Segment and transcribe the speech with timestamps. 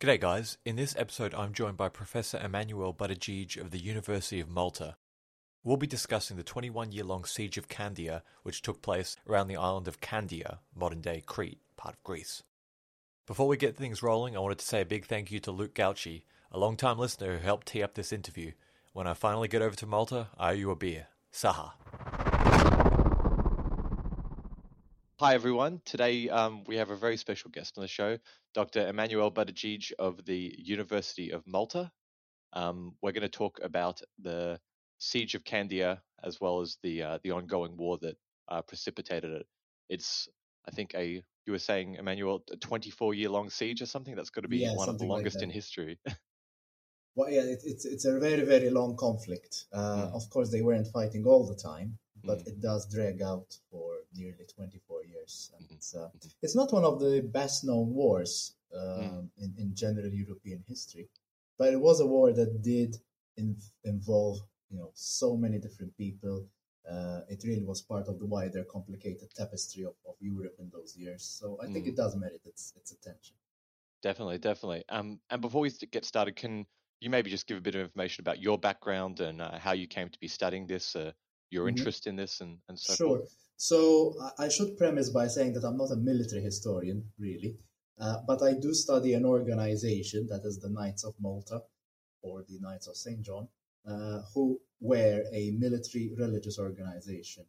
[0.00, 4.48] G'day guys, in this episode I'm joined by Professor Emanuel Buttigieg of the University of
[4.48, 4.96] Malta.
[5.62, 9.58] We'll be discussing the 21 year long siege of Candia, which took place around the
[9.58, 12.42] island of Candia, modern day Crete, part of Greece.
[13.26, 15.74] Before we get things rolling, I wanted to say a big thank you to Luke
[15.74, 18.52] Gauchi, a long time listener who helped tee up this interview.
[18.94, 21.08] When I finally get over to Malta, I owe you a beer.
[21.30, 21.72] Saha.
[25.20, 25.82] Hi everyone.
[25.84, 28.16] Today um, we have a very special guest on the show,
[28.54, 28.88] Dr.
[28.88, 31.90] Emanuel Buttigieg of the University of Malta.
[32.52, 34.58] Um, we're going to talk about the
[34.98, 38.16] siege of Candia as well as the uh, the ongoing war that
[38.48, 39.46] uh, precipitated it.
[39.88, 40.28] It's
[40.66, 44.14] I think a you were saying Emanuel a 24 year long siege or something.
[44.14, 45.98] That's got to be Yeah, one of the something like longest in history.
[47.16, 49.66] Well, yeah, it, it's it's a very very long conflict.
[49.72, 50.14] Uh, Mm.
[50.14, 52.48] Of course, they weren't fighting all the time, but Mm.
[52.48, 55.52] it does drag out for nearly 24 years.
[55.56, 55.74] And Mhm.
[55.76, 56.34] it's uh, Mhm.
[56.42, 59.30] it's not one of the best known wars um, Mm.
[59.42, 61.08] in in general European history,
[61.58, 63.00] but it was a war that did
[63.36, 64.38] in, involve
[64.70, 66.46] you know so many different people.
[66.88, 70.96] Uh, it really was part of the wider complicated tapestry of, of Europe in those
[70.96, 71.22] years.
[71.22, 71.90] So I think Mm.
[71.90, 73.36] it does merit its its attention.
[74.02, 74.84] Definitely, definitely.
[74.88, 76.66] Um, and before we get started, can
[77.00, 79.86] you maybe just give a bit of information about your background and uh, how you
[79.86, 81.12] came to be studying this, uh,
[81.50, 81.70] your Mhm.
[81.70, 83.18] interest in this, and, and so Sure.
[83.18, 83.36] forth?
[83.56, 87.58] So I- I should premise by saying that I'm not a military historian, really,
[87.98, 91.62] uh, but I do study an organization that is the Knights of Malta,
[92.22, 93.20] or the Knights of St.
[93.20, 93.48] John,
[93.84, 97.44] uh, who were a military religious organization.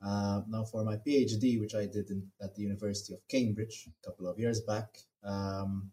[0.00, 4.06] Uh, now, for my PhD, which I did in, at the University of Cambridge a
[4.06, 4.88] couple of years back,
[5.22, 5.92] um,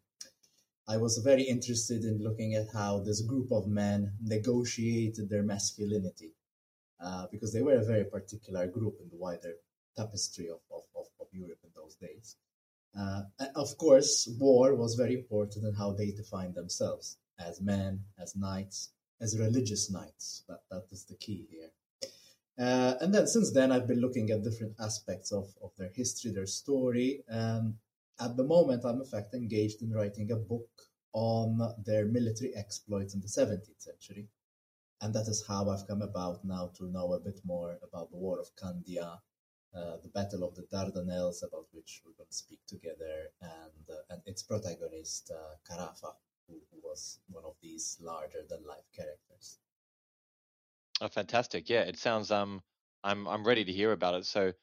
[0.87, 6.33] I was very interested in looking at how this group of men negotiated their masculinity
[7.03, 9.53] uh, because they were a very particular group in the wider
[9.97, 12.37] tapestry of, of, of, of Europe in those days.
[12.97, 13.23] Uh,
[13.55, 18.91] of course, war was very important in how they defined themselves as men, as knights,
[19.19, 20.43] as religious knights.
[20.47, 21.69] That, that is the key here.
[22.57, 26.31] Uh, and then since then, I've been looking at different aspects of, of their history,
[26.31, 27.23] their story.
[27.27, 27.75] And
[28.19, 30.69] at the moment, I'm in fact engaged in writing a book
[31.13, 34.27] on their military exploits in the 17th century
[35.03, 38.17] and that is how I've come about now to know a bit more about the
[38.17, 39.19] War of Candia,
[39.75, 44.13] uh, the Battle of the Dardanelles, about which we're going to speak together, and uh,
[44.13, 46.13] and its protagonist uh, Carafa,
[46.47, 49.59] who, who was one of these larger than life characters.
[51.01, 51.69] Oh, fantastic!
[51.69, 52.31] Yeah, it sounds.
[52.31, 52.61] Um,
[53.03, 54.25] I'm I'm ready to hear about it.
[54.25, 54.53] So,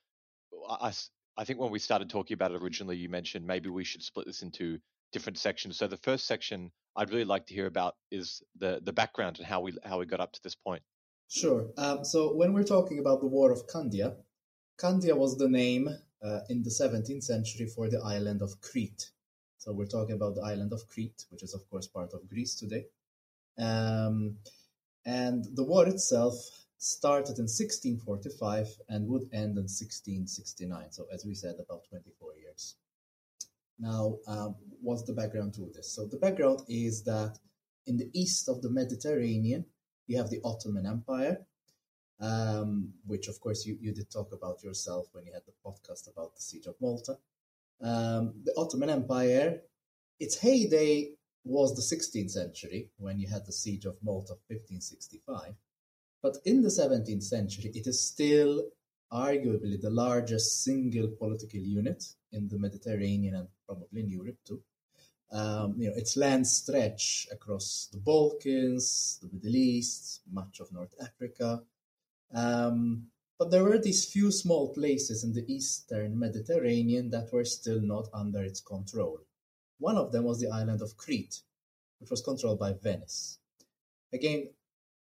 [0.71, 0.93] I
[1.37, 4.27] I think when we started talking about it originally, you mentioned maybe we should split
[4.27, 4.79] this into
[5.13, 5.79] different sections.
[5.79, 9.47] So the first section I'd really like to hear about is the the background and
[9.47, 10.83] how we how we got up to this point.
[11.29, 11.71] Sure.
[11.77, 14.17] Um, so when we're talking about the War of Candia,
[14.79, 15.89] Candia was the name
[16.23, 19.11] uh, in the 17th century for the island of Crete.
[19.59, 22.57] So we're talking about the island of Crete, which is of course part of Greece
[22.57, 22.87] today.
[23.59, 24.39] Um,
[25.07, 26.35] and the war itself
[26.79, 30.93] started in 1645 and would end in 1669.
[30.93, 32.75] So as we said, about 24 years.
[33.81, 35.95] Now, um, what's the background to this?
[35.95, 37.39] So the background is that
[37.87, 39.65] in the east of the Mediterranean,
[40.07, 41.39] you have the Ottoman Empire,
[42.21, 46.11] um, which of course you, you did talk about yourself when you had the podcast
[46.13, 47.17] about the siege of Malta.
[47.81, 49.63] Um, the Ottoman Empire,
[50.19, 51.13] its heyday
[51.45, 55.55] was the 16th century when you had the siege of Malta 1565.
[56.23, 58.65] But in the 17th century, it is still
[59.13, 64.63] arguably the largest single political unit in the Mediterranean and probably in Europe too.
[65.33, 70.95] Um, you know, its land stretch across the Balkans, the Middle East, much of North
[71.01, 71.63] Africa.
[72.35, 73.07] Um,
[73.39, 78.09] but there were these few small places in the eastern Mediterranean that were still not
[78.13, 79.21] under its control.
[79.79, 81.41] One of them was the island of Crete,
[82.01, 83.39] which was controlled by Venice.
[84.13, 84.51] Again,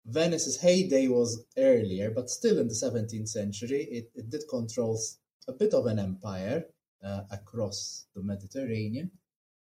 [0.05, 4.99] Venice's heyday was earlier, but still in the 17th century, it, it did control
[5.47, 6.65] a bit of an empire
[7.03, 9.11] uh, across the Mediterranean.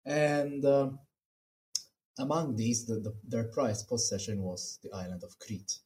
[0.05, 0.99] And um,
[2.19, 5.79] among these, the, the, their prized possession was the island of Crete.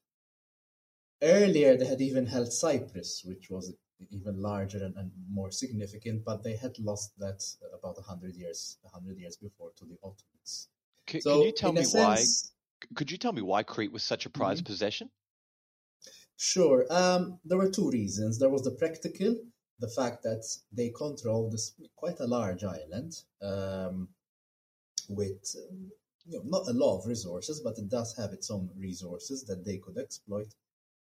[1.22, 3.72] Earlier, they had even held Cyprus, which was
[4.10, 7.42] even larger and, and more significant, but they had lost that
[7.76, 10.68] about 100 years, 100 years before to the Ottomans.
[11.08, 12.24] C- So, can you tell me a why?
[12.94, 15.10] Could you tell me why Crete was such a prized possession?
[16.36, 16.86] Sure.
[16.90, 18.38] Um, there were two reasons.
[18.38, 19.36] There was the practical,
[19.80, 24.08] the fact that they controlled this quite a large island um,
[25.08, 25.56] with
[26.26, 29.64] you know, not a lot of resources, but it does have its own resources that
[29.64, 30.54] they could exploit.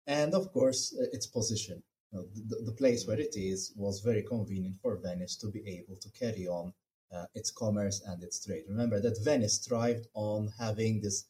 [0.08, 1.84] And of course, uh, its position.
[2.12, 5.62] You know, the, the place where it is was very convenient for Venice to be
[5.68, 6.74] able to carry on
[7.14, 8.64] uh, its commerce and its trade.
[8.68, 11.26] Remember that Venice thrived on having this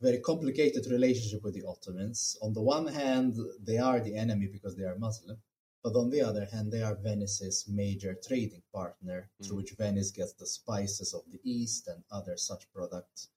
[0.00, 2.36] very complicated relationship with the Ottomans.
[2.40, 5.36] On the one hand, they are the enemy because they are Muslim,
[5.82, 9.46] but on the other hand, they are Venice's major trading partner, mm.
[9.46, 13.28] through which Venice gets the spices of the East and other such products,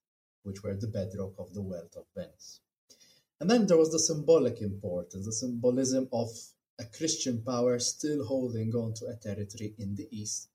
[0.44, 2.62] which were the bedrock of the wealth of Venice.
[3.40, 6.30] And then there was the symbolic importance, the symbolism of
[6.80, 10.50] a Christian power still holding on to a territory in the East,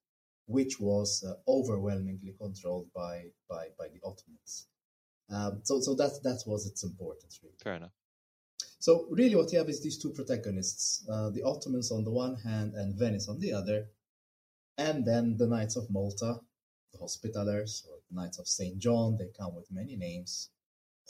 [0.47, 4.69] which was uh, overwhelmingly controlled by, by, by the Ottomans.
[5.31, 7.57] Um, so so that that was its importance, really.
[7.63, 7.93] Fair enough.
[8.79, 12.37] So really, what you have is these two protagonists: uh, the Ottomans on the one
[12.37, 13.91] hand and Venice on the other,
[14.79, 16.41] and then the Knights of Malta,
[16.93, 19.17] the Hospitallers, or the Knights of Saint John.
[19.19, 20.51] They come with many names.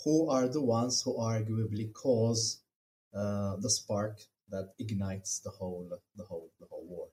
[0.04, 2.62] Who are the ones who arguably cause
[3.14, 7.08] uh, the spark that ignites the whole the whole the whole war?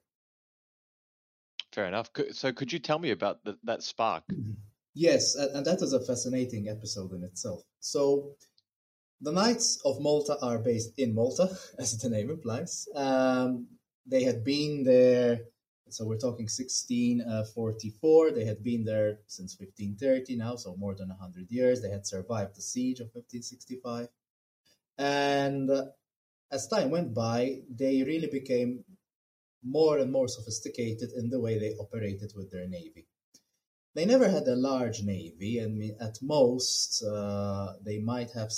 [1.72, 2.10] Fair enough.
[2.32, 4.24] So, could you tell me about the, that spark?
[4.96, 7.64] Yes, and that is a fascinating episode in itself.
[7.82, 8.38] So,
[9.20, 11.50] the Knights of Malta are based in Malta,
[11.80, 12.88] as the name implies.
[12.96, 13.68] Um,
[14.06, 15.42] they had been there,
[15.90, 18.32] so we're talking 1644.
[18.32, 21.82] They had been there since 1530 now, so more than 100 years.
[21.82, 24.08] They had survived the siege of 1565.
[24.98, 25.88] And uh,
[26.52, 28.86] as time went by, they really became
[29.62, 33.08] more and more sophisticated in the way they operated with their navy.
[33.96, 38.52] They never had a large navy, and at most uh, they might have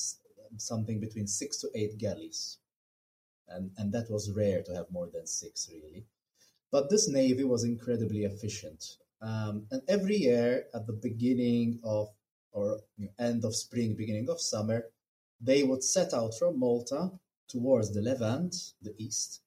[0.58, 2.58] something between six to eight galleys,
[3.48, 6.06] and and that was rare to have more than six really.
[6.72, 12.10] But this navy was incredibly efficient, um, and every year at the beginning of
[12.52, 14.86] or you know, end of spring, beginning of summer,
[15.40, 17.12] they would set out from Malta
[17.48, 19.42] towards the Levant, the east,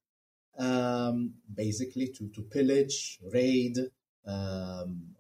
[0.59, 3.77] um, basically to, to pillage, raid,
[4.27, 5.17] um,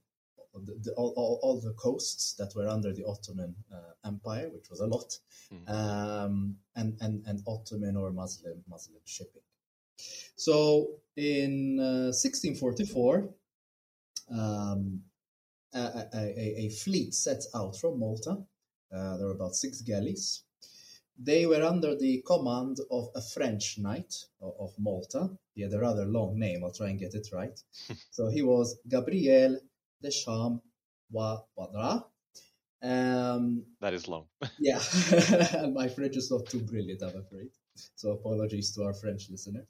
[0.64, 4.70] the, the, all, all, all, the coasts that were under the Ottoman uh, Empire, which
[4.70, 5.18] was a lot,
[5.52, 5.70] mm.
[5.70, 9.42] um, and, and, and Ottoman or Muslim Muslim shipping.
[10.36, 13.28] So in uh, 1644,
[14.30, 15.02] um,
[15.74, 18.38] a, a, a, fleet sets out from Malta.
[18.92, 20.42] Uh, there were about six galleys.
[21.18, 25.30] They were under the command of a French knight of, of Malta.
[25.54, 26.64] He had a rather long name.
[26.64, 27.60] I'll try and get it right.
[28.10, 29.60] so he was Gabriel
[30.02, 30.62] Deschamps
[31.12, 32.04] Wadra.
[32.82, 34.26] Um, that is long.
[34.58, 34.78] yeah,
[35.74, 37.50] my French is not too brilliant, I'm afraid.
[37.94, 39.66] So apologies to our French listeners.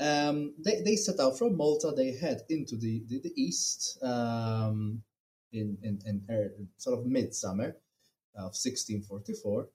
[0.00, 1.92] Um, they, they set out from Malta.
[1.96, 5.02] They head into the, the, the east um,
[5.52, 7.76] in, in, in, in sort of midsummer
[8.34, 9.68] of 1644.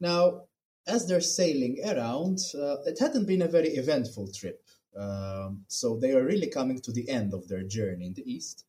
[0.00, 0.42] Now,
[0.86, 4.62] as they're sailing around, uh, it hadn't been a very eventful trip.
[4.98, 8.64] Um, so they are really coming to the end of their journey in the east.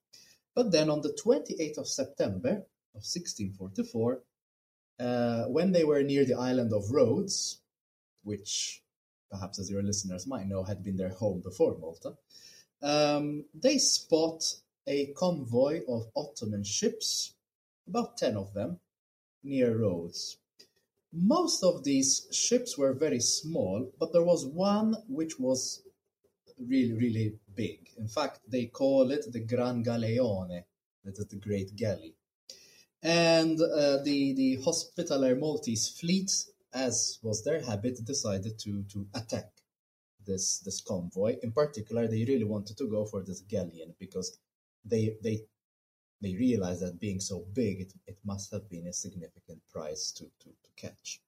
[0.55, 2.49] But then on the 28th of September
[2.93, 4.21] of 1644,
[4.99, 7.61] uh, when they were near the island of Rhodes,
[8.23, 8.81] which
[9.31, 12.13] perhaps as your listeners might know had been their home before Malta,
[12.81, 14.43] um, they spot
[14.87, 17.33] a convoy of Ottoman ships,
[17.87, 18.79] about 10 of them,
[19.43, 20.37] near Rhodes.
[21.13, 25.83] Most of these ships were very small, but there was one which was
[26.67, 27.89] really, really big.
[27.97, 30.63] In fact, they call it the Gran Galeone,
[31.03, 32.15] that is the Great Galley.
[33.03, 36.31] And uh, the, the Hospitaller Maltese fleet,
[36.73, 39.49] as was their habit, decided to, to attack
[40.25, 41.37] this, this convoy.
[41.41, 44.37] In particular, they really wanted to go for this galleon because
[44.85, 45.41] they, they,
[46.21, 50.25] they realized that being so big, it, it must have been a significant prize to,
[50.39, 51.21] to, to catch.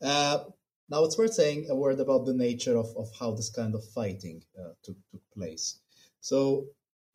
[0.00, 0.44] Uh,
[0.90, 3.84] now, it's worth saying a word about the nature of, of how this kind of
[3.94, 5.78] fighting uh, took, took place.
[6.20, 6.66] So,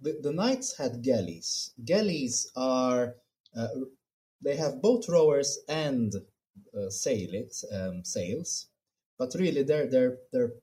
[0.02, 1.72] the, the knights had galleys.
[1.86, 3.16] Galleys are,
[3.56, 3.68] uh,
[4.42, 6.14] they have both rowers and
[6.76, 8.68] uh, sailings, um, sails,
[9.20, 10.54] but really their, their, their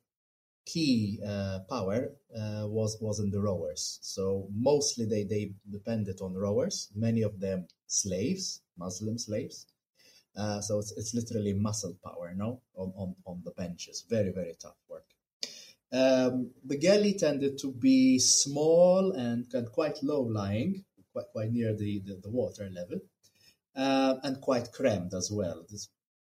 [0.64, 4.00] key uh, power uh, was, was in the rowers.
[4.02, 9.66] So, mostly they, they depended on rowers, many of them slaves, Muslim slaves.
[10.36, 14.04] Uh, so it's, it's literally muscle power, no, on, on, on the benches.
[14.08, 15.04] Very, very tough work.
[15.92, 22.00] Um, the galley tended to be small and, quite low lying, quite, quite near the,
[22.04, 23.00] the, the water level,
[23.76, 25.64] uh, and quite crammed as well.
[25.70, 25.88] It's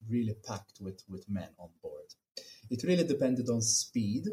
[0.08, 2.06] really packed with, with men on board.
[2.70, 4.26] It really depended on speed.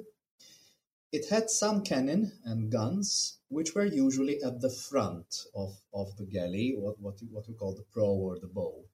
[1.12, 6.26] It had some cannon and guns, which were usually at the front of, of the
[6.26, 8.85] galley, what, what, what we call the prow or the bow.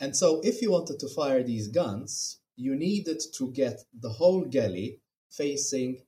[0.00, 4.44] And so, if you wanted to fire these guns, you needed to get the whole
[4.44, 6.02] galley facing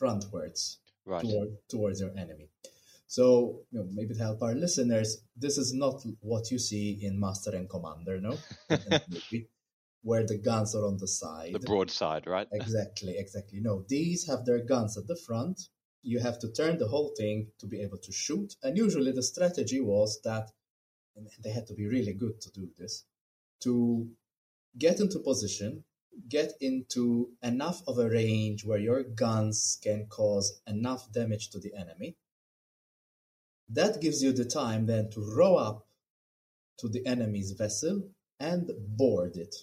[0.00, 1.22] frontwards right.
[1.22, 2.48] toward, towards your enemy.
[3.06, 7.20] So you know, maybe to help our listeners, this is not what you see in
[7.20, 8.38] Master and Commander, no,
[10.02, 12.48] where the guns are on the side, the broadside, right?
[12.52, 13.60] exactly, exactly.
[13.60, 15.68] No, these have their guns at the front.
[16.02, 19.22] You have to turn the whole thing to be able to shoot, and usually the
[19.22, 20.50] strategy was that
[21.42, 23.04] they had to be really good to do this
[23.60, 24.08] to
[24.78, 25.84] get into position
[26.28, 31.72] get into enough of a range where your guns can cause enough damage to the
[31.74, 32.16] enemy.
[33.68, 35.86] That gives you the time then to row up
[36.78, 38.08] to the enemy's vessel
[38.38, 39.54] and board it.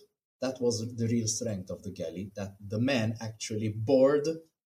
[0.41, 4.27] That was the real strength of the galley, that the men actually board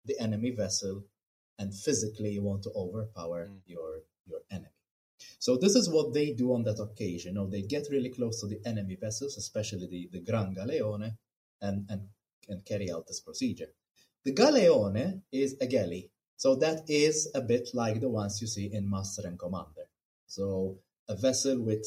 [0.05, 1.03] the enemy vessel
[1.59, 3.59] and physically you want to overpower mm.
[3.65, 4.76] your, your enemy.
[5.39, 7.33] So this is what they do on that occasion.
[7.33, 11.17] You know, they get really close to the enemy vessels, especially the, the Gran Galeone,
[11.61, 12.01] and, and,
[12.47, 13.67] and carry out this procedure.
[14.23, 18.69] The galeone is a galley, so that is a bit like the ones you see
[18.71, 19.87] in Master and Commander.
[20.25, 21.85] So a vessel with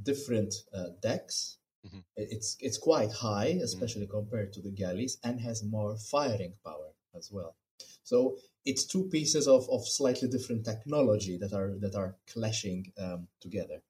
[0.00, 1.58] different uh, decks.
[1.84, 1.98] Mm-hmm.
[2.16, 4.18] It's it's quite high, especially mm-hmm.
[4.18, 7.56] compared to the galleys, and has more firing power as well.
[8.04, 13.28] So it's two pieces of, of slightly different technology that are that are clashing um,
[13.40, 13.82] together.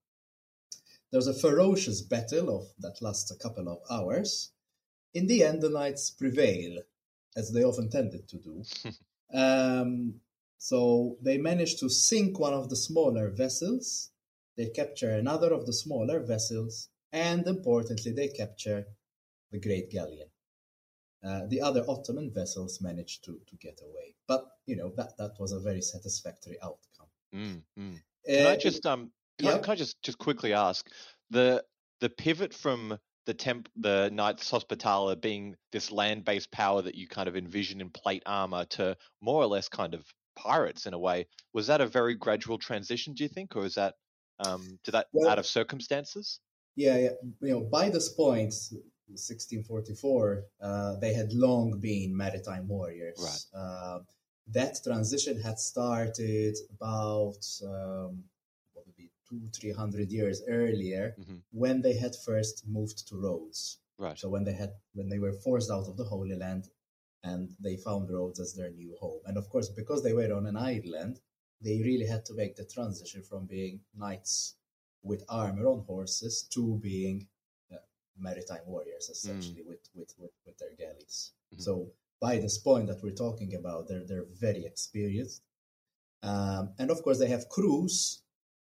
[1.10, 4.52] There's a ferocious battle of that lasts a couple of hours,
[5.14, 6.78] in the end, the knights prevail,
[7.36, 8.64] as they often tended to do.
[9.34, 10.14] um,
[10.58, 14.10] so they manage to sink one of the smaller vessels,
[14.56, 18.86] they capture another of the smaller vessels, and importantly, they capture
[19.50, 20.28] the Great Galleon.
[21.24, 24.14] Uh, the other Ottoman vessels managed to, to get away.
[24.26, 27.08] But, you know, that, that was a very satisfactory outcome.
[27.34, 28.00] Mm, mm.
[28.26, 29.54] Can uh, I just um can, yeah.
[29.54, 30.86] I, can I just just quickly ask
[31.30, 31.64] the
[32.00, 37.08] the pivot from the temp the Knights Hospitaller being this land based power that you
[37.08, 40.04] kind of envision in plate armor to more or less kind of
[40.36, 41.26] pirates in a way.
[41.52, 43.94] Was that a very gradual transition, do you think, or is that
[44.44, 46.40] um, did that well, out of circumstances?
[46.74, 47.10] Yeah, yeah,
[47.40, 48.54] you know, by this point,
[49.14, 53.18] 1644, uh, they had long been maritime warriors.
[53.54, 53.60] Right.
[53.60, 53.98] Uh,
[54.48, 58.24] that transition had started about um,
[59.28, 61.36] two, three hundred years earlier mm-hmm.
[61.50, 63.78] when they had first moved to Rhodes.
[63.98, 64.18] Right.
[64.18, 66.68] So when they had when they were forced out of the Holy Land
[67.24, 69.20] and they found Rhodes as their new home.
[69.26, 71.20] And of course, because they were on an island,
[71.60, 74.56] they really had to make the transition from being knights
[75.04, 77.28] with armor on horses to being
[78.18, 79.68] maritime warriors, essentially, mm.
[79.68, 81.32] with, with, with, with, their galleys.
[81.52, 81.62] Mm-hmm.
[81.62, 81.88] So
[82.20, 85.42] by this point that we're talking about, they're, they're very experienced.
[86.22, 88.22] Um, and of course, they have crews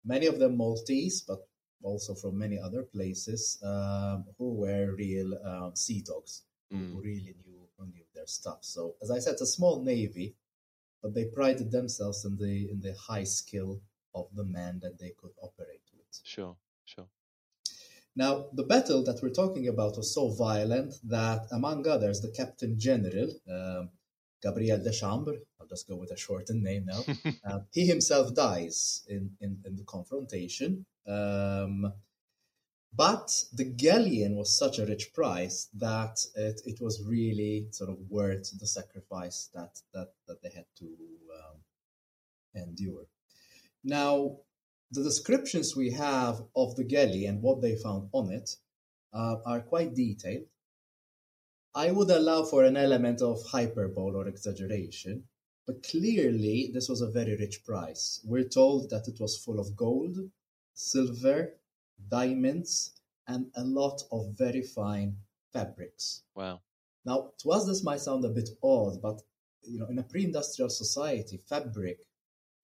[0.03, 1.47] many of them Maltese, but
[1.81, 6.91] also from many other places, um, who were real um, sea dogs, mm.
[6.91, 8.59] who really knew, who knew their stuff.
[8.61, 10.35] So, as I said, it's a small navy,
[11.01, 13.81] but they prided themselves in the in the high skill
[14.15, 16.21] of the men that they could operate with.
[16.23, 17.07] Sure, sure.
[18.15, 22.79] Now, the battle that we're talking about was so violent that, among others, the captain
[22.79, 23.89] general, um,
[24.41, 27.03] Gabriel Deschambre, I'll just go with a shortened name now,
[27.45, 30.85] uh, he himself dies in, in, in the confrontation.
[31.07, 31.91] Um,
[32.95, 37.97] but the galleon was such a rich prize that it, it was really sort of
[38.09, 43.07] worth the sacrifice that, that, that they had to um, endure.
[43.83, 44.37] Now,
[44.93, 48.55] the descriptions we have of the galley and what they found on it
[49.11, 50.45] uh, are quite detailed.
[51.75, 55.23] I would allow for an element of hyperbole or exaggeration,
[55.65, 58.21] but clearly this was a very rich prize.
[58.23, 60.17] We're told that it was full of gold,
[60.75, 61.55] silver,
[62.09, 62.93] diamonds,
[63.27, 65.17] and a lot of very fine
[65.51, 66.21] fabrics.
[66.35, 66.61] Wow.
[67.05, 69.21] Now, to us, this might sound a bit odd, but
[69.63, 71.99] you know, in a pre-industrial society, fabric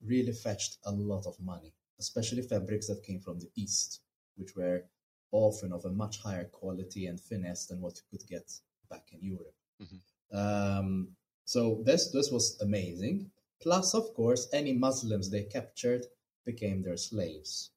[0.06, 4.02] really fetched a lot of money, especially fabrics that came from the East,
[4.36, 4.84] which were
[5.32, 8.52] often of a much higher quality and finesse than what you could get
[8.90, 9.56] back in Europe.
[9.82, 10.38] Mm-hmm.
[10.38, 11.10] Um,
[11.46, 13.32] so this this was amazing.
[13.62, 16.06] Plus, of course, any Muslims they captured
[16.46, 17.72] became their slaves.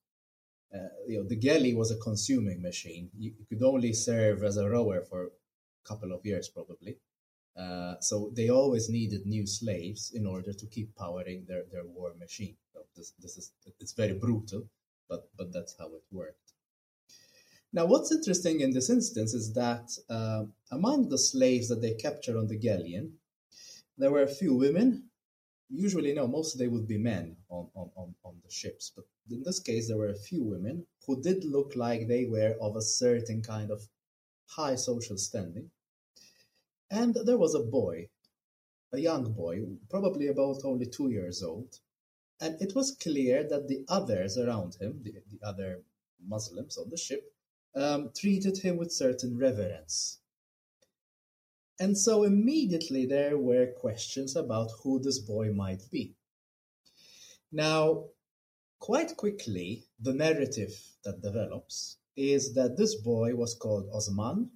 [0.73, 3.09] Uh, you know, the galley was a consuming machine.
[3.17, 6.97] You, you, could only serve as a rower for a couple of years, probably.
[7.55, 12.13] Uh, so they always needed new slaves in order to keep powering their, their war
[12.19, 12.55] machine.
[12.95, 14.67] This, this is it's very brutal,
[15.09, 16.53] but but that's how it worked.
[17.75, 22.37] Now, what's interesting in this instance is that uh, among the slaves that they captured
[22.37, 23.13] on the galleon,
[23.97, 25.09] there were a few women.
[25.69, 28.91] Usually, no, most of they would be men on, on, on, on the ships.
[28.95, 32.55] But in this case, there were a few women who did look like they were
[32.61, 33.81] of a certain kind of
[34.45, 35.71] high social standing.
[36.91, 38.09] And there was a boy,
[38.91, 41.79] a young boy, probably about only two years old,
[42.39, 45.81] and it was clear that the others around him, the, the other
[46.25, 47.23] Muslims on the ship,
[47.75, 50.19] um, treated him with certain reverence.
[51.79, 56.15] And so immediately there were questions about who this boy might be.
[57.51, 58.05] Now,
[58.79, 60.73] quite quickly, the narrative
[61.03, 64.49] that develops is that this boy was called Osman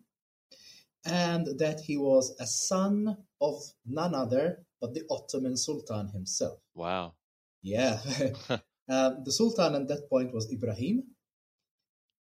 [1.05, 6.59] and that he was a son of none other but the Ottoman Sultan himself.
[6.75, 7.13] Wow.
[7.61, 7.99] Yeah.
[8.89, 11.03] um, the Sultan at that point was Ibrahim.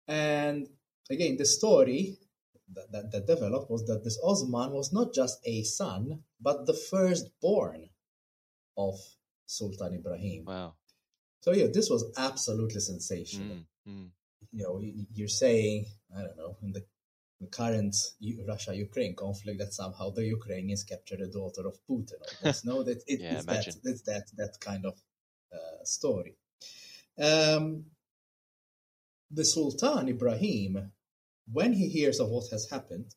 [0.07, 0.67] And
[1.09, 2.17] again, the story
[2.73, 6.73] that, that, that, developed was that this Osman was not just a son, but the
[6.73, 7.89] firstborn
[8.77, 8.95] of
[9.45, 10.45] Sultan Ibrahim.
[10.45, 10.75] Wow.
[11.41, 13.57] So yeah, this was absolutely sensational.
[13.87, 14.09] Mm, mm.
[14.51, 14.81] You know,
[15.13, 15.85] you're saying,
[16.15, 16.83] I don't know, in the,
[17.39, 17.95] the current
[18.47, 22.19] Russia-Ukraine conflict that somehow the Ukrainians captured a daughter of Putin.
[22.43, 22.65] Almost.
[22.69, 24.93] no, that it, yeah, it's that it's that that kind of
[25.83, 26.35] story.
[27.17, 27.85] Um,
[29.29, 30.91] the Sultan Ibrahim,
[31.51, 33.15] when he hears of what has happened,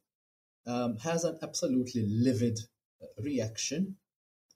[0.66, 2.58] um, has an absolutely livid
[3.02, 3.96] uh, reaction.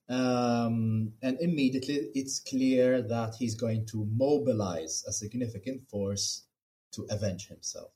[0.08, 6.46] Um, and immediately it's clear that he's going to mobilize a significant force
[6.92, 7.90] to avenge himself.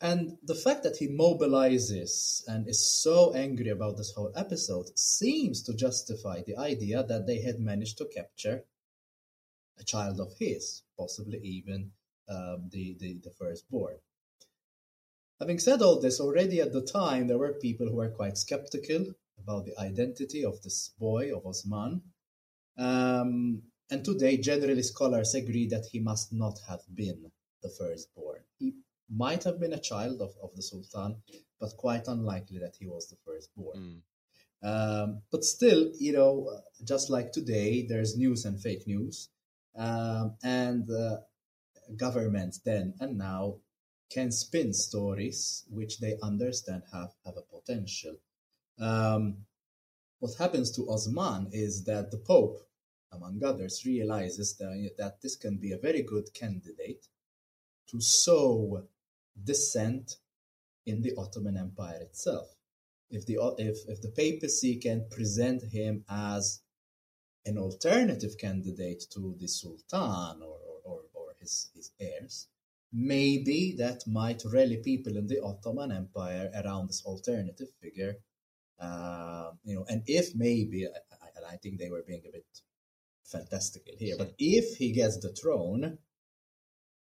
[0.00, 5.62] And the fact that he mobilizes and is so angry about this whole episode seems
[5.64, 8.64] to justify the idea that they had managed to capture
[9.78, 11.90] a child of his, possibly even
[12.28, 13.96] um, the, the, the firstborn.
[15.38, 19.06] Having said all this, already at the time there were people who were quite skeptical
[19.38, 22.02] about the identity of this boy, of Osman.
[22.78, 28.40] Um, and today, generally, scholars agree that he must not have been the firstborn.
[28.58, 28.74] He
[29.14, 31.16] might have been a child of, of the Sultan,
[31.60, 33.78] but quite unlikely that he was the firstborn.
[33.78, 34.00] Mm.
[34.62, 39.28] Um, but still, you know, just like today, there's news and fake news.
[39.76, 41.18] Um, and uh,
[41.96, 43.56] governments then and now
[44.10, 48.16] can spin stories which they understand have, have a potential.
[48.78, 49.38] Um,
[50.18, 52.58] what happens to Osman is that the Pope,
[53.12, 57.06] among others, realizes that, that this can be a very good candidate
[57.88, 58.82] to sow
[59.42, 60.16] dissent
[60.86, 62.48] in the Ottoman Empire itself.
[63.10, 66.62] If the, if, if the papacy can present him as
[67.44, 72.46] an alternative candidate to the Sultan or, or, or his, his heirs,
[72.92, 78.16] maybe that might rally people in the Ottoman Empire around this alternative figure.
[78.80, 82.46] Uh, you know, and if maybe, and I think they were being a bit
[83.24, 85.98] fantastical here, but if he gets the throne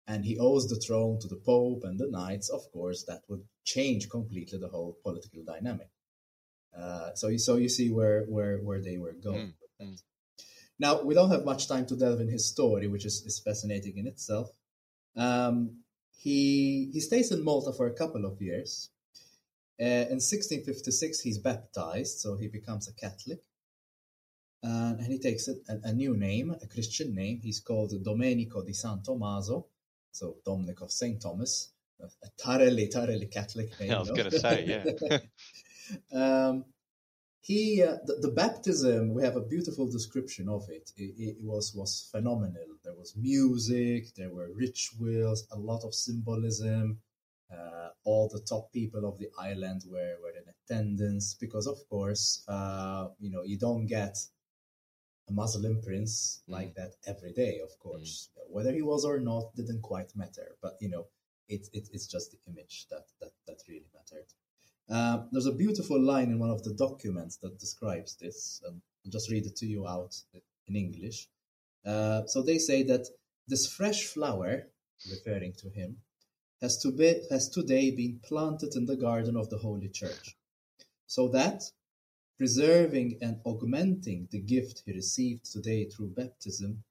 [0.07, 3.43] and he owes the throne to the Pope and the knights, of course, that would
[3.65, 5.89] change completely the whole political dynamic.
[6.77, 9.55] Uh, so, you, so you see where where where they were going.
[9.81, 10.03] Mm, mm.
[10.79, 13.97] Now, we don't have much time to delve in his story, which is, is fascinating
[13.97, 14.51] in itself.
[15.17, 15.79] Um,
[16.19, 18.91] he, he stays in Malta for a couple of years.
[19.81, 23.41] Uh, in 1656, he's baptized, so he becomes a Catholic.
[24.63, 27.41] Uh, and he takes a, a, new name, a Christian name.
[27.43, 29.67] He's called Domenico di San Tommaso,
[30.17, 31.21] so Dominic of St.
[31.21, 33.91] Thomas, a, thoroughly, thoroughly Catholic name.
[33.97, 35.19] I was going to say, yeah.
[36.13, 36.65] um,
[37.41, 40.91] he uh, the, the, baptism we have a beautiful description of it.
[40.97, 41.37] It, it.
[41.41, 46.99] was was phenomenal there was music there were rituals a lot of symbolism
[47.53, 52.45] uh, all the top people of the island were, were in attendance because of course
[52.49, 54.17] uh, you know you don't get
[55.29, 56.53] a muslim prince mm.
[56.55, 58.36] like that every day of course mm.
[58.51, 61.07] Whether he was or not didn't quite matter but you know
[61.49, 64.27] it, it, it's just the image that, that that really mattered
[64.89, 68.63] uh, there's a beautiful line in one of the documents that describes this.
[68.65, 70.15] and I'll just read it to you out
[70.69, 71.29] in English.
[71.85, 73.07] Uh, so they say that
[73.49, 74.69] this fresh flower,
[75.11, 75.99] referring to him,
[76.61, 80.37] has, to be, has today been planted in the garden of the Holy Church,
[81.07, 81.63] so that,
[82.39, 86.83] preserving and augmenting the gift he received today through baptism,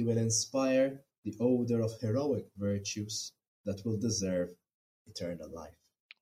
[0.00, 3.32] he will inspire the odor of heroic virtues
[3.66, 4.48] that will deserve
[5.06, 5.76] eternal life.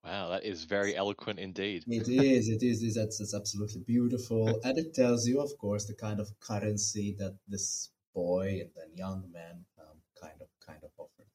[0.05, 1.85] Wow, that is very eloquent indeed.
[1.87, 2.49] It is.
[2.49, 2.95] It is.
[2.97, 7.35] That's that's absolutely beautiful, and it tells you, of course, the kind of currency that
[7.47, 11.31] this boy and then young man um, kind of kind of offered.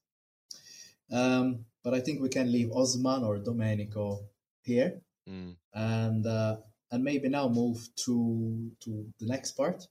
[1.20, 4.20] Um, but I think we can leave Osman or Domenico
[4.64, 5.56] here, mm.
[5.74, 6.58] and uh,
[6.92, 9.88] and maybe now move to to the next part,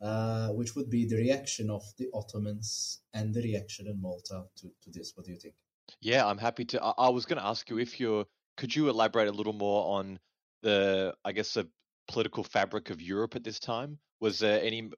[0.00, 4.70] uh, which would be the reaction of the Ottomans and the reaction in Malta to,
[4.82, 5.12] to this.
[5.14, 5.54] What do you think?
[6.00, 6.82] Yeah, I'm happy to.
[6.82, 8.24] I, I was going to ask you if you're.
[8.56, 10.18] Could you elaborate a little more on
[10.62, 11.68] the, I guess, the
[12.08, 13.98] political fabric of Europe at this time?
[14.20, 14.90] Was there any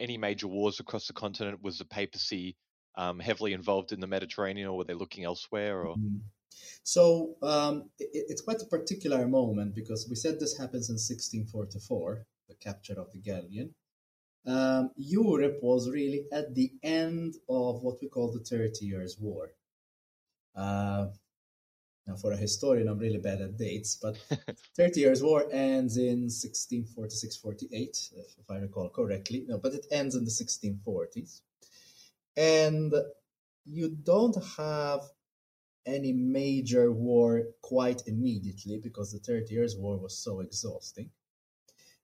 [0.00, 1.62] any major wars across the continent?
[1.62, 2.56] Was the papacy
[2.96, 5.82] um, heavily involved in the Mediterranean, or were they looking elsewhere?
[5.82, 6.18] Or mm-hmm.
[6.82, 12.24] so um, it, it's quite a particular moment because we said this happens in 1644,
[12.48, 13.74] the capture of the galleon.
[14.46, 19.50] Um, Europe was really at the end of what we call the Thirty Years' War.
[20.54, 21.08] Uh,
[22.06, 24.16] now, for a historian, I'm really bad at dates, but
[24.76, 29.44] Thirty Years' War ends in 1646-48, if I recall correctly.
[29.48, 31.40] No, but it ends in the 1640s,
[32.36, 32.94] and
[33.64, 35.00] you don't have
[35.84, 41.10] any major war quite immediately because the Thirty Years' War was so exhausting.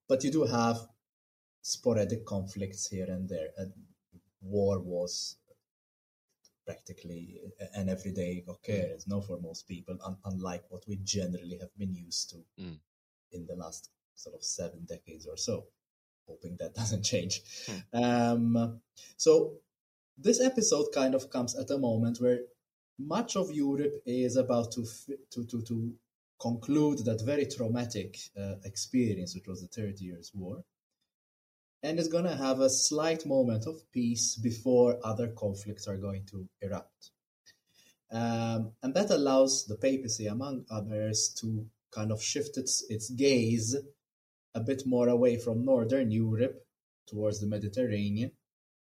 [0.09, 0.89] But you do have
[1.63, 3.49] sporadic conflicts here and there.
[3.57, 3.73] And
[4.41, 5.37] war was
[6.67, 7.41] practically
[7.75, 12.31] an everyday occurrence, no, for most people, un- unlike what we generally have been used
[12.31, 12.79] to mm.
[13.33, 15.65] in the last sort of seven decades or so.
[16.29, 17.43] Hoping that doesn't change.
[17.93, 18.05] Mm.
[18.05, 18.81] Um,
[19.17, 19.55] so
[20.19, 22.41] this episode kind of comes at a moment where
[22.99, 24.87] much of Europe is about to
[25.31, 25.95] to to, to
[26.41, 30.65] conclude that very traumatic uh, experience, which was the Thirty Years' War,
[31.83, 36.25] and is going to have a slight moment of peace before other conflicts are going
[36.31, 37.11] to erupt.
[38.11, 43.77] Um, and that allows the papacy, among others, to kind of shift its, its gaze
[44.55, 46.63] a bit more away from Northern Europe
[47.07, 48.33] towards the Mediterranean.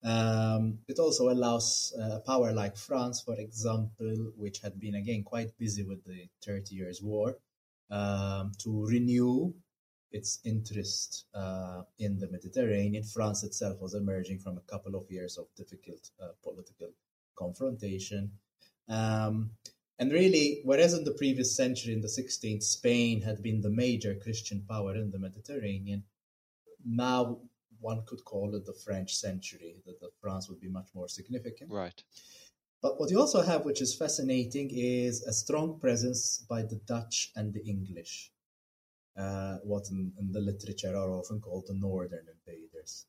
[0.02, 5.56] Um, it also allows a power like France, for example, which had been again quite
[5.58, 7.38] busy with the Thirty Years' War,
[7.90, 9.54] um, to renew
[10.12, 13.02] its interest uh, in the Mediterranean.
[13.02, 16.88] France itself was emerging from a couple of years of difficult uh, political
[17.36, 18.30] confrontation.
[18.88, 19.50] Um,
[19.98, 24.14] and really, whereas in the previous century, in the 16th, Spain had been the major
[24.14, 26.04] Christian power in the Mediterranean,
[26.84, 27.38] now
[27.80, 31.70] one could call it the French century, that, that France would be much more significant.
[31.70, 32.02] Right.
[32.82, 37.30] But what you also have, which is fascinating, is a strong presence by the Dutch
[37.36, 38.30] and the English
[39.16, 43.06] uh, what in, in, the literature are often called the northern invaders.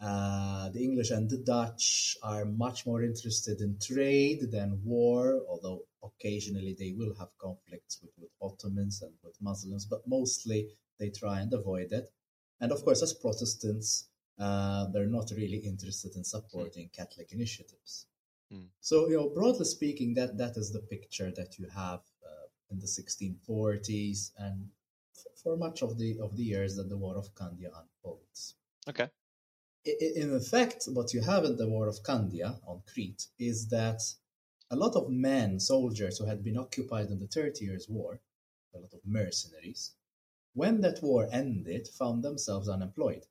[0.00, 5.82] Uh, the English and the Dutch are much more interested in trade than war, although
[6.04, 10.68] occasionally they will have conflicts with, with Ottomans and with Muslims, but mostly
[11.00, 12.08] they try and avoid it.
[12.60, 18.06] And of course, as Protestants, uh, they're not really interested in supporting Catholic initiatives.
[18.52, 18.66] Mm.
[18.80, 22.78] So, you know, broadly speaking, that that is the picture that you have uh, in
[22.78, 24.68] the 1640s and
[25.42, 28.54] for much of the of the years that the War of Candia unfolds.
[28.88, 29.08] Okay.
[29.84, 34.02] In effect, what you have in the War of Candia on Crete is that
[34.70, 38.20] a lot of men, soldiers who had been occupied in the Thirty Years' War,
[38.74, 39.94] a lot of mercenaries,
[40.54, 43.24] when that war ended, found themselves unemployed.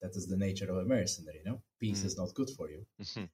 [0.00, 1.62] That is the nature of a mercenary, you know?
[1.80, 2.06] Peace mm.
[2.06, 2.86] is not good for you.
[3.02, 3.24] Mm-hmm.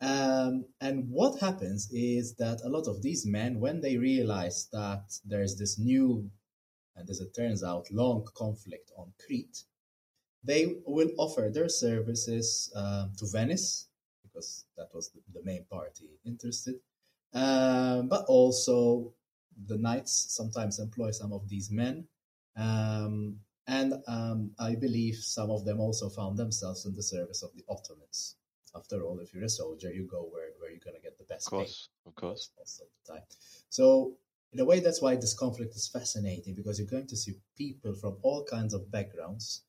[0.00, 5.04] Um, and what happens is that a lot of these men, when they realize that
[5.24, 6.30] there's this new
[6.96, 9.64] and as it turns out, long conflict on Crete,
[10.44, 13.86] they will offer their services uh, to Venice,
[14.22, 16.76] because that was the, the main party interested,
[17.34, 19.12] um, but also
[19.66, 22.04] the knights sometimes employ some of these men.
[22.56, 27.50] Um, and um, I believe some of them also found themselves in the service of
[27.54, 28.36] the Ottomans.
[28.74, 31.24] After all, if you're a soldier, you go where, where you're going to get the
[31.24, 32.08] best of course, pay.
[32.08, 33.22] Of course, most of the time.
[33.68, 34.16] So
[34.52, 37.94] in a way, that's why this conflict is fascinating because you're going to see people
[37.94, 39.62] from all kinds of backgrounds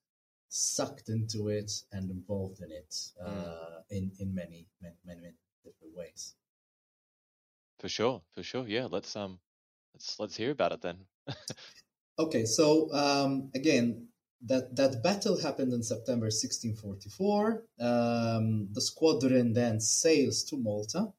[0.49, 2.93] sucked into it and involved in it
[3.25, 3.83] uh, mm.
[3.89, 6.35] in in many, many many many different ways.
[7.79, 8.65] For sure, for sure.
[8.67, 9.39] Yeah, let's um,
[9.93, 10.97] let's let's hear about it then.
[12.19, 14.07] okay, so um, again,
[14.45, 17.63] that that battle happened in September 1644.
[17.79, 21.13] Um, the squadron then sails to Malta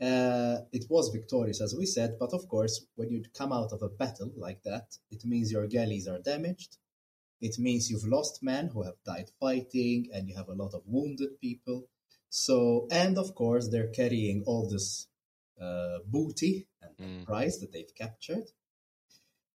[0.00, 3.82] uh, it was victorious, as we said, but of course, when you come out of
[3.82, 6.76] a battle like that, it means your galleys are damaged.
[7.40, 10.82] It means you've lost men who have died fighting, and you have a lot of
[10.86, 11.88] wounded people.
[12.30, 15.08] So, and of course, they're carrying all this
[15.60, 17.26] uh, booty and mm.
[17.26, 18.44] prize that they've captured.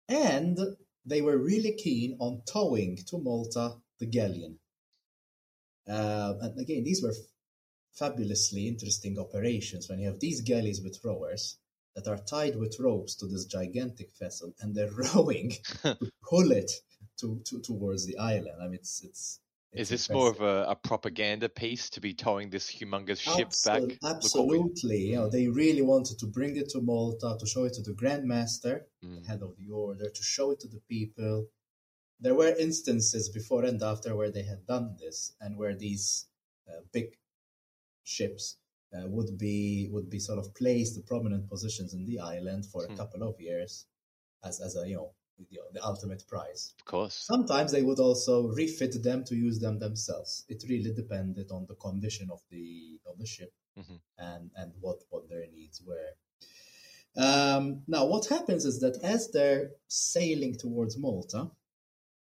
[0.08, 0.58] And
[1.04, 4.58] they were really keen on towing to Malta the galleon.
[5.88, 7.14] Uh, and again, these were
[7.94, 11.58] fabulously interesting operations when you have these galleys with rowers
[11.94, 15.52] that are tied with ropes to this gigantic vessel and they're rowing
[15.82, 15.96] to
[16.30, 16.70] pull it
[17.20, 18.56] to, to, towards the island.
[18.60, 19.40] I mean, it's it's.
[19.72, 20.40] it's Is this impressive.
[20.40, 23.98] more of a, a, propaganda piece to be towing this humongous ship Absol- back?
[24.16, 27.82] Absolutely, you know, they really wanted to bring it to Malta to show it to
[27.82, 29.20] the Grand Master, mm.
[29.20, 31.46] the head of the order, to show it to the people.
[32.24, 36.26] there were instances before and after where they had done this, and where these
[36.68, 37.06] uh, big
[38.04, 38.56] ships
[38.94, 42.84] uh, would be would be sort of placed in prominent positions in the island for
[42.84, 42.96] a Hmm.
[42.96, 43.86] couple of years
[44.44, 46.74] as as a you know the, the ultimate prize.
[46.78, 47.14] Of course.
[47.14, 50.44] Sometimes they would also refit them to use them themselves.
[50.48, 54.00] It really depended on the condition of the of the ship Mhm.
[54.18, 56.10] and and what what their needs were.
[57.16, 61.50] Um, now, what happens is that as they're sailing towards Malta,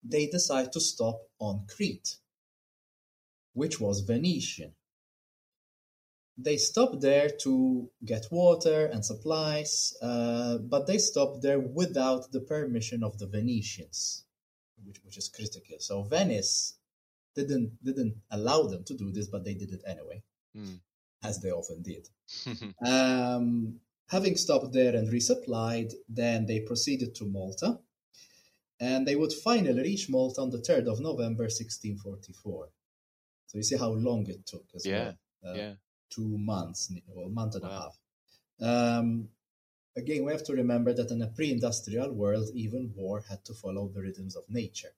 [0.03, 2.17] they decide to stop on Crete,
[3.53, 4.75] which was Venetian.
[6.37, 12.41] They stop there to get water and supplies, uh, but they stop there without the
[12.41, 14.25] permission of the Venetians,
[14.85, 15.77] which, which is critical.
[15.79, 16.75] So Venice
[17.37, 20.23] didn't didn't allow them to do this, but they did it anyway,
[20.57, 20.81] Mm.
[21.23, 22.09] as they often did.
[22.85, 27.79] Um, having stopped there and resupplied, then they proceeded to Malta,
[28.81, 32.69] and they would finally reach Malta on the 3rd of November 1644.
[33.47, 35.55] So you see how long it took as Yeah, well.
[35.55, 35.75] Uh, yeah.
[36.11, 37.99] Two months, or a month and a half.
[38.61, 39.29] Um,
[39.97, 43.89] again, we have to remember that in a pre-industrial world, even war had to follow
[43.89, 44.95] the rhythms of nature.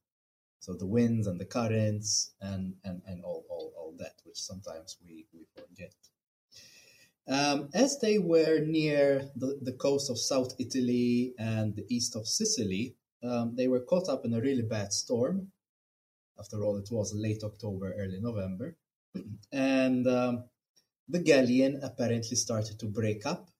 [0.61, 4.97] So the winds and the currents and, and, and all, all, all that, which sometimes
[5.05, 5.95] we, we forget.
[7.29, 12.27] Um, as they were near the, the coast of South Italy and the east of
[12.27, 15.49] Sicily, um, they were caught up in a really bad storm.
[16.39, 18.77] After all, it was late October, early November.
[19.53, 20.45] and um,
[21.09, 23.51] the galleon apparently started to break up,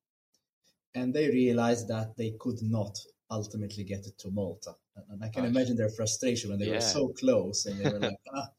[0.95, 2.99] and they realized that they could not
[3.31, 4.75] ultimately get it to Malta.
[5.11, 5.51] And- I can Right.
[5.51, 8.51] imagine their frustration when they were so close and they were like, ah,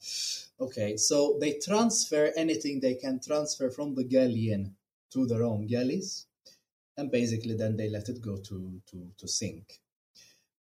[0.60, 0.98] okay.
[0.98, 4.76] So they transfer anything they can transfer from the galleon
[5.12, 6.28] to their own galleys,
[6.98, 9.80] and basically then they let it go to, to, to sink.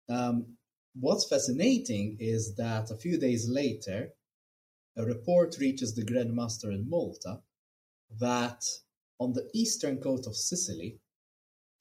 [0.09, 0.57] Um,
[0.99, 4.13] what's fascinating is that a few days later,
[4.95, 7.41] a report reaches the Grand Master in Malta
[8.19, 8.63] that
[9.19, 10.99] on the eastern coast of Sicily,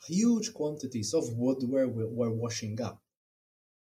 [0.06, 3.02] huge quantities of wood were, were washing up.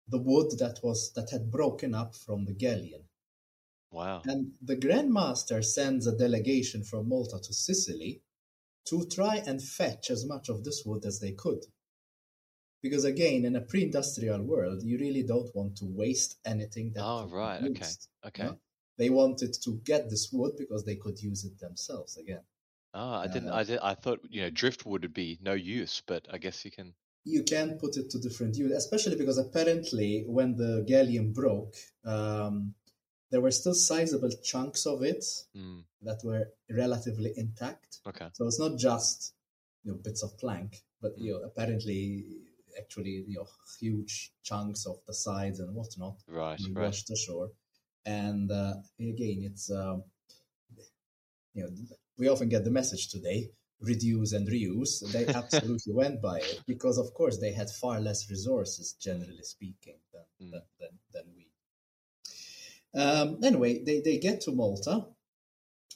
[0.07, 3.03] The wood that was that had broken up from the galleon.
[3.91, 4.21] Wow.
[4.25, 8.21] And the Grand Master sends a delegation from Malta to Sicily
[8.85, 11.65] to try and fetch as much of this wood as they could.
[12.81, 17.27] Because again, in a pre-industrial world, you really don't want to waste anything that Oh,
[17.29, 17.61] right.
[17.61, 17.85] Okay.
[18.25, 18.43] Okay.
[18.43, 18.59] you know?
[18.99, 22.43] They wanted to get this wood because they could use it themselves again.
[22.93, 23.49] Ah, I didn't.
[23.49, 23.79] Uh, I did.
[23.79, 26.93] I thought you know driftwood would be no use, but I guess you can.
[27.23, 32.73] You can put it to different use, especially because apparently when the galleon broke, um,
[33.31, 35.23] there were still sizable chunks of it
[35.55, 37.99] Mm, that were relatively intact.
[38.07, 38.29] okay.
[38.33, 39.33] So it's not just
[39.83, 41.23] you know bits of plank, but Mm.
[41.23, 42.25] you know apparently
[42.77, 43.47] actually you know
[43.79, 46.59] huge chunks of the sides and whatnot Right.
[46.75, 47.51] washed ashore.
[48.09, 50.03] And uh, again, it's um,
[51.53, 51.69] you know
[52.17, 53.49] we often get the message today:
[53.81, 54.93] reduce and reuse.
[55.13, 59.99] They absolutely went by it because, of course, they had far less resources, generally speaking,
[60.13, 60.51] than Mm.
[60.51, 61.45] than, than, than we.
[62.93, 65.05] Um, anyway, they, they get to Malta.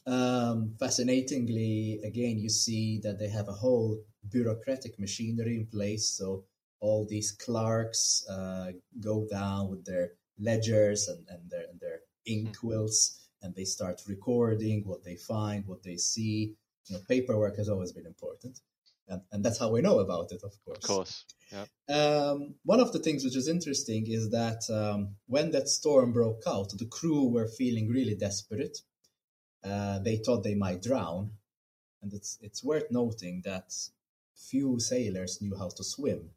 [0.05, 6.09] Um, fascinatingly, again, you see that they have a whole bureaucratic machinery in place.
[6.09, 6.43] So
[6.81, 13.19] all these clerks uh, go down with their ledgers and, and their and their inkwells,
[13.41, 16.55] and they start recording what they find, what they see.
[16.87, 18.59] You know, paperwork has always been important,
[19.07, 20.77] and, and that's how we know about it, of course.
[20.77, 21.25] Of course.
[21.51, 21.65] Yeah.
[21.87, 26.41] Um, one of the things which is interesting is that um, when that storm broke
[26.47, 28.79] out, the crew were feeling really desperate.
[29.63, 31.31] Uh, they thought they might drown,
[32.01, 33.71] and it's it's worth noting that
[34.35, 36.31] few sailors knew how to swim,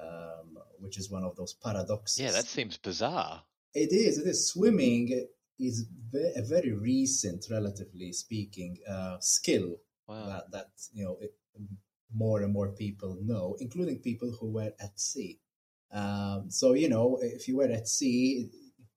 [0.00, 2.22] um, which is one of those paradoxes.
[2.22, 2.32] Yeah.
[2.32, 3.42] That seems bizarre.
[3.76, 4.16] It is.
[4.18, 4.48] It is.
[4.48, 5.26] Swimming
[5.58, 9.76] is a very recent, relatively speaking, uh, skill
[10.08, 10.26] Wow.
[10.28, 11.34] that, that you know it,
[12.14, 15.40] more and more people know, including people who were at sea.
[15.92, 18.48] Um, so you know, if you were at sea,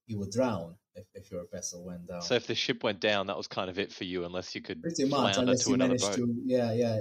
[0.06, 2.22] you would drown if, if your vessel went down.
[2.22, 4.62] So if the ship went down, that was kind of it for you, unless you
[4.62, 6.16] could Pretty much, unless to you another manage boat.
[6.16, 7.00] to, yeah, yeah,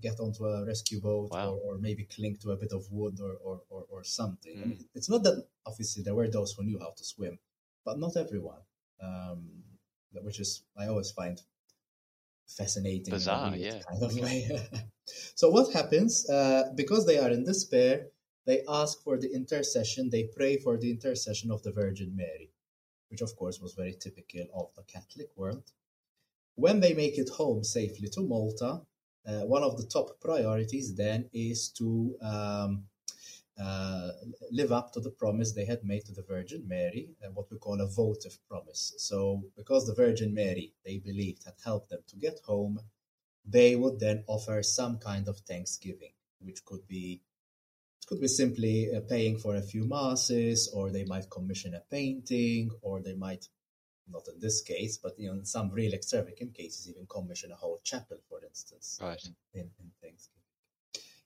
[0.00, 1.50] get onto a rescue boat Wow.
[1.52, 4.54] or, or maybe cling to a bit of wood or, or, or, or something.
[4.56, 4.68] I Mm.
[4.70, 7.38] mean, it's not that obviously there were those who knew how to swim,
[7.84, 8.62] but not everyone.
[9.02, 9.40] Um,
[10.22, 11.38] which is I always find
[12.46, 13.80] fascinating, Bizarre, yeah.
[13.88, 14.48] kind of way.
[15.34, 16.28] so what happens?
[16.28, 18.06] Uh, because they are in despair,
[18.46, 20.08] they ask for the intercession.
[20.10, 22.50] They pray for the intercession of the Virgin Mary,
[23.08, 25.64] which of course was very typical of the Catholic world.
[26.54, 28.80] When they make it home safely to Malta,
[29.26, 32.84] uh, one of the top priorities then is to um,
[33.60, 34.10] uh,
[34.52, 37.56] live up to the promise they had made to the Virgin Mary, and what we
[37.58, 38.92] call a votive promise.
[38.98, 42.80] So, because the Virgin Mary, they believed, had helped them to get home,
[43.44, 47.22] they would then offer some kind of thanksgiving, which could be
[48.06, 51.80] it could be simply uh, paying for a few masses, or they might commission a
[51.90, 53.48] painting, or they might,
[54.08, 57.56] not in this case, but you know, in some real extravagant cases, even commission a
[57.56, 59.20] whole chapel, for instance, right.
[59.54, 60.42] in, in Thanksgiving.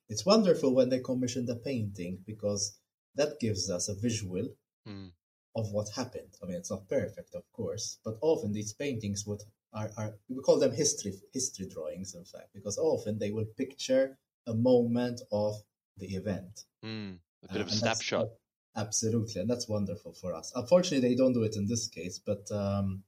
[0.08, 2.78] It's wonderful when they commission the painting because
[3.14, 4.48] that gives us a visual
[4.88, 5.10] Mm.
[5.56, 6.38] of what happened.
[6.42, 9.42] I mean, it's not perfect, of course, but often these paintings would
[9.74, 14.16] are, are we call them history history drawings, in fact, because often they will picture
[14.46, 15.62] a moment of
[15.98, 16.64] the event.
[16.84, 17.18] Mm.
[17.44, 18.28] A bit Uh, of a snapshot.
[18.76, 20.52] Absolutely, and that's wonderful for us.
[20.54, 23.02] Unfortunately, they don't do it in this case, but um,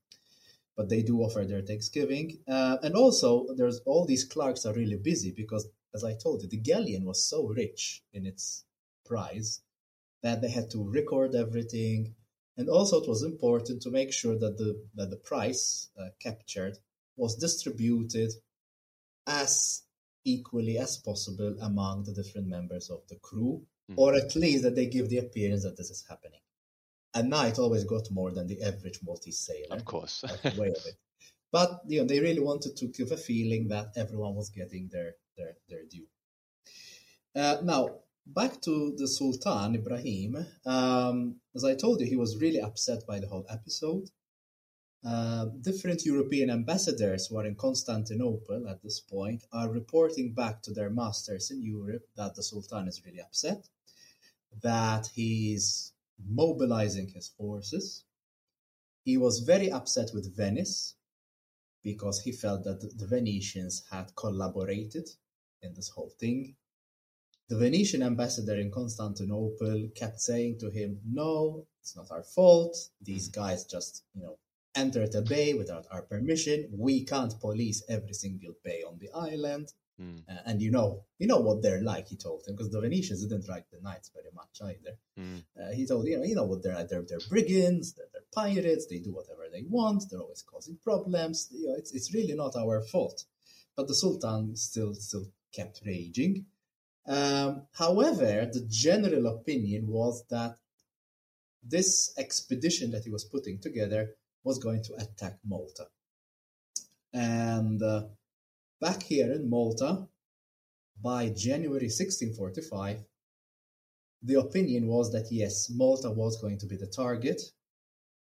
[0.77, 4.97] but they do offer their Thanksgiving, uh, and also there's all these clerks are really
[4.97, 8.65] busy because, as I told you, the galleon was so rich in its
[9.05, 9.61] prize
[10.23, 12.15] that they had to record everything,
[12.57, 16.79] and also it was important to make sure that the that the price uh, captured
[17.17, 18.33] was distributed
[19.27, 19.83] as
[20.25, 23.99] equally as possible among the different members of the crew Mhm.
[23.99, 26.41] or at least that they give the appearance that this is happening.
[27.15, 29.77] A knight always got more than the average Maltese sailor.
[29.77, 30.23] Of course.
[30.57, 30.97] Way of it.
[31.53, 35.17] But you know, they really wanted to give a feeling that everyone was getting their
[35.37, 36.07] their, their due.
[37.35, 40.47] Uh, now, back to the Sultan Ibrahim.
[40.65, 44.09] Um, as I told you, he was really upset by the whole episode.
[45.05, 50.73] Uh, different European ambassadors who are in Constantinople at this point are reporting back to
[50.73, 53.69] their masters in Europe that the Sultan is really upset,
[54.63, 55.93] that he's
[56.29, 58.05] mobilizing his forces.
[59.05, 60.95] He was very upset with Venice
[61.83, 65.09] because he felt that the Venetians had collaborated
[65.63, 66.55] in this whole thing.
[67.49, 72.77] The Venetian ambassador in Constantinople kept saying to him, No, it's not our fault.
[73.01, 74.39] These guys just, you know,
[74.75, 76.69] entered a bay without our permission.
[76.73, 79.73] We can't police every single bay on the island.
[80.01, 80.23] Mm.
[80.29, 83.25] Uh, and you know, you know what they're like, he told him, because the Venetians
[83.25, 84.97] didn't like the knights very much either.
[85.19, 85.45] Mm.
[85.61, 86.89] Uh, he told you know, you know what they're like.
[86.89, 91.49] They're, they're brigands, they're, they're pirates, they do whatever they want, they're always causing problems.
[91.53, 93.25] You know, it's, it's really not our fault.
[93.77, 96.47] But the Sultan still still kept raging.
[97.07, 100.57] Um, however, the general opinion was that
[101.63, 104.11] this expedition that he was putting together
[104.45, 105.87] was going to attack Malta.
[107.13, 108.05] And uh,
[108.81, 110.07] back here in Malta,
[111.01, 113.05] by January 1645,
[114.23, 117.43] the opinion was that yes, Malta was going to be the target,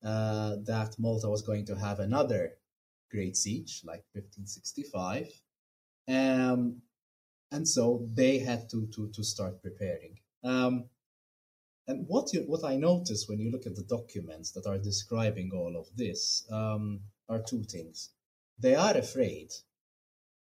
[0.03, 2.53] uh, that Malta was going to have another
[3.11, 5.27] great siege like 1565.
[6.07, 6.81] Um,
[7.51, 10.19] and so they had to, to, to start preparing.
[10.43, 10.85] Um,
[11.89, 15.51] and what you, what I notice when you look at the documents that are describing
[15.53, 18.11] all of this um, are two things.
[18.59, 19.49] They are afraid,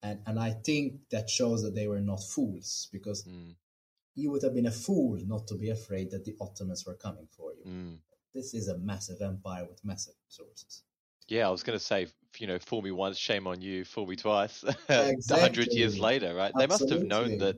[0.02, 3.54] and and I think that shows that they were not fools because Mm.
[4.14, 7.28] you would have been a fool not to be afraid that the Ottomans were coming
[7.36, 7.64] for you.
[7.70, 7.98] Mm.
[8.32, 10.82] This is a massive empire with massive resources.
[11.28, 12.06] Yeah, I was going to say,
[12.38, 13.84] you know, fool me once, shame on you.
[13.84, 14.64] Fool me twice.
[14.88, 16.52] A hundred years later, right?
[16.56, 17.56] They must have known that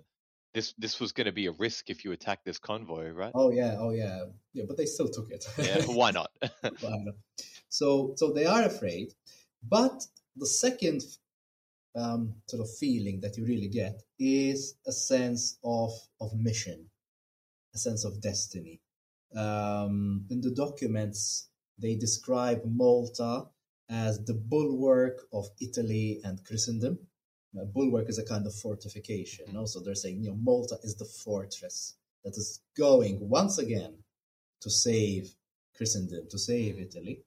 [0.59, 3.31] this this was going to be a risk if you attack this convoy, right?
[3.35, 4.65] Oh yeah, oh yeah, yeah.
[4.67, 5.45] But they still took it.
[5.57, 6.31] Yeah, why not?
[6.81, 7.15] Why not?
[7.69, 9.15] so so they are afraid,
[9.63, 10.05] but
[10.37, 11.03] the second
[11.95, 16.91] um, sort of feeling that you really get is a sense of of mission,
[17.75, 18.81] a sense of destiny.
[19.37, 23.45] Um, in the documents, they describe Malta
[23.89, 26.99] as the bulwark of Italy and Christendom.
[27.57, 29.47] A bulwark is a kind of fortification.
[29.47, 29.59] Mhm.
[29.59, 34.05] Also, they're saying you know Malta is the fortress that is going once again
[34.61, 35.35] to save
[35.75, 36.83] Christendom, to save Mhm.
[36.83, 37.25] Italy.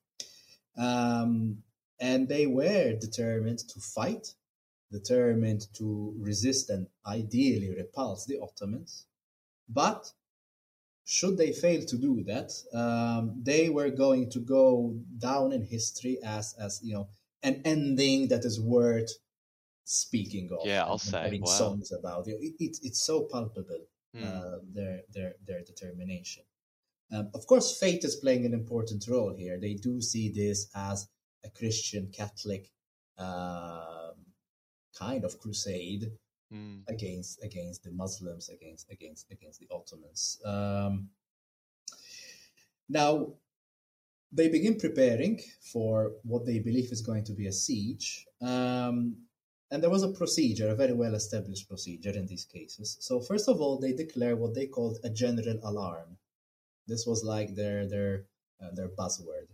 [0.78, 1.64] Um,
[2.00, 4.36] and they were determined to fight,
[4.92, 9.06] determined to resist and ideally repulse the Ottomans.
[9.70, 10.14] But
[11.04, 16.22] should they fail to do that, um, they were going to go down in history
[16.24, 17.08] as, as you know,
[17.44, 19.12] an ending that is worth
[20.00, 20.66] speaking of.
[20.66, 21.48] Yeah, I'll say, having wow.
[21.48, 22.38] songs about it.
[22.40, 22.78] It, it.
[22.84, 24.24] It's so palpable Mm.
[24.28, 26.44] uh, their their their determination.
[27.14, 29.58] Um, of course, fate is playing an important role here.
[29.58, 31.08] They do see this as
[31.46, 32.70] a Christian Catholic
[33.18, 34.16] um,
[34.98, 36.12] kind of crusade
[36.54, 36.84] Mm.
[36.90, 40.42] against against the Muslims, against against against the Ottomans.
[40.44, 41.10] Um,
[42.90, 43.36] now,
[44.34, 45.40] they begin preparing
[45.72, 49.16] for what they believe is going to be a siege, um,
[49.72, 52.98] And there was a procedure, a very well established procedure in these cases.
[53.00, 56.18] So, first of all, they declare what they called a general alarm.
[56.88, 58.26] This was like their, their,
[58.62, 59.48] uh, their buzzword.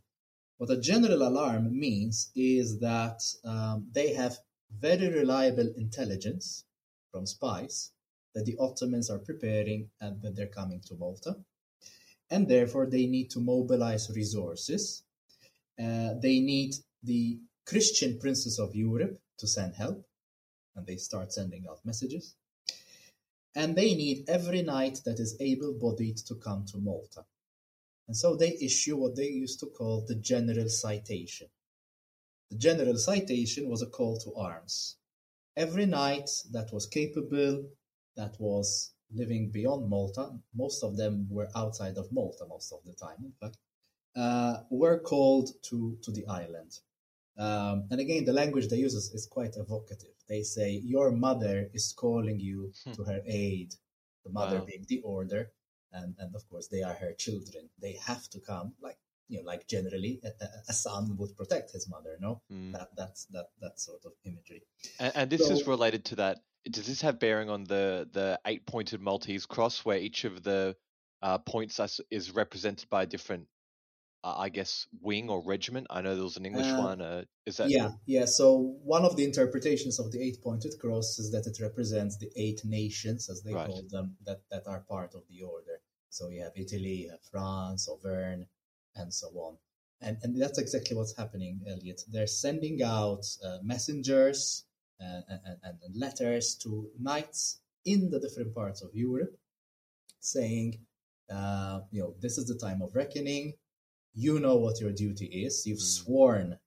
[0.57, 4.39] What a general alarm means is that um, they have
[4.75, 6.65] very reliable intelligence
[7.11, 7.91] from spies
[8.33, 11.35] that the Ottomans are preparing and that they're coming to Malta.
[12.31, 15.03] And therefore, they need to mobilize resources.
[15.79, 20.05] Uh, they need the Christian princes of Europe to send help,
[20.75, 22.35] and they start sending out messages.
[23.55, 27.25] And they need every knight that is able bodied to come to Malta.
[28.07, 31.47] And so they issue what they used to call the General Citation.
[32.51, 34.95] The General Citation was a call to arms.
[35.55, 37.65] Every knight that was capable,
[38.15, 42.93] that was living beyond Malta, most of them were outside of Malta most of the
[42.93, 43.57] time, in fact,
[44.15, 46.79] uh, were called to, to the island.
[47.37, 50.15] Um, and again, the language they use is, is, quite evocative.
[50.27, 52.93] They say, Your mother is calling you hmm.
[52.93, 53.75] to her aid,
[54.25, 54.65] the mother wow.
[54.65, 55.51] being the order,
[55.91, 57.69] and, and of course, they are her children.
[57.79, 58.97] They have to come, like
[59.29, 62.17] you know, like generally a, a son would protect his mother.
[62.19, 62.71] No, mm.
[62.73, 64.63] that that's that that sort of imagery.
[64.99, 66.39] And, and this so, is related to that.
[66.69, 70.75] Does this have bearing on the the eight pointed Maltese cross, where each of the
[71.21, 71.79] uh, points
[72.09, 73.47] is represented by a different
[74.23, 75.87] uh, I guess, wing or regiment?
[75.89, 77.01] I know there was an English uh, one.
[77.01, 77.69] Uh, is that?
[77.69, 78.25] Yeah, yeah.
[78.25, 82.61] So one of the interpretations of the eight-pointed cross is that it represents the eight
[82.65, 83.67] nations, as they right.
[83.67, 85.79] call them, that that are part of the order.
[86.09, 88.45] So you have Italy, you have France, Auvergne,
[88.95, 89.57] and so on.
[90.01, 92.01] And and that's exactly what's happening, Elliot.
[92.07, 94.65] They're sending out uh, messengers
[94.99, 99.37] and, and, and letters to knights in the different parts of Europe,
[100.19, 100.79] saying,
[101.31, 103.53] uh, you know, this is the time of reckoning
[104.17, 105.65] you know what your duty is.
[105.67, 105.95] You've mm.
[105.99, 106.57] sworn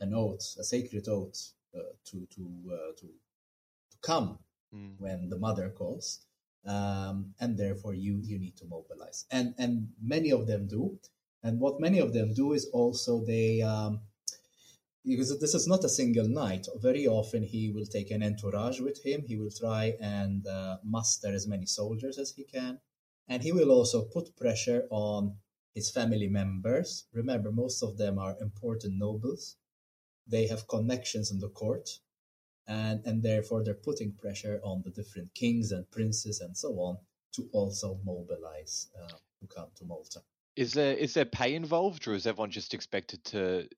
[0.00, 4.38] an oath, a sacred oath, uh, to to uh, to to come
[4.74, 4.94] mm.
[4.98, 6.26] when the mother calls,
[6.66, 9.24] um, and therefore you you need to mobilize.
[9.30, 10.98] And and many of them do.
[11.44, 13.62] And what many of them do is also they.
[13.62, 14.00] Um,
[15.04, 16.66] because this is not a single knight.
[16.82, 19.22] Very often he will take an entourage with him.
[19.24, 22.80] He will try and uh, muster as many soldiers as he can.
[23.28, 25.36] And he will also put pressure on
[25.76, 27.04] his family members.
[27.12, 29.56] Remember, most of them are important nobles.
[30.26, 31.90] They have connections in the court,
[32.66, 36.96] and, and therefore they're putting pressure on the different kings and princes and so on
[37.34, 40.22] to also mobilize uh, to come to Malta.
[40.56, 43.68] Is there is there pay involved, or is everyone just expected to,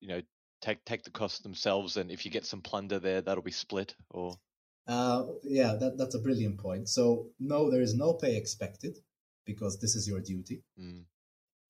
[0.00, 0.22] you know,
[0.62, 1.96] take take the cost themselves?
[1.96, 4.38] And if you get some plunder there, that'll be split, or
[4.86, 6.88] uh, yeah, that, that's a brilliant point.
[6.88, 8.98] So no, there is no pay expected
[9.44, 10.62] because this is your duty.
[10.80, 11.02] Mm.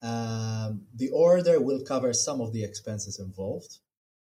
[0.01, 3.79] Um, the order will cover some of the expenses involved,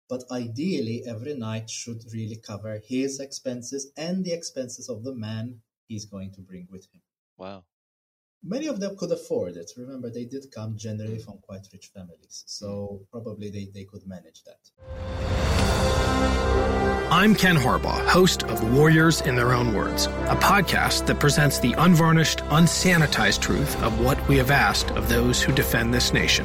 [0.09, 5.61] but ideally, every knight should really cover his expenses and the expenses of the man
[5.87, 7.01] he's going to bring with him.
[7.37, 7.65] Wow.
[8.45, 9.71] Many of them could afford it.
[9.77, 14.43] Remember, they did come generally from quite rich families, so probably they, they could manage
[14.43, 14.59] that.
[17.13, 21.75] I'm Ken Harbaugh, host of Warriors in Their Own Words, a podcast that presents the
[21.75, 26.45] unvarnished, unsanitized truth of what we have asked of those who defend this nation.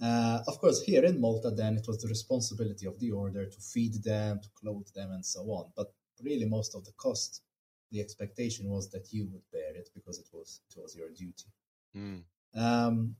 [0.00, 3.60] Uh, of course, here in Malta, then it was the responsibility of the order to
[3.60, 5.70] feed them, to clothe them, and so on.
[5.74, 5.92] But
[6.22, 7.42] really, most of the cost,
[7.90, 11.50] the expectation was that you would bear it because it was it was your duty.
[11.96, 12.22] Mm.
[12.54, 13.16] Um,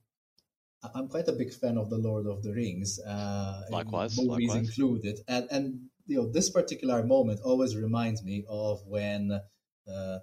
[0.94, 3.00] I'm quite a big fan of the Lord of the Rings.
[3.00, 4.68] Uh, likewise, movies likewise.
[4.68, 9.32] included, and and you know this particular moment always reminds me of when
[9.90, 10.18] uh,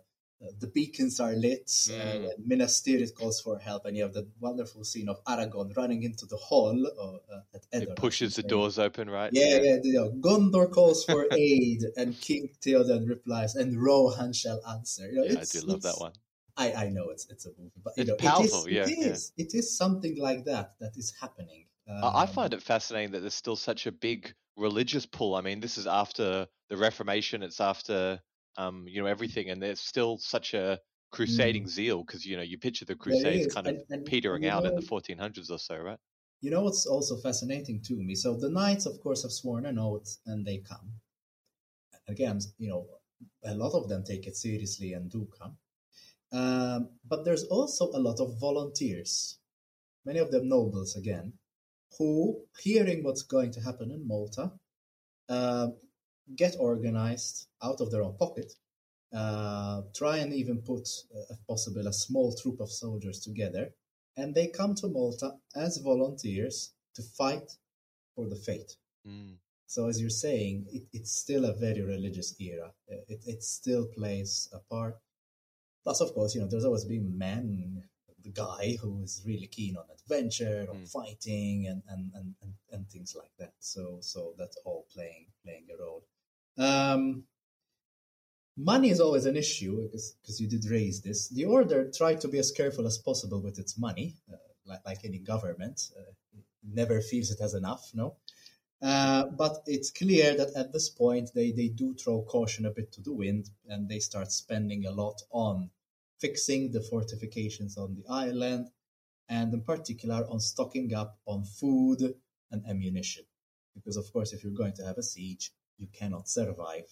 [0.59, 2.25] the beacons are lit, uh, mm.
[2.25, 6.03] uh, Minas Tirith calls for help, and you have the wonderful scene of Aragorn running
[6.03, 7.91] into the hall uh, at Edoras.
[7.91, 9.29] It pushes the doors open, right?
[9.33, 9.77] Yeah, yeah.
[9.83, 15.07] You know, Gondor calls for aid, and King Theoden replies, and Rohan shall answer.
[15.07, 16.13] You know, yeah, I do love that one.
[16.55, 18.65] I, I know it's it's a movie, but you know, powerful.
[18.65, 19.45] It is, yeah, it is, yeah.
[19.45, 21.65] it is something like that that is happening.
[21.89, 25.35] Um, I find it fascinating that there's still such a big religious pull.
[25.35, 27.43] I mean, this is after the Reformation.
[27.43, 28.19] It's after
[28.57, 30.79] um, you know everything, and there's still such a
[31.11, 31.69] crusading mm.
[31.69, 34.69] zeal because you know you picture the Crusades kind of and, and, petering out know,
[34.69, 35.99] in the 1400s or so, right?
[36.41, 38.15] You know what's also fascinating to me?
[38.15, 40.91] So the knights, of course, have sworn an oath and they come.
[42.09, 42.85] again, you know,
[43.45, 45.57] a lot of them take it seriously and do come.
[46.33, 49.37] Um, but there's also a lot of volunteers,
[50.03, 51.33] many of them nobles again,
[51.97, 54.51] who, hearing what's going to happen in Malta,
[55.29, 55.67] uh,
[56.35, 58.53] get organized out of their own pocket,
[59.13, 63.73] uh, try and even put, uh, if possible, a small troop of soldiers together,
[64.17, 67.51] and they come to Malta as volunteers to fight
[68.15, 68.75] for the faith.
[69.07, 69.35] Mm.
[69.67, 72.71] So, as you're saying, it, it's still a very religious era.
[72.87, 74.97] It, it still plays a part.
[75.83, 77.83] Plus, of course, you know, there's always been men,
[78.23, 80.89] the guy who is really keen on adventure, on Mm.
[80.89, 83.53] fighting, and, and, and, and, and things like that.
[83.59, 86.03] So, so that's all playing playing a role.
[86.57, 87.23] Um,
[88.57, 91.29] money is always an issue because, you did raise this.
[91.29, 95.05] The order tried to be as careful as possible with its money, uh, like, like
[95.05, 95.89] any government.
[95.97, 96.03] Uh,
[96.63, 98.15] never feels it has enough, no?
[98.81, 102.91] Uh, but it's clear that at this point they, they do throw caution a bit
[102.91, 105.69] to the wind and they start spending a lot on
[106.19, 108.69] fixing the fortifications on the island
[109.29, 112.13] and in particular on stocking up on food
[112.51, 113.23] and ammunition.
[113.73, 116.85] Because, of course, if you're going to have a siege, you cannot survive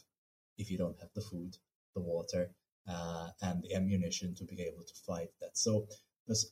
[0.58, 1.58] if you don't have the food,
[1.96, 2.52] the water,
[2.88, 5.58] uh, and the ammunition to be able to fight that.
[5.58, 5.88] So
[6.28, 6.52] there's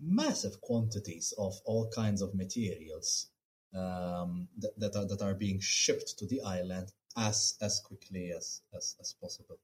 [0.00, 3.28] massive quantities of all kinds of materials
[3.74, 8.60] um, that, that, are, that are being shipped to the island as, as quickly as,
[8.76, 9.58] as, as possible.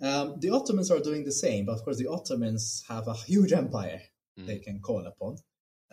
[0.00, 3.52] Um, the Ottomans are doing the same, but of course, the Ottomans have a huge
[3.52, 4.02] empire
[4.38, 4.46] Mm.
[4.46, 5.36] they can call upon.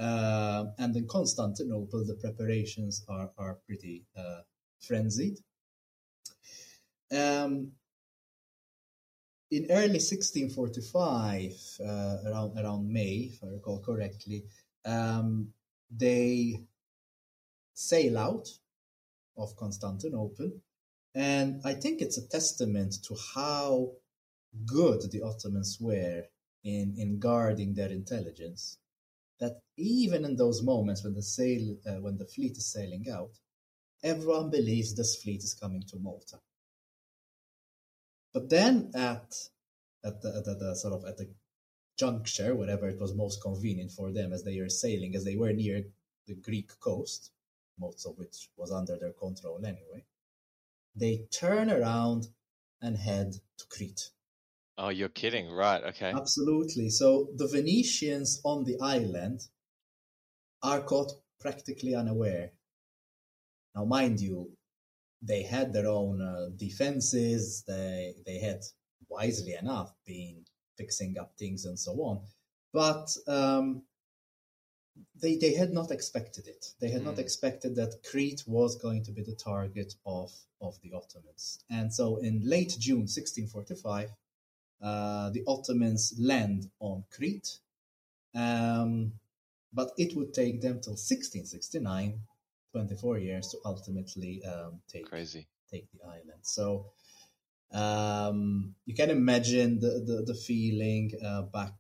[0.02, 4.42] Uh, and in Constantinople, the preparations are, are pretty uh,
[4.80, 5.38] frenzied.
[7.12, 7.74] Um,
[9.52, 14.46] in early 1645, uh, around around May, if I recall correctly,
[14.86, 15.50] um,
[15.96, 16.64] they
[17.76, 18.48] sail out
[19.38, 20.52] of Constantinople,
[21.14, 23.92] and I think it's a testament to how
[24.66, 26.24] good the Ottomans were
[26.64, 28.80] in in guarding their intelligence.
[29.42, 33.32] That even in those moments when the sail uh, when the fleet is sailing out,
[34.04, 36.40] everyone believes this fleet is coming to Malta.
[38.34, 39.36] But then at
[40.06, 41.30] at the, at the, the sort of at the
[41.98, 45.54] juncture, whatever it was most convenient for them, as they were sailing, as they were
[45.54, 45.84] near
[46.28, 47.32] the Greek coast,
[47.80, 50.04] most of which was under their control anyway,
[50.96, 52.28] they turn around
[52.82, 54.10] and head to Crete.
[54.78, 55.52] Oh, you're kidding.
[55.52, 55.84] Right.
[55.84, 56.12] Okay.
[56.12, 56.90] Absolutely.
[56.90, 59.42] So the Venetians on the island
[60.64, 62.52] are caught practically unaware.
[63.76, 64.52] Now, mind you,
[65.22, 67.64] they had their own uh, defenses.
[67.68, 68.62] They they had
[69.10, 70.46] wisely enough been
[70.78, 72.22] fixing up things and so on,
[72.74, 73.84] but um,
[75.22, 76.74] they they had not expected it.
[76.80, 77.20] They had not Mm.
[77.20, 81.64] expected that Crete was going to be the target of of the Ottomans.
[81.70, 84.14] And so, in late June 1645, uh,
[84.82, 87.60] the Ottomans land on Crete,
[88.36, 89.14] um,
[89.74, 92.20] but it would take them till 1669,
[92.74, 95.48] 24 years, to ultimately um, take Crazy.
[95.72, 96.42] take the island.
[96.42, 96.92] So
[97.74, 101.74] um, you can imagine the the, the feeling uh, back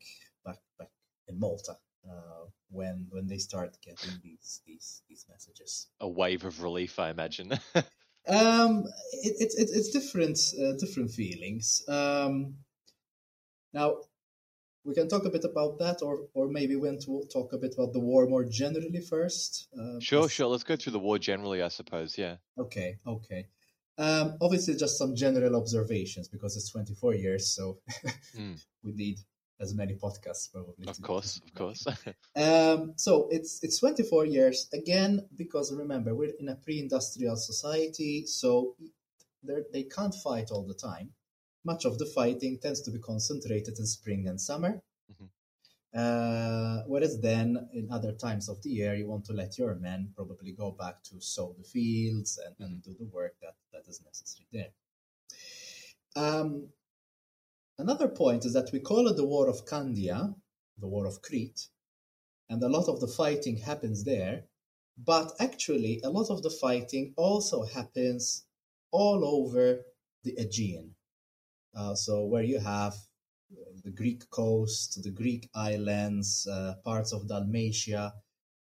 [0.45, 0.89] back back
[1.27, 1.77] in Malta
[2.09, 5.87] uh, when when they start getting these these these messages.
[5.99, 7.53] A wave of relief, I imagine.
[8.27, 8.83] Um,
[9.13, 11.81] it, it's it's it's different uh, different feelings.
[11.87, 12.57] Um,
[13.73, 13.97] now
[14.83, 17.57] we can talk a bit about that, or or maybe we want to talk a
[17.57, 19.67] bit about the war more generally first.
[19.79, 20.47] Uh, sure, sure.
[20.47, 22.17] Let's go through the war generally, I suppose.
[22.17, 22.37] Yeah.
[22.57, 23.47] Okay, okay.
[23.97, 27.79] Um, obviously, just some general observations because it's 24 years, so
[28.35, 28.59] Mm.
[28.83, 29.19] we need
[29.59, 30.87] as many podcasts probably.
[30.87, 31.85] Of course, of course.
[32.35, 38.75] Um, so it's it's 24 years again because remember we're in a pre-industrial society, so
[39.43, 41.09] they can't fight all the time.
[41.63, 44.81] Much of the fighting tends to be concentrated in spring and summer.
[45.11, 45.29] Mhm.
[45.93, 50.11] Uh, whereas then, in other times of the year, you want to let your men
[50.15, 54.01] probably go back to sow the fields and, and do the work that, that is
[54.03, 54.71] necessary there.
[56.15, 56.69] Um,
[57.77, 60.33] another point is that we call it the War of Candia,
[60.77, 61.67] the War of Crete,
[62.49, 64.45] and a lot of the fighting happens there.
[64.97, 68.45] But actually, a lot of the fighting also happens
[68.91, 69.85] all over
[70.23, 70.95] the Aegean.
[71.75, 72.95] Uh, so, where you have
[73.83, 78.13] the Greek coast, the Greek islands, uh, parts of Dalmatia.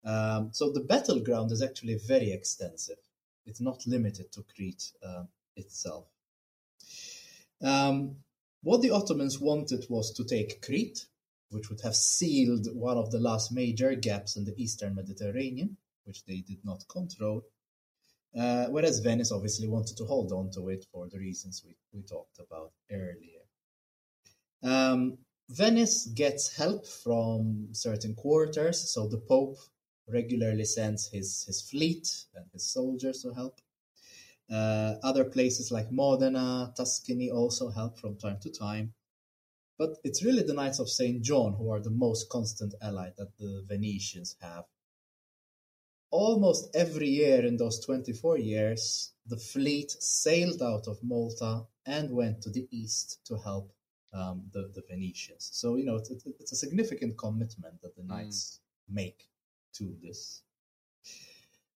[0.05, 2.97] Um, so, the battleground is actually very extensive.
[3.45, 5.23] It's not limited to Crete uh,
[5.55, 6.07] itself.
[7.61, 8.17] Um,
[8.63, 11.05] what the Ottomans wanted was to take Crete,
[11.49, 16.23] which would have sealed one of the last major gaps in the eastern Mediterranean, which
[16.25, 17.43] they did not control.
[18.37, 22.01] Uh, whereas Venice obviously wanted to hold on to it for the reasons we, we
[22.03, 23.41] talked about earlier.
[24.63, 25.17] Um,
[25.49, 29.57] Venice gets help from certain quarters, so the Pope
[30.07, 33.59] regularly sends his, his fleet and his soldiers to help.
[34.49, 38.93] Uh, other places like Modena, Tuscany also help from time to time.
[39.77, 41.21] But it's really the Knights of St.
[41.21, 44.65] John who are the most constant ally that the Venetians have.
[46.11, 52.41] Almost every year in those 24 years, the fleet sailed out of Malta and went
[52.41, 53.71] to the east to help
[54.13, 55.49] um, the, the Venetians.
[55.53, 58.59] So, you know, it's, it's a significant commitment that the Knights
[58.89, 58.95] mm.
[58.95, 59.29] make
[59.75, 60.43] to this.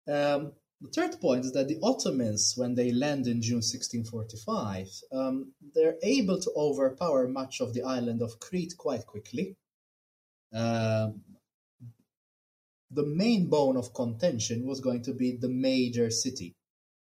[0.08, 5.54] Um, the third point is that the Ottomans, when they land in June 1645, um,
[5.74, 9.56] they're able to overpower much of the island of Crete quite quickly.
[10.54, 11.22] Um,
[12.94, 16.56] the main bone of contention was going to be the major city,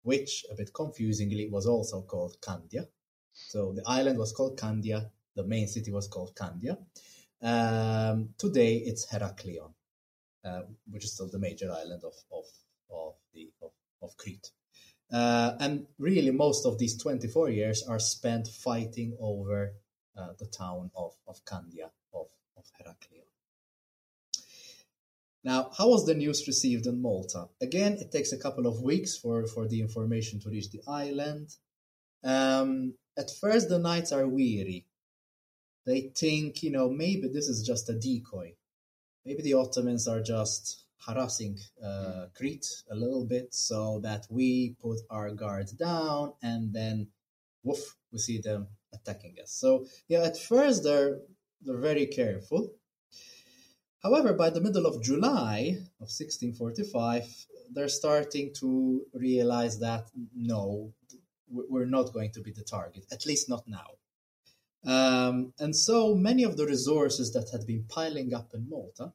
[0.02, 2.86] which, a bit confusingly, was also called Candia.
[3.32, 6.78] So the island was called Candia, the main city was called Candia.
[7.42, 9.72] Um, today it's Heraklion,
[10.44, 12.44] uh, which is still the major island of, of
[12.90, 13.72] of the of,
[14.02, 14.50] of Crete.
[15.12, 19.74] Uh, and really, most of these 24 years are spent fighting over
[20.16, 23.23] uh, the town of, of Candia, of, of Heraklion.
[25.44, 27.48] Now, how was the news received in Malta?
[27.60, 31.50] Again, it takes a couple of weeks for, for the information to reach the island.
[32.24, 34.86] Um, at first, the knights are weary.
[35.84, 38.54] They think, you know, maybe this is just a decoy.
[39.26, 45.00] Maybe the Ottomans are just harassing uh, Crete a little bit so that we put
[45.10, 47.08] our guards down and then
[47.62, 49.52] woof, we see them attacking us.
[49.52, 51.20] So yeah, at first they're
[51.62, 52.72] they're very careful.
[54.04, 60.92] However, by the middle of July of 1645, they're starting to realize that no,
[61.48, 63.96] we're not going to be the target, at least not now.
[64.84, 69.14] Um, and so many of the resources that had been piling up in Malta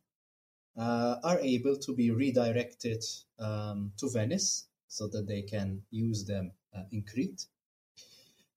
[0.75, 3.03] uh, are able to be redirected
[3.37, 7.45] um, to Venice so that they can use them uh, in Crete.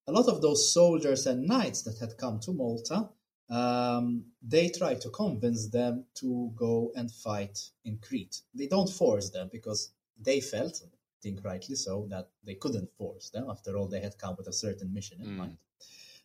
[0.07, 3.11] A lot of those soldiers and knights that had come to Malta,
[3.53, 8.41] um, they try to convince them to go and fight in Crete.
[8.55, 10.89] They don't force them because they felt, I
[11.23, 13.51] think rightly so, that they couldn't force them.
[13.51, 15.37] After all, they had come with a certain mission in mm.
[15.37, 15.57] mind.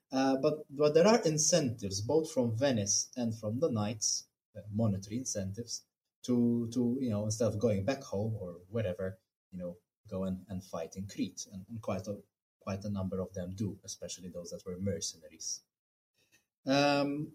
[0.10, 4.24] Uh, but, but there are incentives both from Venice and from the knights,
[4.56, 5.82] uh, monetary incentives,
[6.24, 9.18] to to you know instead of going back home or wherever
[9.52, 9.78] you know
[10.10, 12.16] go and, and fight in Crete and, and quite a
[12.60, 15.62] quite a number of them do especially those that were mercenaries
[16.68, 17.32] um,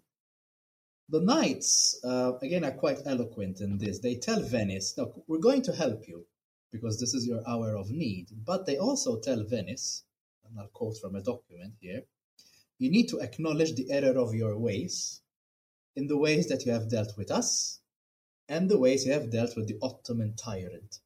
[1.09, 5.61] the knights uh, again are quite eloquent in this they tell Venice look we're going
[5.63, 6.25] to help you
[6.71, 10.03] because this is your hour of need but they also tell Venice
[10.45, 12.03] and I'll quote from a document here
[12.79, 15.21] you need to acknowledge the error of your ways
[15.95, 17.79] in the ways that you have dealt with us
[18.49, 20.99] and the ways you have dealt with the Ottoman tyrant.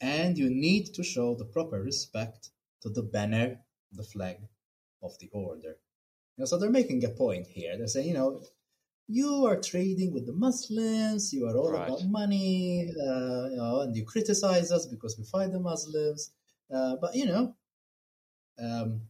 [0.00, 2.50] And you need to show the proper respect
[2.82, 3.60] to the banner,
[3.92, 4.38] the flag
[5.02, 5.76] of the order.
[6.36, 7.76] You know, so they're making a point here.
[7.76, 8.42] They're saying, you know,
[9.06, 11.86] you are trading with the Muslims, you are all right.
[11.86, 16.32] about money, uh, you know, and you criticize us because we fight the Muslims.
[16.74, 17.54] Uh, but, you know,
[18.58, 19.02] um,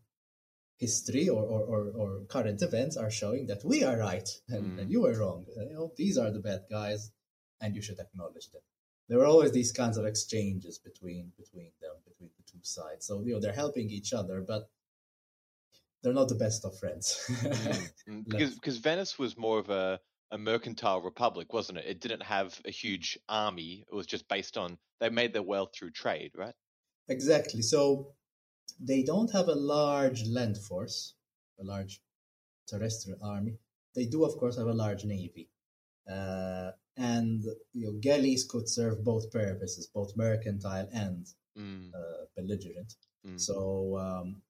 [0.79, 4.81] history or, or, or, or, current events are showing that we are right and, mm.
[4.81, 5.47] and you are wrong.
[5.57, 7.12] Uh, you know, these are the bad guys
[7.61, 8.62] and you should acknowledge them.
[9.09, 13.07] There are always these kinds of exchanges between between them, between the two sides.
[13.07, 14.70] So you know they're helping each other, but
[16.05, 17.19] they're not the best of friends.
[18.07, 19.99] mm, because because Venice was more of a
[20.31, 21.87] a mercantile republic, wasn't it?
[21.87, 23.85] It didn't have a huge army.
[23.91, 26.55] It was just based on they made their wealth through trade, right?
[27.09, 27.63] Exactly.
[27.63, 28.13] So
[28.79, 31.15] they don't have a large land force,
[31.61, 32.01] a large
[32.69, 33.59] terrestrial army.
[33.95, 35.49] They do, of course, have a large navy.
[36.11, 37.43] Uh, and
[37.73, 41.27] you know, galleys could serve both purposes, both mercantile and
[41.59, 41.89] mm.
[41.95, 42.95] uh, belligerent.
[43.27, 43.41] Mm.
[43.41, 44.43] So, um,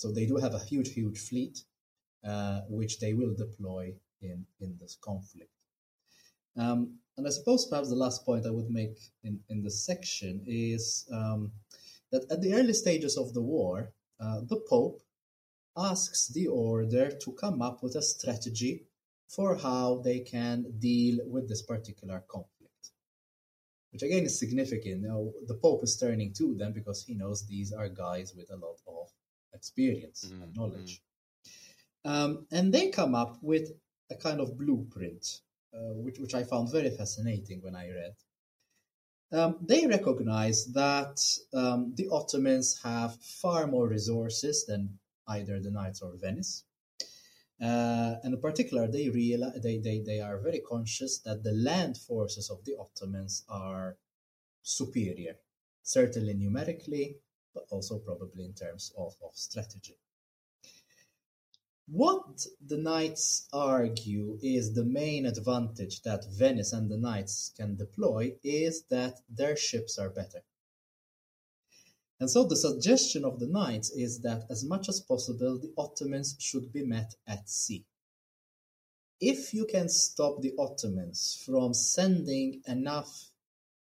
[0.00, 1.62] so they do have a huge, huge fleet,
[2.26, 3.92] uh, which they will deploy
[4.22, 5.52] in in this conflict.
[6.56, 10.42] Um, and I suppose perhaps the last point I would make in in this section
[10.46, 11.52] is um,
[12.10, 15.02] that at the early stages of the war, uh, the Pope
[15.76, 18.86] asks the order to come up with a strategy
[19.28, 22.84] for how they can deal with this particular conflict.
[23.92, 25.02] Which again is significant.
[25.02, 28.56] Know, the Pope is turning to them because he knows these are guys with a
[28.56, 29.10] lot of
[29.54, 30.42] experience mm-hmm.
[30.42, 31.02] and knowledge.
[32.04, 33.72] Um, and they come up with
[34.10, 35.26] a kind of blueprint,
[35.74, 38.14] uh, which, which I found very fascinating when I read.
[39.32, 41.20] Um, they recognize that
[41.54, 44.98] um, the Ottomans have far more resources than
[45.28, 46.64] either the Knights or Venice.
[47.62, 51.96] Uh, and in particular, they, realize, they, they, they are very conscious that the land
[51.96, 53.98] forces of the Ottomans are
[54.62, 55.36] superior,
[55.82, 57.16] certainly numerically,
[57.54, 59.96] but also probably in terms of, of strategy.
[61.86, 68.36] What the Knights argue is the main advantage that Venice and the Knights can deploy
[68.44, 70.42] is that their ships are better.
[72.20, 76.36] And so the suggestion of the Knights is that as much as possible the Ottomans
[76.38, 77.84] should be met at sea.
[79.20, 83.32] If you can stop the Ottomans from sending enough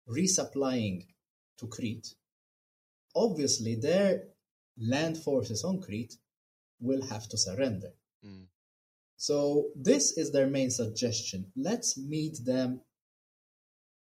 [0.07, 1.07] resupplying
[1.57, 2.13] to Crete,
[3.15, 4.23] obviously their
[4.77, 6.15] land forces on Crete
[6.79, 7.91] will have to surrender.
[8.25, 8.45] Mm.
[9.17, 11.51] So this is their main suggestion.
[11.55, 12.81] Let's meet them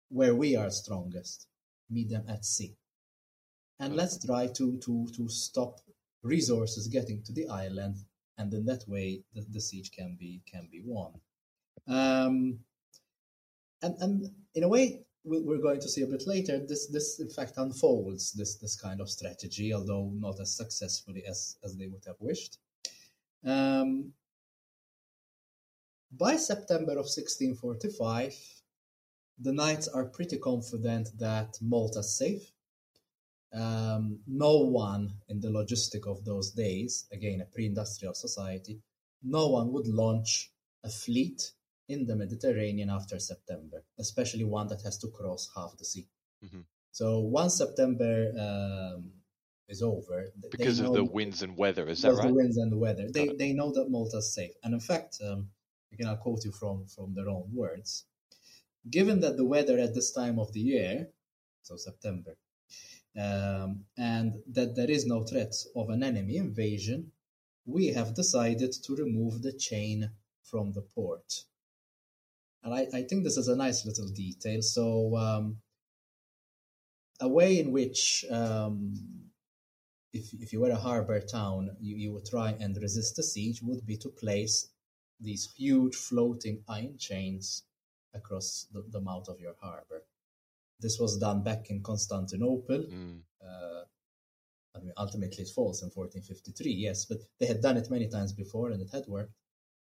[0.09, 1.47] where we are strongest.
[1.91, 2.77] Meet them at sea.
[3.81, 5.81] And let's try to, to, to stop
[6.23, 7.97] resources getting to the island
[8.39, 11.13] and in that way the, the siege can be can be won.
[11.89, 12.61] Um,
[13.83, 17.29] and, and in a way we're going to see a bit later, this this in
[17.29, 22.05] fact unfolds this this kind of strategy, although not as successfully as as they would
[22.07, 22.59] have wished.
[23.45, 24.13] Um,
[26.11, 28.35] by September of 1645,
[29.39, 32.53] the knights are pretty confident that Malta's safe.
[33.55, 38.81] Um, no one in the logistic of those days, again a pre-industrial society,
[39.23, 40.51] no one would launch
[40.85, 41.53] a fleet
[41.89, 46.07] in the Mediterranean after September, especially one that has to cross half the sea.
[46.45, 46.61] Mm-hmm.
[46.91, 49.13] So once September um,
[49.69, 52.29] is over, because of the winds and weather, is that right?
[52.29, 55.19] The winds and the weather, they they know that Malta is safe, and in fact,
[55.27, 55.49] um,
[55.93, 58.05] again, I'll quote you from from their own words.
[58.91, 61.09] Given that the weather at this time of the year,
[61.63, 62.37] so September,
[63.19, 67.13] um, and that there is no threat of an enemy invasion,
[67.65, 70.11] we have decided to remove the chain
[70.43, 71.45] from the port.
[72.63, 74.63] And I, I think this is a nice little detail.
[74.63, 75.57] So, um,
[77.21, 78.95] a way in which, um,
[80.13, 83.63] if, if you were a harbor town, you, you would try and resist the siege
[83.63, 84.69] would be to place
[85.21, 87.65] these huge floating iron chains
[88.15, 90.03] across the, the mouth of your harbor.
[90.81, 92.87] This was done back in Constantinople.
[92.93, 93.21] Mm.
[93.41, 93.85] Uh,
[94.75, 98.33] I mean, ultimately it falls in 1453, yes, but they had done it many times
[98.33, 99.33] before and it had worked.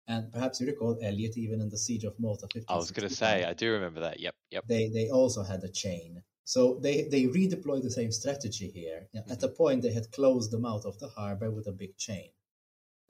[0.08, 2.48] And perhaps you recall Eliot, even in the Siege of Malta.
[2.68, 4.20] I was going to say, I do remember that.
[4.20, 4.68] Yep, yep.
[4.68, 9.08] They they also had a chain, so they they redeployed the same strategy here.
[9.16, 9.32] Mm-hmm.
[9.32, 12.30] At a point, they had closed the mouth of the harbor with a big chain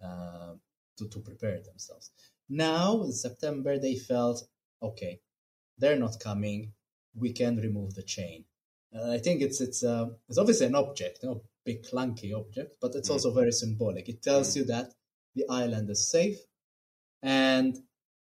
[0.03, 0.53] uh,
[0.97, 2.11] to to prepare themselves.
[2.47, 4.47] Now, in September, they felt
[4.81, 5.19] okay,
[5.79, 6.73] they're not coming.
[7.15, 8.45] We can remove the chain.
[8.95, 12.75] Uh, I think it's it's uh, it's obviously an object, you know, big clunky object,
[12.79, 13.13] but it's mm.
[13.13, 14.09] also very symbolic.
[14.09, 14.57] It tells mm.
[14.57, 14.93] you that
[15.33, 16.37] the island is safe
[17.23, 17.77] and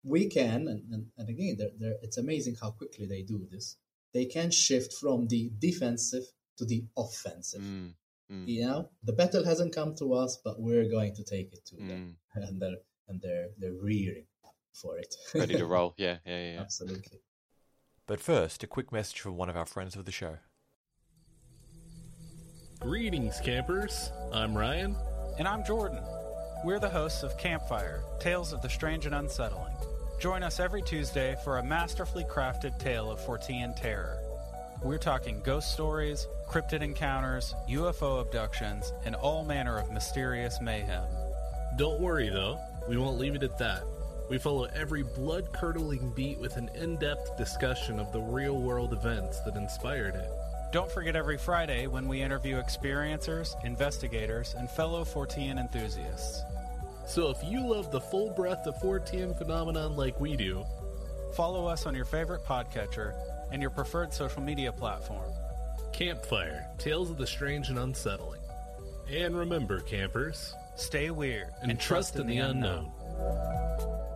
[0.03, 3.77] we can, and, and, and again, they're, they're, it's amazing how quickly they do this.
[4.13, 6.23] They can shift from the defensive
[6.57, 7.61] to the offensive.
[7.61, 7.93] Mm,
[8.31, 8.47] mm.
[8.47, 11.75] You know, the battle hasn't come to us, but we're going to take it to
[11.75, 11.87] mm.
[11.87, 12.77] them, and they're
[13.07, 14.25] and they're they're rearing
[14.73, 15.93] for it, ready to roll.
[15.97, 17.21] Yeah, yeah, yeah, absolutely.
[18.07, 20.37] But first, a quick message from one of our friends of the show.
[22.79, 24.11] Greetings, campers.
[24.31, 24.95] I'm Ryan,
[25.37, 25.99] and I'm Jordan.
[26.61, 29.73] We're the hosts of Campfire Tales of the Strange and Unsettling.
[30.19, 34.17] Join us every Tuesday for a masterfully crafted tale of Fortean terror.
[34.83, 41.07] We're talking ghost stories, cryptid encounters, UFO abductions, and all manner of mysterious mayhem.
[41.77, 43.83] Don't worry though, we won't leave it at that.
[44.29, 48.91] We follow every blood curdling beat with an in depth discussion of the real world
[48.91, 50.29] events that inspired it.
[50.71, 56.43] Don't forget every Friday when we interview experiencers, investigators, and fellow Fortean enthusiasts.
[57.07, 60.63] So if you love the full breadth of Fortean phenomenon like we do,
[61.35, 63.15] follow us on your favorite podcatcher
[63.51, 65.31] and your preferred social media platform.
[65.91, 68.41] Campfire, Tales of the Strange and Unsettling.
[69.09, 72.91] And remember, campers, stay weird and, and trust, trust, in the, the unknown.
[73.17, 74.08] unknown.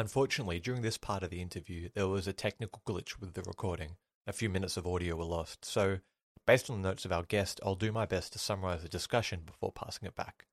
[0.00, 3.96] Unfortunately, during this part of the interview, there was a technical glitch with the recording.
[4.26, 5.98] A few minutes of audio were lost, so
[6.46, 9.42] based on the notes of our guest, I'll do my best to summarize the discussion
[9.44, 10.46] before passing it back.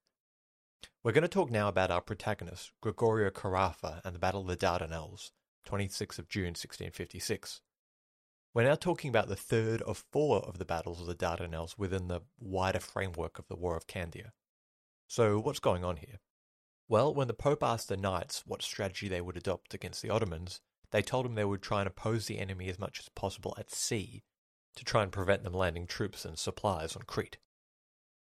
[1.02, 4.58] We're going to talk now about our protagonist, Gregorio Carafa, and the Battle of the
[4.58, 5.32] Dardanelles,
[5.66, 7.62] 26th of June 1656.
[8.54, 12.10] We're now talking about the third of four of the battles of the Dardanelles within
[12.10, 14.34] the wider framework of the War of Candia.
[15.08, 16.20] So, what's going on here?
[16.90, 20.62] Well, when the Pope asked the knights what strategy they would adopt against the Ottomans,
[20.92, 23.72] they told him they would try and oppose the enemy as much as possible at
[23.72, 24.24] sea
[24.76, 27.38] to try and prevent them landing troops and supplies on Crete.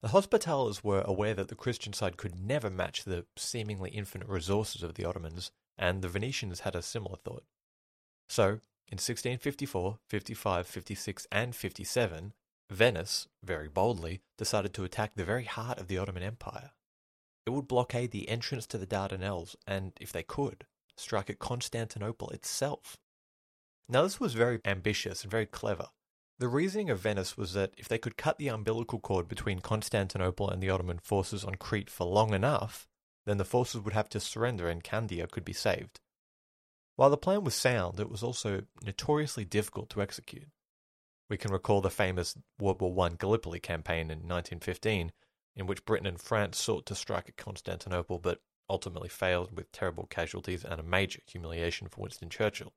[0.02, 4.84] The Hospitallers were aware that the Christian side could never match the seemingly infinite resources
[4.84, 7.44] of the Ottomans, and the Venetians had a similar thought.
[8.30, 12.34] So, in 1654, 55, 56, and 57,
[12.70, 16.72] Venice, very boldly, decided to attack the very heart of the Ottoman Empire.
[17.46, 20.66] It would blockade the entrance to the Dardanelles and, if they could,
[20.96, 22.98] strike at Constantinople itself.
[23.90, 25.88] Now, this was very ambitious and very clever.
[26.40, 30.50] The reasoning of Venice was that if they could cut the umbilical cord between Constantinople
[30.50, 32.88] and the Ottoman forces on Crete for long enough,
[33.26, 36.00] then the forces would have to surrender and Candia could be saved.
[36.96, 40.50] While the plan was sound, it was also notoriously difficult to execute.
[41.30, 45.12] We can recall the famous World War I Gallipoli campaign in 1915,
[45.56, 50.06] in which Britain and France sought to strike at Constantinople but ultimately failed with terrible
[50.06, 52.74] casualties and a major humiliation for Winston Churchill.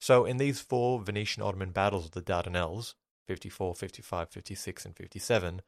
[0.00, 2.94] So, in these four Venetian Ottoman battles of the Dardanelles,
[3.26, 5.62] 54, 55, 56, and 57,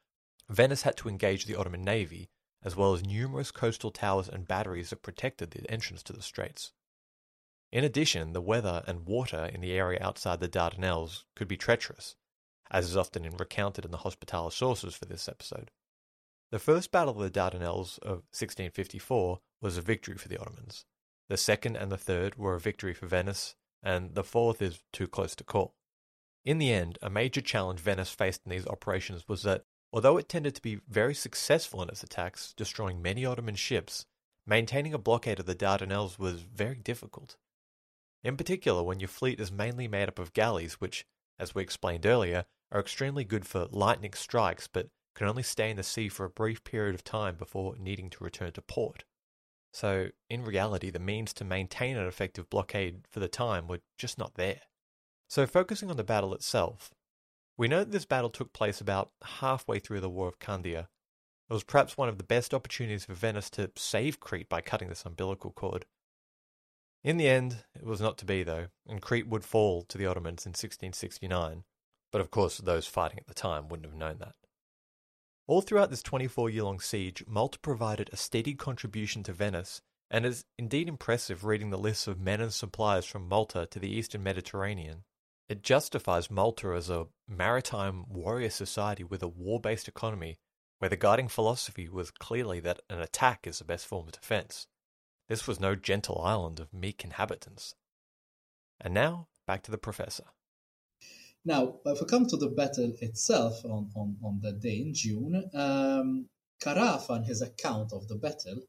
[0.48, 2.30] Venice had to engage the Ottoman navy,
[2.62, 6.72] as well as numerous coastal towers and batteries that protected the entrance to the straits.
[7.70, 12.16] In addition, the weather and water in the area outside the Dardanelles could be treacherous,
[12.70, 15.70] as is often recounted in the Hospitaller sources for this episode.
[16.50, 20.86] The first Battle of the Dardanelles of 1654 was a victory for the Ottomans.
[21.28, 25.06] The second and the third were a victory for Venice, and the fourth is too
[25.06, 25.74] close to call.
[26.44, 30.28] In the end, a major challenge Venice faced in these operations was that, although it
[30.28, 34.06] tended to be very successful in its attacks, destroying many Ottoman ships,
[34.46, 37.36] maintaining a blockade of the Dardanelles was very difficult.
[38.24, 41.04] In particular, when your fleet is mainly made up of galleys, which,
[41.38, 45.76] as we explained earlier, are extremely good for lightning strikes but can only stay in
[45.76, 49.04] the sea for a brief period of time before needing to return to port.
[49.72, 54.16] So, in reality, the means to maintain an effective blockade for the time were just
[54.18, 54.60] not there.
[55.28, 56.94] So, focusing on the battle itself,
[57.56, 59.10] we know that this battle took place about
[59.40, 60.88] halfway through the War of Candia.
[61.50, 64.88] It was perhaps one of the best opportunities for Venice to save Crete by cutting
[64.88, 65.84] this umbilical cord.
[67.02, 70.06] In the end, it was not to be, though, and Crete would fall to the
[70.06, 71.64] Ottomans in 1669.
[72.10, 74.34] But of course, those fighting at the time wouldn't have known that.
[75.46, 79.80] All throughout this 24 year long siege, Malta provided a steady contribution to Venice,
[80.10, 83.78] and it is indeed impressive reading the lists of men and supplies from Malta to
[83.78, 85.04] the eastern Mediterranean.
[85.48, 90.38] It justifies Malta as a maritime warrior society with a war based economy,
[90.78, 94.66] where the guiding philosophy was clearly that an attack is the best form of defense.
[95.28, 97.74] This was no gentle island of meek inhabitants.
[98.80, 100.24] And now, back to the professor.
[101.48, 105.48] Now, if we come to the battle itself on, on, on that day in June,
[105.54, 106.28] um,
[106.62, 108.60] Carafa, in his account of the battle,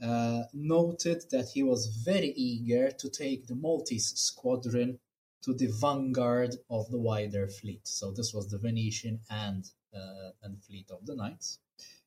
[0.00, 5.00] uh, noted that he was very eager to take the Maltese squadron
[5.42, 7.80] to the vanguard of the wider fleet.
[7.88, 11.58] So this was the Venetian and uh, and fleet of the knights.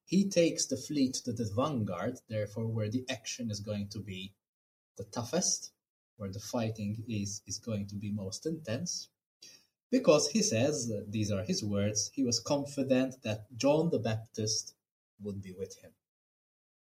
[0.06, 4.32] He takes the fleet to the vanguard, therefore, where the action is going to be
[4.96, 5.74] the toughest,
[6.16, 9.10] where the fighting is is going to be most intense
[9.92, 14.74] because he says, these are his words, he was confident that John the Baptist
[15.22, 15.92] would be with him.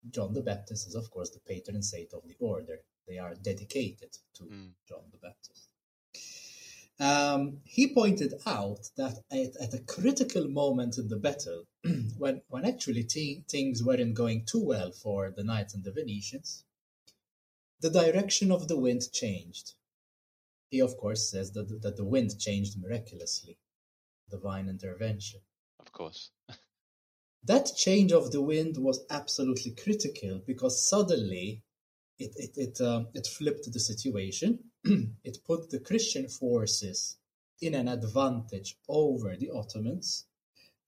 [0.09, 2.79] John the Baptist is, of course, the patron saint of the order.
[3.07, 4.71] They are dedicated to mm.
[4.87, 5.69] John the Baptist.
[6.99, 11.65] Um, he pointed out that at, at, a critical moment in the battle,
[12.17, 16.63] when, when actually t- things weren't going too well for the knights and the Venetians,
[17.79, 19.73] the direction of the wind changed.
[20.71, 23.57] He, of course, says that, that the wind changed miraculously.
[24.29, 25.41] Divine intervention.
[25.81, 26.31] Of course.
[27.43, 31.61] that change of the wind was absolutely critical because suddenly
[32.17, 34.59] it, it, it, um, it flipped the situation.
[35.23, 37.17] it put the Christian forces
[37.61, 40.25] in an advantage over the Ottomans.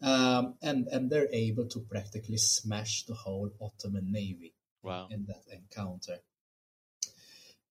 [0.01, 5.07] Um, and and they're able to practically smash the whole Ottoman navy wow.
[5.09, 6.17] in that encounter.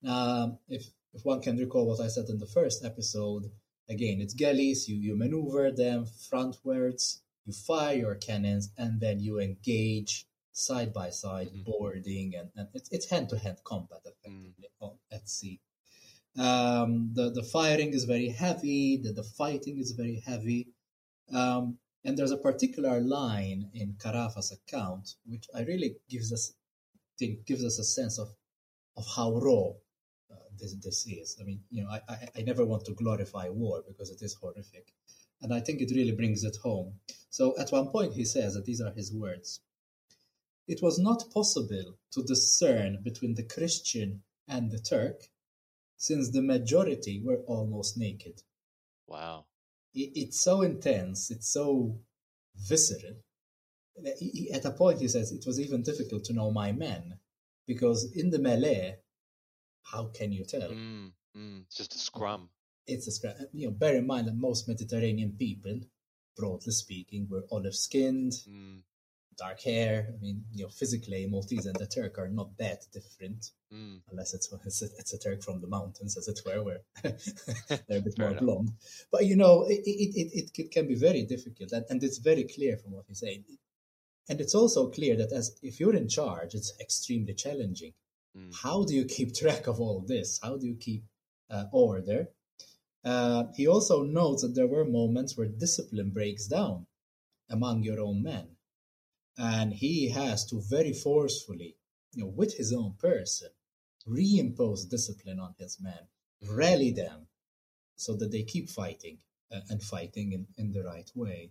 [0.05, 3.51] Um, if if one can recall what I said in the first episode,
[3.89, 9.39] again, it's galleys, you, you maneuver them frontwards, you fire your cannons, and then you
[9.39, 11.63] engage side by side, mm-hmm.
[11.65, 14.87] boarding, and, and it's, it's hand-to-hand combat effectively mm.
[14.87, 15.61] on, at sea.
[16.39, 20.69] Um, the, the firing is very heavy, the, the fighting is very heavy.
[21.35, 26.53] Um, and there's a particular line in Carafa's account which I really gives us
[27.19, 28.29] think gives us a sense of
[28.97, 29.71] of how raw
[30.63, 31.37] this this is.
[31.41, 34.35] I mean, you know, I, I, I never want to glorify war because it is
[34.35, 34.95] horrific,
[35.43, 36.95] and I think it really brings it home.
[37.31, 39.61] So at one point he says that these are his words.
[40.69, 45.29] it was not possible to discern between the Christian and the Turk
[45.97, 48.43] since the majority were almost naked.
[49.07, 49.47] Wow.
[49.95, 51.99] It, it's so intense, it's so
[52.57, 53.17] visceral.
[54.55, 57.19] At a point, he says it was even difficult to know my men
[57.67, 58.99] because in the melee,
[59.83, 60.71] how can you tell?
[60.71, 62.49] Mm, mm, it's just a scrum.
[62.87, 63.35] It's a scrum.
[63.53, 65.81] You know, bear in mind that most Mediterranean people,
[66.37, 68.83] broadly speaking, were olive skinned, mm
[69.37, 70.09] dark hair.
[70.09, 74.01] I mean, you know, physically, Maltese and the Turk are not that different, mm.
[74.11, 76.81] unless it's it's a, it's a, Turk from the mountains, as it were, where
[77.89, 78.41] they're a bit more enough.
[78.41, 78.73] blonde.
[79.11, 82.45] But you know, it it, it, it can be very difficult, and, and it's very
[82.45, 83.45] clear from what he's saying.
[84.29, 87.93] And it's also clear that as if you're in charge, it's extremely challenging.
[88.37, 88.53] Mm.
[88.63, 90.41] How do you keep track of all this?
[90.43, 91.05] How do you keep
[91.51, 92.29] uh, order?
[93.05, 96.87] Uh, he also notes that there were moments where discipline breaks down
[97.51, 98.57] among your own men
[99.39, 101.77] and he has to very forcefully,
[102.15, 103.49] you know, with his own person,
[104.07, 106.09] reimpose discipline on his men,
[106.49, 107.27] rally them
[107.97, 109.19] so that they keep fighting
[109.53, 111.51] uh, and fighting in, in the right way.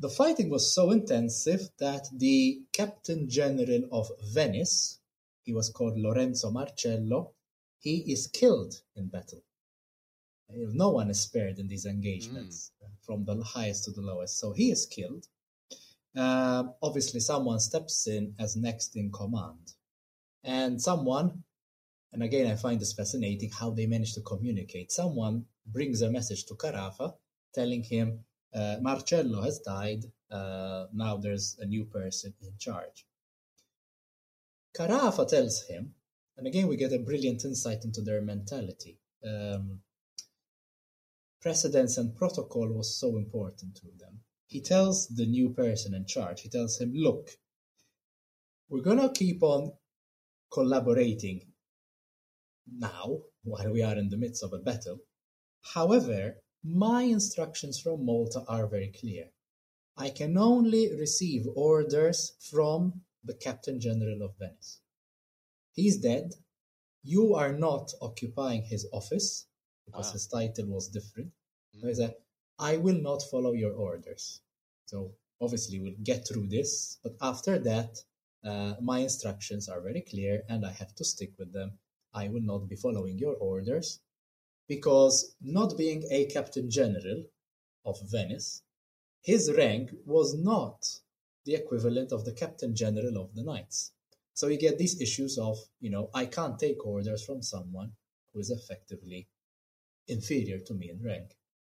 [0.00, 4.98] The fighting was so intensive that the Captain General of Venice,
[5.42, 7.32] he was called Lorenzo Marcello,
[7.78, 9.42] he is killed in battle.
[10.48, 12.88] No one is spared in these engagements, mm.
[13.04, 14.38] from the highest to the lowest.
[14.38, 15.26] So he is killed.
[16.16, 19.74] Uh, obviously, someone steps in as next in command.
[20.42, 21.44] And someone,
[22.12, 24.92] and again, I find this fascinating how they manage to communicate.
[24.92, 27.12] Someone brings a message to Carafa
[27.54, 28.24] telling him,
[28.54, 33.06] uh, Marcello has died, uh, now there's a new person in charge.
[34.76, 35.94] Carafa tells him,
[36.36, 38.98] and again, we get a brilliant insight into their mentality.
[39.26, 39.80] Um,
[41.40, 44.20] precedence and protocol was so important to them
[44.50, 47.30] he tells the new person in charge, he tells him, look,
[48.68, 49.72] we're going to keep on
[50.52, 51.40] collaborating
[52.66, 54.98] now while we are in the midst of a battle.
[55.62, 59.30] However, my instructions from Malta are very clear.
[59.96, 64.80] I can only receive orders from the Captain General of Venice.
[65.72, 66.34] He's dead.
[67.02, 69.46] You are not occupying his office
[69.86, 70.12] because ah.
[70.12, 71.32] his title was different.
[71.76, 72.14] Mm.
[72.58, 74.40] I will not follow your orders.
[74.84, 77.96] So obviously we'll get through this, but after that,
[78.44, 81.78] uh, my instructions are very clear and I have to stick with them.
[82.12, 84.00] I will not be following your orders
[84.70, 87.24] because not being a captain general
[87.84, 88.62] of Venice,
[89.20, 90.86] his rank was not
[91.44, 93.90] the equivalent of the captain general of the knights.
[94.32, 97.90] So you get these issues of, you know, I can't take orders from someone
[98.32, 99.26] who is effectively
[100.06, 101.32] inferior to me in rank.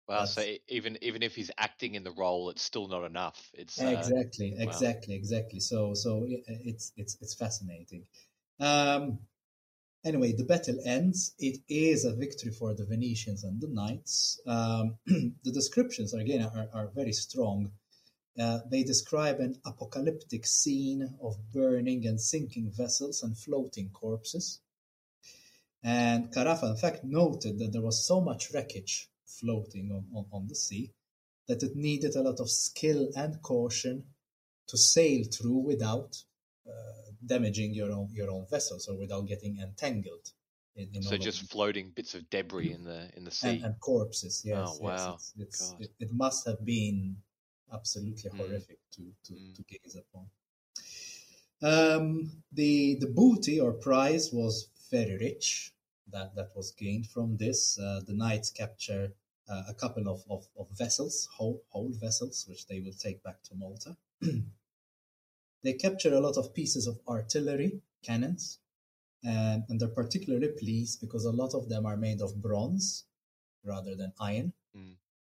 [0.09, 3.51] Well, so even even if he's acting in the role, it's still not enough.
[3.53, 5.61] It's uh, exactly, exactly, exactly.
[5.61, 8.05] So so it's it's it's fascinating.
[8.59, 9.19] Um,
[10.07, 11.35] anyway, the battle ends.
[11.39, 14.41] It is a victory for the Venetians and the knights.
[14.47, 17.73] Um, the descriptions again are, are very strong.
[18.41, 24.61] Uh, they describe an apocalyptic scene of burning and sinking vessels and floating corpses.
[25.83, 30.47] And Carafa, in fact, noted that there was so much wreckage floating on, on, on
[30.49, 30.93] the sea,
[31.49, 34.05] that it needed a lot of skill and caution
[34.69, 36.17] to sail through without
[36.67, 40.33] uh, damaging your own your own vessels or without getting entangled.
[40.77, 43.81] In, in so just floating bits of debris in the in the sea and, and
[43.81, 44.43] corpses.
[44.45, 45.13] Yes, oh, wow.
[45.13, 47.17] Yes, it's, it's, it, it, must have been
[47.73, 48.37] absolutely mm.
[48.37, 49.55] horrific to to, mm.
[49.55, 50.27] to gaze upon.
[51.63, 55.73] Um, the the booty or prize was very rich
[56.13, 57.79] that that was gained from this.
[57.79, 59.13] Uh, the knights capture
[59.49, 63.43] uh, a couple of, of, of, vessels, whole, whole vessels, which they will take back
[63.45, 63.97] to Malta.
[65.67, 68.61] they capture a lot of pieces of artillery, cannons,
[69.25, 73.05] and, and, they're particularly pleased because a lot of them are made of bronze
[73.65, 74.53] rather than iron.
[74.77, 74.95] Mm.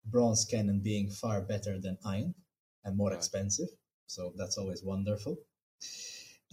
[0.05, 2.35] Bronze cannon being far better than iron
[2.83, 3.17] and more right.
[3.17, 3.69] expensive,
[4.05, 5.37] so that's always wonderful.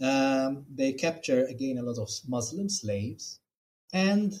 [0.01, 3.41] Um, they capture again a lot of Muslim slaves,
[3.91, 4.33] and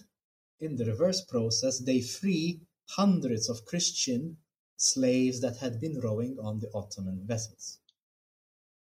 [0.61, 4.37] in the reverse process, they free hundreds of Christian
[4.77, 7.79] slaves that had been rowing on the Ottoman vessels.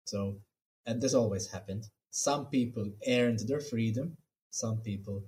[0.08, 0.38] So,
[0.86, 1.84] and this always happened.
[2.12, 4.16] Some people earned their freedom,
[4.49, 5.26] some people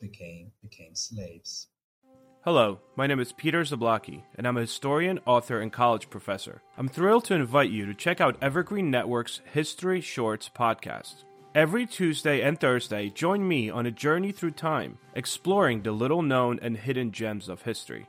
[0.00, 1.68] became became slaves.
[2.42, 6.62] Hello, my name is Peter Zablocki, and I'm a historian, author, and college professor.
[6.78, 11.24] I'm thrilled to invite you to check out Evergreen Network's History Shorts podcast.
[11.54, 16.58] Every Tuesday and Thursday, join me on a journey through time, exploring the little known
[16.62, 18.08] and hidden gems of history.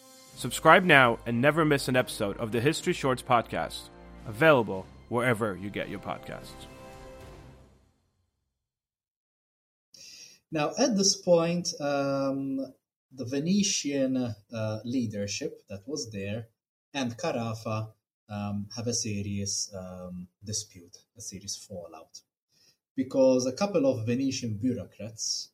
[0.41, 3.89] Subscribe now and never miss an episode of the History Shorts podcast,
[4.25, 6.65] available wherever you get your podcasts.
[10.51, 12.57] Now, at this point, um,
[13.13, 14.17] the Venetian
[14.51, 16.47] uh, leadership that was there
[16.95, 17.91] and Carafa
[18.27, 22.19] um, have a serious um, dispute, a serious fallout,
[22.95, 25.51] because a couple of Venetian bureaucrats,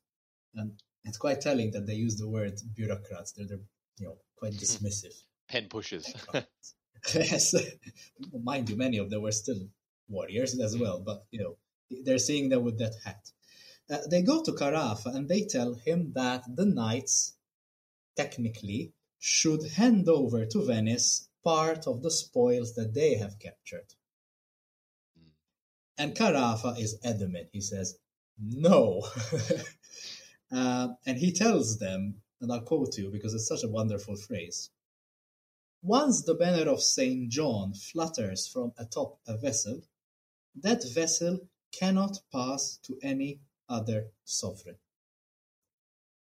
[0.56, 3.34] and it's quite telling that they use the word bureaucrats.
[3.34, 3.60] They're, they're
[4.00, 4.60] you know quite hmm.
[4.60, 5.16] dismissive.
[5.50, 6.14] Pen pushes.
[7.14, 7.56] yes,
[8.44, 9.60] mind you, many of them were still
[10.08, 10.82] warriors as hmm.
[10.82, 11.58] well, but you know
[12.04, 13.32] they're seeing them with that hat.
[13.90, 17.38] Uh, they go to Carafa and they tell him that the knights
[18.18, 23.88] technically should hand over to Venice part of the spoils that they have captured.
[25.18, 25.30] Mm.
[25.98, 27.48] And Carafa is adamant.
[27.54, 27.98] He says,
[28.38, 29.08] no.
[30.52, 34.70] uh, and he tells them, and I'll quote you because it's such a wonderful phrase.
[35.82, 37.30] Once the banner of St.
[37.30, 39.84] John flutters from atop a vessel,
[40.62, 44.78] that vessel cannot pass to any other sovereign.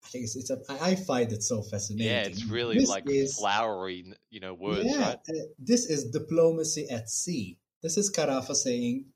[0.04, 2.12] I think it's, it's a, I find it so fascinating.
[2.12, 4.84] Yeah, it's really this like is, flowery, you know, words.
[4.84, 5.18] Yeah, right?
[5.28, 7.58] uh, this is diplomacy at sea.
[7.82, 9.06] This is Carafa saying,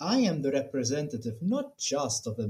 [0.00, 2.48] "I am the representative not just of a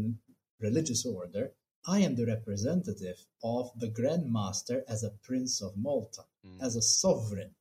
[0.61, 1.53] religious order.
[1.87, 6.63] I am the representative of the Grand Master as a Prince of Malta, mm.
[6.63, 7.55] as a sovereign,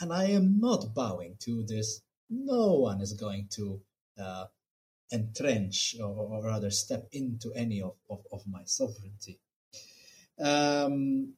[0.00, 2.02] and I am not bowing to this.
[2.28, 3.80] No one is going to."
[4.18, 4.46] Uh,
[5.12, 9.38] entrench or, or, rather step into any of, of, of my sovereignty.
[10.38, 11.34] Um,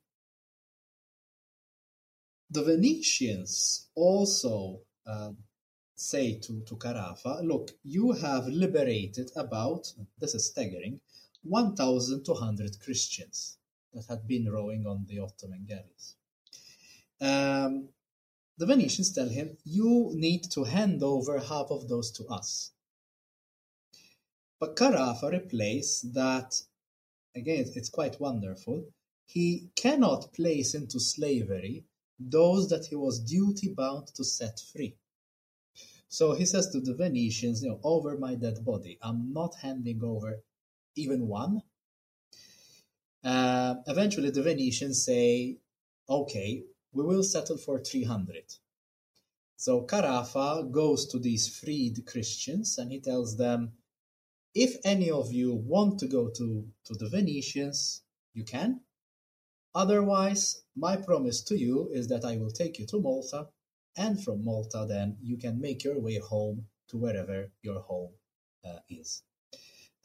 [2.50, 5.32] the Venetians also uh,
[5.94, 11.00] say to, to Carafa, look, you have liberated about, this is staggering,
[11.48, 13.58] 1,200 Christians
[13.92, 16.16] that had been rowing on the Ottoman galleys.
[17.20, 17.88] Um,
[18.58, 22.72] the Venetians tell him, you need to hand over half of those to us.
[24.58, 26.62] But Carafa replies that
[27.36, 28.84] again, it's quite wonderful.
[29.26, 31.84] He cannot place into slavery
[32.18, 34.96] those that he was duty bound to set free.
[36.08, 40.02] So he says to the Venetians, you know, over my dead body, I'm not handing
[40.02, 40.42] over
[40.96, 41.62] even one.
[43.22, 45.58] Uh, eventually, the Venetians say,
[46.08, 48.44] okay, we will settle for 300.
[49.56, 53.72] So Carafa goes to these freed Christians and he tells them,
[54.54, 58.80] if any of you want to go to, to the Venetians, you can.
[59.74, 63.48] Otherwise, my promise to you is that I will take you to Malta,
[63.96, 68.12] and from Malta, then you can make your way home to wherever your home
[68.64, 69.22] uh, is.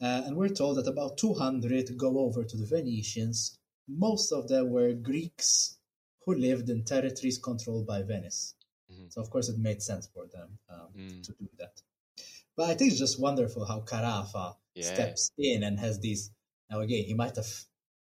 [0.02, 3.58] Uh, and we're told that about 200 go over to the Venetians.
[3.88, 5.78] Most of them were Greeks
[6.24, 8.54] who lived in territories controlled by Venice.
[8.90, 9.06] Mm-hmm.
[9.10, 11.22] So, of course, it made sense for them um, mm.
[11.22, 11.80] to do that.
[12.56, 14.92] But I think it's just wonderful how Carafa yeah.
[14.92, 16.32] steps in and has these.
[16.68, 17.52] Now, again, he might have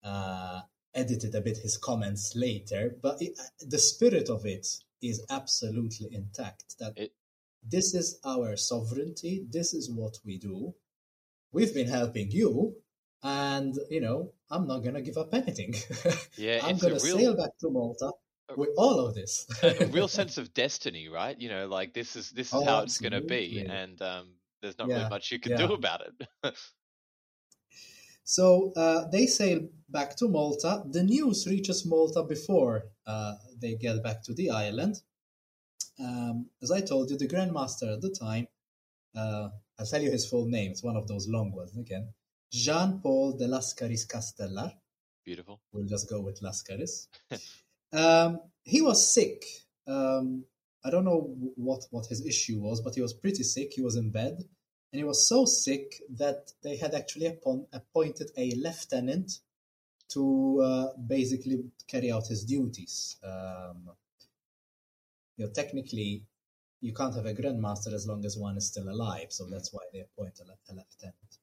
[0.05, 0.61] uh,
[0.95, 4.67] edited a bit his comments later, but it, the spirit of it
[5.03, 6.77] is absolutely intact.
[6.79, 7.13] That it,
[7.63, 10.75] this is our sovereignty, this is what we do.
[11.53, 12.75] We've been helping you,
[13.23, 15.75] and you know, I'm not gonna give up anything.
[16.37, 17.19] Yeah, I'm gonna real...
[17.19, 18.13] sail back to Malta
[18.57, 19.47] with all of this.
[19.63, 21.39] a real sense of destiny, right?
[21.39, 24.29] You know, like this is this is oh, how it's going to be, and um,
[24.61, 25.67] there's not yeah, really much you can yeah.
[25.67, 26.55] do about it.
[28.25, 30.83] so uh, they sail back to Malta.
[30.91, 34.97] The news reaches Malta before uh, they get back to the island.
[36.01, 38.49] Um, as I told you, the grandmaster at the time,
[39.15, 40.71] uh, I'll tell you his full name.
[40.71, 42.09] It's one of those long ones again.
[42.53, 44.73] Jean Paul de Lascaris Castellar.
[45.25, 45.61] Beautiful.
[45.73, 47.09] We'll just go with Lascaris.
[47.95, 49.45] Um, he was sick.
[49.87, 50.45] Um,
[50.85, 53.73] I don't know what, what his issue was, but he was pretty sick.
[53.75, 54.43] He was in bed.
[54.93, 59.41] And he was so sick that they had actually upon, appointed a lieutenant
[60.11, 63.17] to uh, basically carry out his duties.
[63.23, 63.91] Um,
[65.37, 66.25] you know, technically,
[66.83, 69.83] you can't have a grandmaster as long as one is still alive, so that's why
[69.93, 71.39] they appoint a, lieutenant.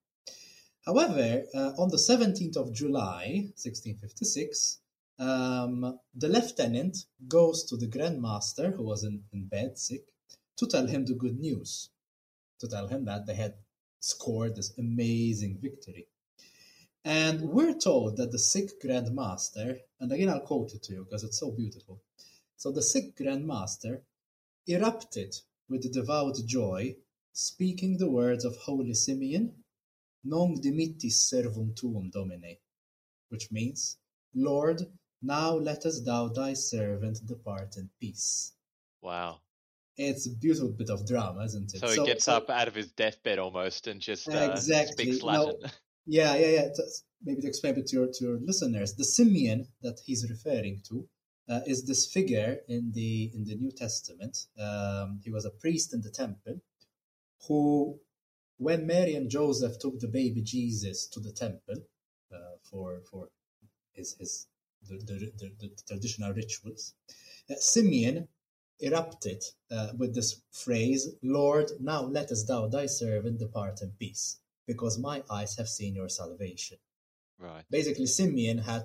[0.86, 4.80] However, uh, on the 17th of July, 1656,
[5.18, 6.98] um, the lieutenant
[7.28, 10.04] goes to the grandmaster, who was in, in bed sick,
[10.58, 11.90] to tell him the good news,
[12.60, 13.54] to tell him that they had
[14.02, 16.08] scored this amazing victory.
[17.06, 21.24] And we're told that the sick grandmaster, and again I'll quote it to you because
[21.24, 22.02] it's so beautiful.
[22.58, 24.02] So the sick grandmaster
[24.70, 25.36] erupted
[25.68, 26.96] with devout joy,
[27.34, 29.54] speaking the words of Holy Simeon,
[30.24, 32.58] Nunc dimittis servum tuum domine,
[33.30, 33.98] which means,
[34.36, 34.82] Lord,
[35.22, 38.54] now lettest thou thy servant depart in peace.
[39.02, 39.40] Wow.
[39.98, 41.80] It's a beautiful bit of drama, isn't it?
[41.80, 45.06] So he so, gets so, up out of his deathbed almost and just uh, exactly.
[45.06, 45.56] speaks Latin.
[45.62, 45.70] No,
[46.06, 46.68] yeah, yeah, yeah.
[47.24, 51.08] Maybe to explain it to your, to your listeners, the Simeon that he's referring to
[51.50, 54.46] uh, is this figure in the in the New Testament.
[54.60, 56.62] Um, he was a priest in the temple
[57.48, 58.00] who,
[58.58, 61.78] when Mary and Joseph took the baby Jesus to the temple
[62.32, 63.30] uh, for for
[63.94, 64.48] his his
[64.88, 66.94] the, the, the, the traditional rituals,
[67.50, 68.28] uh, Simeon
[68.80, 74.98] erupted uh, with this phrase, "Lord, now lettest thou thy servant depart in peace, because
[74.98, 76.78] my eyes have seen your salvation."
[77.40, 77.64] Right.
[77.70, 78.84] Basically, Simeon had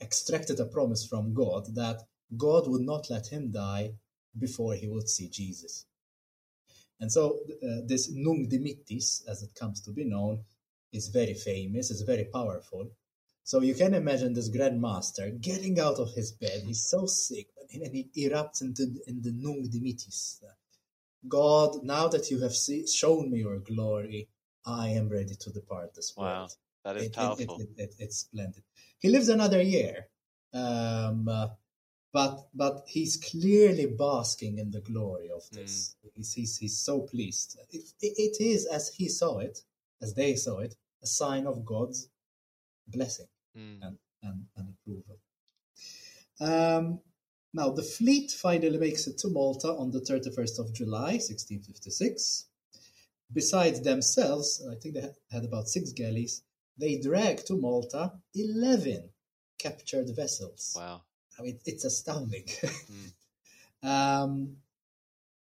[0.00, 2.02] extracted a promise from God that
[2.36, 3.92] God would not let him die
[4.38, 5.86] before he would see Jesus.
[7.00, 10.44] And so uh, this Nunc Dimittis, as it comes to be known,
[10.92, 12.90] is very famous, is very powerful.
[13.44, 16.62] So you can imagine this Grand Master getting out of his bed.
[16.66, 20.40] He's so sick, and he erupts into in the Nunc Dimittis.
[21.26, 24.28] God, now that you have see, shown me your glory,
[24.66, 26.28] I am ready to depart this world.
[26.28, 26.48] Wow,
[26.88, 27.60] that is it, powerful.
[27.60, 28.62] It, it, it's splendid.
[28.98, 30.06] He lives another year,
[30.54, 31.48] um, uh,
[32.12, 35.96] but but he's clearly basking in the glory of this.
[36.06, 36.10] Mm.
[36.14, 37.58] He's, he's he's so pleased.
[37.70, 39.60] It, it is as he saw it,
[40.00, 42.08] as they saw it, a sign of God's
[42.86, 43.78] blessing mm.
[43.82, 45.18] and, and, and approval.
[46.40, 47.00] Um,
[47.52, 52.46] now, the fleet finally makes it to Malta on the 31st of July, 1656.
[53.32, 56.42] Besides themselves, I think they had about six galleys,
[56.78, 59.10] they drag to Malta 11
[59.58, 60.74] captured vessels.
[60.76, 61.02] Wow.
[61.38, 62.44] I mean, it's astounding.
[62.44, 63.12] mm.
[63.88, 64.56] um,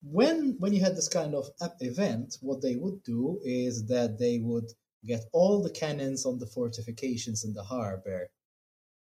[0.03, 1.49] when when you had this kind of
[1.81, 4.71] event, what they would do is that they would
[5.05, 8.29] get all the cannons on the fortifications in the harbor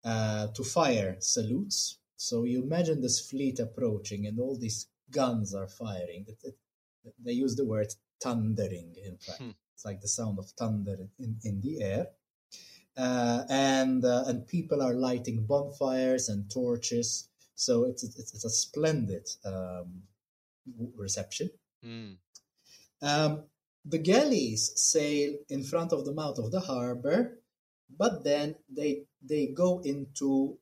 [0.04, 1.98] uh, to fire salutes.
[2.16, 6.24] So you imagine this fleet approaching, and all these guns are firing.
[6.28, 6.54] It, it,
[7.18, 7.88] they use the word
[8.20, 9.42] thundering, in fact.
[9.82, 12.06] It's like the sound of thunder in, in the air.
[12.96, 17.28] Uh, and uh, and people are lighting bonfires and torches.
[17.56, 20.02] So it's it's, it's a splendid um,
[20.96, 21.50] reception.
[21.84, 22.16] Mm.
[23.02, 23.42] Um,
[23.84, 27.40] the galleys sail in front of the mouth of the harbor,
[27.98, 30.58] but then they they go into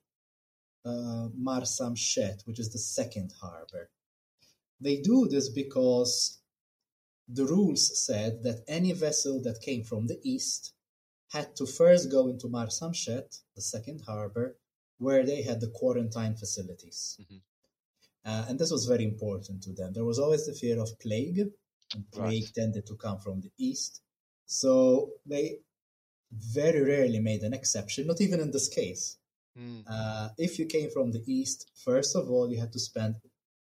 [0.86, 3.90] uh, Marsamxett, which is the second harbor.
[4.80, 6.39] They do this because
[7.32, 10.72] the rules said that any vessel that came from the east
[11.32, 14.56] had to first go into Marsamxett, the second harbor,
[14.98, 17.18] where they had the quarantine facilities.
[17.20, 17.36] Mm-hmm.
[18.28, 19.92] Uh, and this was very important to them.
[19.92, 21.38] There was always the fear of plague,
[21.94, 22.54] and plague right.
[22.54, 24.02] tended to come from the east.
[24.46, 25.58] So they
[26.32, 29.16] very rarely made an exception, not even in this case.
[29.58, 29.84] Mm.
[29.88, 33.16] Uh, if you came from the east, first of all, you had to spend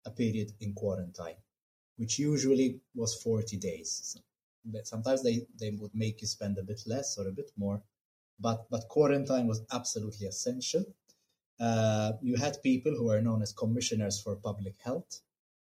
[0.05, 1.37] a period in quarantine
[1.97, 4.17] which usually was 40 days.
[4.83, 7.81] Sometimes they, they would make you spend a bit less or a bit more,
[8.39, 10.85] but, but quarantine was absolutely essential.
[11.59, 15.21] Uh, you had people who were known as commissioners for public health,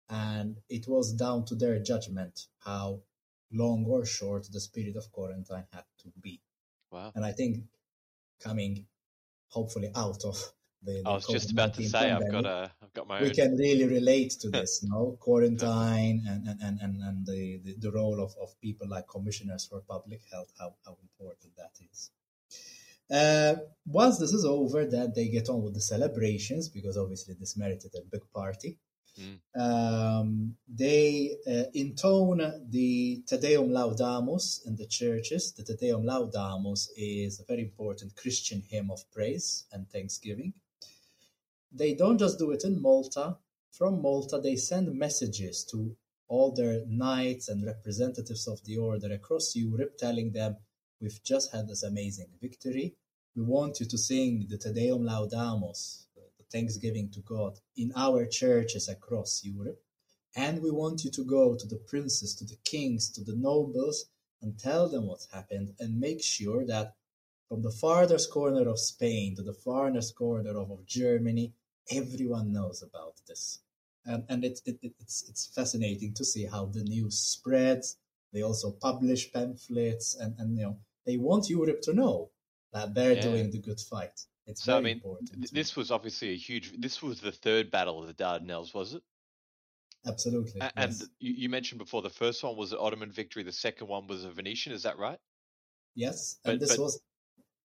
[0.09, 3.01] and it was down to their judgment how
[3.53, 6.41] long or short the period of quarantine had to be.
[6.91, 7.13] Wow.
[7.15, 7.65] And I think
[8.41, 8.87] coming
[9.49, 10.37] hopefully out of
[10.87, 13.29] the, I was just about to say pandemic, I've got a I've got my we
[13.29, 13.35] own.
[13.35, 17.93] can really relate to this, you know, quarantine and and, and, and the, the, the,
[17.93, 22.11] role of, of people like commissioners for public health, how, how important that is.
[23.11, 23.55] Uh,
[23.87, 27.93] once this is over, then they get on with the celebrations because obviously this merited
[27.95, 28.79] a big party.
[29.19, 29.39] Mm.
[29.59, 35.53] Um, they uh, intone the Te Deum Laudamus in the churches.
[35.53, 40.53] The Te Deum Laudamus is a very important Christian hymn of praise and thanksgiving
[41.73, 43.39] they don't just do it in Malta.
[43.71, 45.97] From Malta, they send messages to
[46.29, 50.57] all their knights and representatives of the order across Europe telling them,
[51.01, 52.97] We've just had this amazing victory.
[53.35, 58.25] We want you to sing the Te Deum Laudamus, the thanksgiving to God, in our
[58.25, 59.83] churches across Europe.
[60.35, 64.07] And we want you to go to the princes, to the kings, to the nobles,
[64.41, 66.95] and tell them what's happened and make sure that
[67.49, 71.53] from the farthest corner of Spain to the farthest corner of, of Germany,
[71.91, 73.61] everyone knows about this.
[74.05, 77.97] And, and it, it, it's, it's fascinating to see how the news spreads.
[78.33, 82.31] They also publish pamphlets and, and you know, they want Europe to know
[82.73, 83.23] that they're yeah.
[83.23, 84.21] doing the good fight.
[84.47, 85.53] It's so, I mean, important.
[85.53, 86.73] this was obviously a huge.
[86.79, 89.03] This was the third battle of the Dardanelles, was it?
[90.07, 90.61] Absolutely.
[90.61, 91.01] And, yes.
[91.01, 93.43] and you mentioned before the first one was an Ottoman victory.
[93.43, 94.73] The second one was a Venetian.
[94.73, 95.19] Is that right?
[95.97, 97.01] Yes, and but, this but, was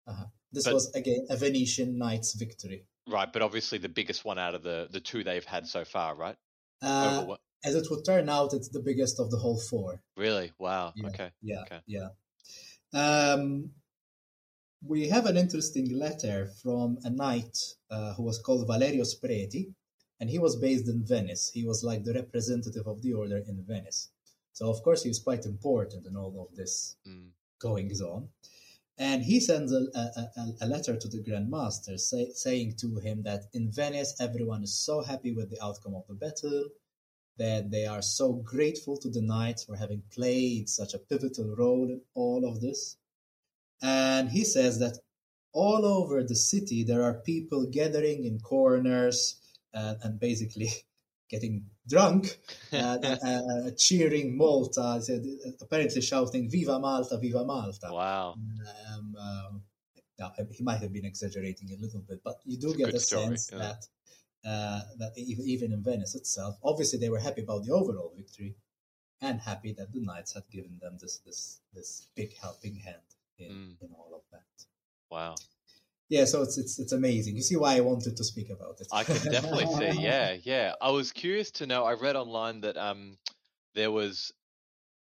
[0.08, 2.86] uh this but, was again a Venetian knight's victory.
[3.08, 6.16] Right, but obviously the biggest one out of the the two they've had so far,
[6.16, 6.36] right?
[6.82, 10.02] Uh, as it would turn out, it's the biggest of the whole four.
[10.16, 10.52] Really?
[10.60, 10.94] Wow.
[10.96, 11.32] Yeah, okay.
[11.42, 11.62] Yeah.
[11.62, 11.80] Okay.
[11.88, 12.10] Yeah.
[12.94, 13.72] Um,
[14.86, 17.58] we have an interesting letter from a knight
[17.90, 19.74] uh, who was called Valerio Spreti,
[20.20, 21.52] and he was based in Venice.
[21.54, 24.12] He was like the representative of the order in Venice.
[24.54, 27.30] So, of course, he was quite important in all of this mm.
[27.60, 28.30] goings on.
[28.98, 33.22] And he sends a, a, a letter to the Grand Master say, saying to him
[33.24, 36.70] that in Venice, everyone is so happy with the outcome of the battle
[37.38, 41.90] that they are so grateful to the knights for having played such a pivotal role
[41.90, 42.98] in all of this.
[43.84, 44.98] And he says that
[45.54, 49.40] all over the city there are people gathering in corners
[49.74, 50.70] uh, and basically
[51.30, 52.38] getting drunk,
[52.74, 55.02] uh, uh, cheering Malta,
[55.62, 58.36] apparently shouting "Viva Malta, Viva Malta!" Wow.
[58.94, 59.62] Um, um,
[60.20, 62.98] now, he might have been exaggerating a little bit, but you do it's get a,
[62.98, 63.58] a sense yeah.
[63.60, 63.88] that
[64.46, 68.56] uh, that even in Venice itself, obviously they were happy about the overall victory,
[69.22, 72.98] and happy that the knights had given them this this this big helping hand
[73.38, 73.82] in, mm.
[73.82, 74.66] in all of that.
[75.12, 75.36] Wow.
[76.10, 77.36] Yeah, so it's it's it's amazing.
[77.36, 78.88] You see why I wanted to speak about it.
[78.92, 80.02] I can definitely see.
[80.02, 80.74] Yeah, yeah.
[80.82, 81.84] I was curious to know.
[81.84, 83.18] I read online that um
[83.76, 84.32] there was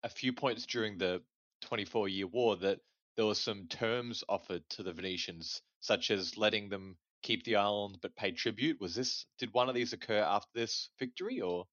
[0.04, 1.22] a few points during the
[1.62, 2.78] 24 year war that
[3.16, 7.98] there were some terms offered to the Venetians, such as letting them keep the island
[8.00, 8.80] but pay tribute.
[8.80, 11.66] Was this did one of these occur after this victory or?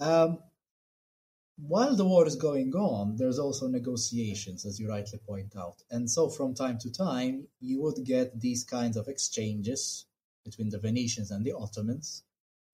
[0.00, 0.38] Um,
[1.60, 5.82] while the war is going on, there's also negotiations, as you rightly point out.
[5.90, 10.06] And so from time to time, you would get these kinds of exchanges
[10.44, 12.22] between the Venetians and the Ottomans,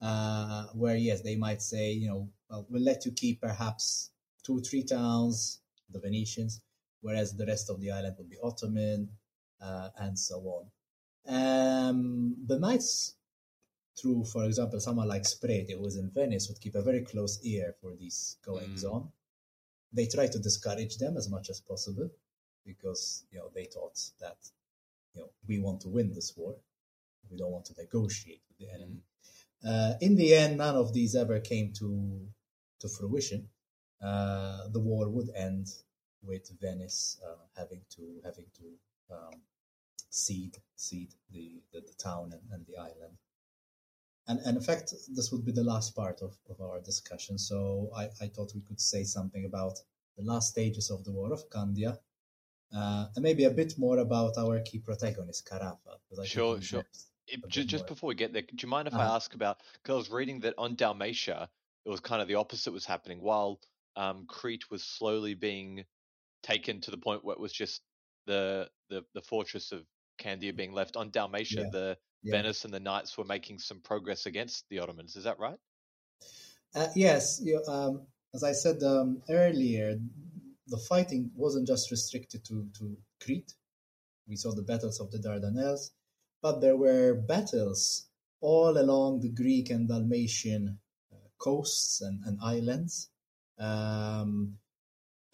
[0.03, 4.11] uh, where, yes, they might say, you know, well, we'll let you keep perhaps
[4.45, 6.61] two, three towns, the Venetians,
[7.01, 9.09] whereas the rest of the island would be Ottoman,
[9.63, 10.67] uh, and so on.
[11.27, 13.15] Um, the knights
[13.97, 17.41] through, for example, someone like Spreti, who was in Venice, would keep a very close
[17.45, 18.93] ear for these goings mm.
[18.93, 19.09] on.
[19.93, 22.11] They try to discourage them as much as possible
[22.67, 24.37] because you know they thought that
[25.15, 26.57] you know we want to win this war,
[27.31, 29.03] we don't want to negotiate with the enemy.
[29.65, 29.71] Mm.
[29.71, 32.21] Uh, in the end, none of these ever came to
[32.81, 33.49] to fruition.
[34.03, 35.69] Uh, the war would end
[36.23, 39.41] with Venice uh, having to having to um,
[40.11, 43.17] cede cede the, the, the town and, and the island
[44.27, 47.39] and, and in fact, this would be the last part of, of our discussion.
[47.39, 49.79] So I, I thought we could say something about
[50.17, 51.99] the last stages of the War of Candia,
[52.75, 55.99] uh, and maybe a bit more about our key protagonist, Carafa.
[56.25, 56.85] Sure, sure.
[57.27, 59.17] It, just, just before we get there, do you mind if uh, I uh-huh.
[59.17, 59.59] ask about?
[59.83, 61.49] Because I was reading that on Dalmatia,
[61.85, 63.21] it was kind of the opposite was happening.
[63.21, 63.61] While
[63.97, 65.85] um, Crete was slowly being
[66.43, 67.83] taken to the point where it was just
[68.27, 69.85] the the, the fortress of
[70.19, 71.71] Candia being left on Dalmatia, yeah.
[71.73, 72.33] the yeah.
[72.33, 75.15] Venice and the Knights were making some progress against the Ottomans.
[75.15, 75.59] Is that right?
[76.75, 77.41] Uh, yes.
[77.43, 79.97] You, um, as I said um, earlier,
[80.67, 83.53] the fighting wasn't just restricted to, to Crete.
[84.27, 85.91] We saw the battles of the Dardanelles,
[86.43, 88.07] but there were battles
[88.41, 90.79] all along the Greek and Dalmatian
[91.13, 93.11] uh, coasts and, and islands.
[93.59, 94.57] Um,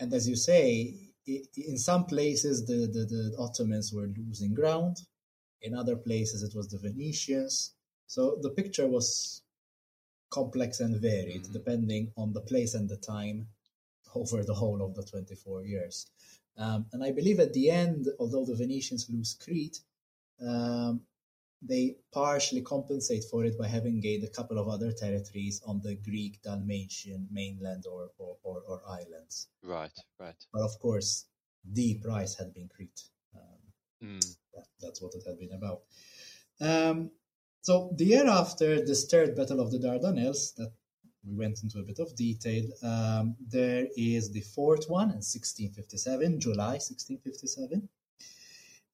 [0.00, 0.94] and as you say,
[1.26, 4.96] in some places the, the, the Ottomans were losing ground,
[5.62, 7.74] in other places, it was the Venetians.
[8.06, 9.42] So the picture was
[10.30, 11.52] complex and varied mm-hmm.
[11.52, 13.48] depending on the place and the time
[14.14, 16.06] over the whole of the 24 years.
[16.56, 19.80] Um, and I believe at the end, although the Venetians lose Crete,
[20.46, 21.02] um,
[21.62, 25.94] they partially compensate for it by having gained a couple of other territories on the
[25.94, 29.48] Greek Dalmatian mainland or, or, or, or islands.
[29.62, 30.34] Right, right.
[30.52, 31.26] But of course,
[31.64, 33.02] the price had been Crete.
[34.02, 35.82] Mm that, that's what it had been about.
[36.60, 37.10] Um,
[37.62, 40.72] so the year after this third battle of the Dardanelles, that
[41.26, 46.40] we went into a bit of detail, um, there is the fourth one in 1657,
[46.40, 47.88] July 1657.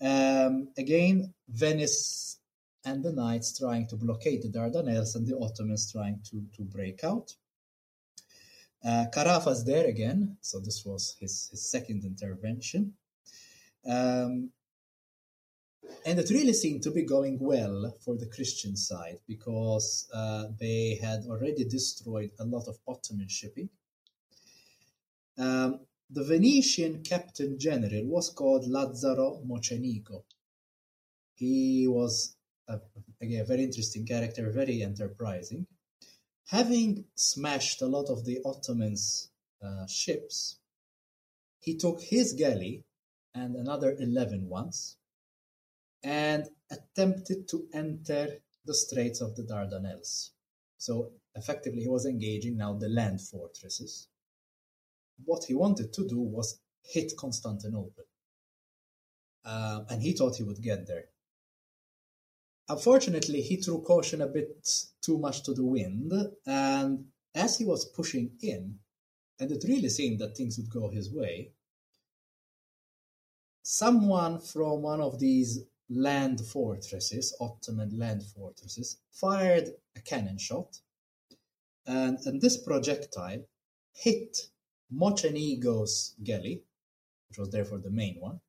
[0.01, 2.39] Um, again, Venice
[2.85, 7.03] and the Knights trying to blockade the Dardanelles and the Ottomans trying to, to break
[7.05, 7.33] out.
[8.85, 12.93] Uh, Carafa's there again, so this was his, his second intervention.
[13.89, 14.51] Um,
[16.07, 21.01] and it really seemed to be going well for the Christian side because uh, they
[21.03, 23.69] had already destroyed a lot of Ottoman shipping.
[25.37, 30.23] Um, the Venetian captain general was called Lazzaro Mocenigo.
[31.35, 32.37] He was,
[32.69, 32.79] a,
[33.21, 35.67] again, a very interesting character, very enterprising.
[36.51, 39.31] Having smashed a lot of the Ottomans'
[39.61, 40.61] uh, ships,
[41.59, 42.85] he took his galley
[43.35, 44.97] and another 11 ones
[46.03, 50.31] and attempted to enter the Straits of the Dardanelles.
[50.79, 54.09] So effectively, he was engaging now the land fortresses.
[55.25, 58.05] What he wanted to do was hit Constantinople.
[59.45, 61.05] Um, and he thought he would get there.
[62.69, 64.69] Unfortunately, he threw caution a bit
[65.01, 66.13] too much to the wind,
[66.45, 67.05] and
[67.35, 68.81] as he was pushing in,
[69.39, 71.53] and it really seemed that things would go his way,
[73.63, 80.81] someone from one of these land fortresses, Ottoman land fortresses, fired a cannon shot,
[81.87, 83.45] and, and this projectile
[83.93, 84.49] hit
[84.93, 86.65] Mocenigo's galley,
[87.29, 88.41] which was therefore the main one.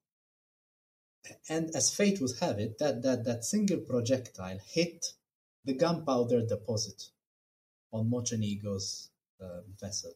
[1.49, 5.13] And as fate would have it, that, that, that single projectile hit
[5.65, 7.09] the gunpowder deposit
[7.91, 9.09] on Mocenigo's
[9.41, 10.13] uh, vessel.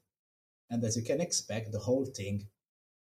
[0.69, 2.47] And as you can expect, the whole thing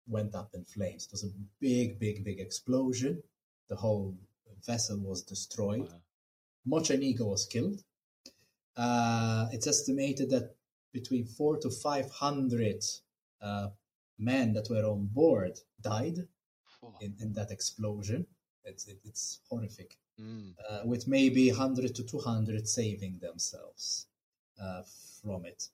[0.08, 1.06] went up in flames.
[1.06, 3.24] It was a big, big, big explosion
[3.70, 4.16] the whole
[4.66, 5.90] vessel was destroyed.
[5.90, 6.80] Wow.
[6.80, 7.84] Mocenigo was killed.
[8.76, 10.56] Uh, it's estimated that
[10.94, 12.84] between four to five hundred
[13.42, 13.70] uh,
[14.20, 16.18] men that were on board died
[16.84, 16.94] oh.
[17.02, 18.26] in, in, that explosion.
[18.64, 19.98] It's, it, it's horrific.
[20.20, 20.54] Mm.
[20.68, 24.08] Uh, with maybe 100 to 200 saving themselves
[24.62, 24.82] uh,
[25.22, 25.70] from it.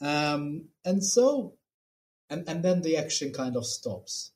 [0.00, 1.54] Um, and so,
[2.30, 4.32] and, and then the action kind of stops.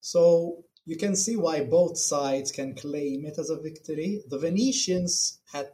[0.00, 4.22] So you can see why both sides can claim it as a victory.
[4.26, 5.68] The Venetians had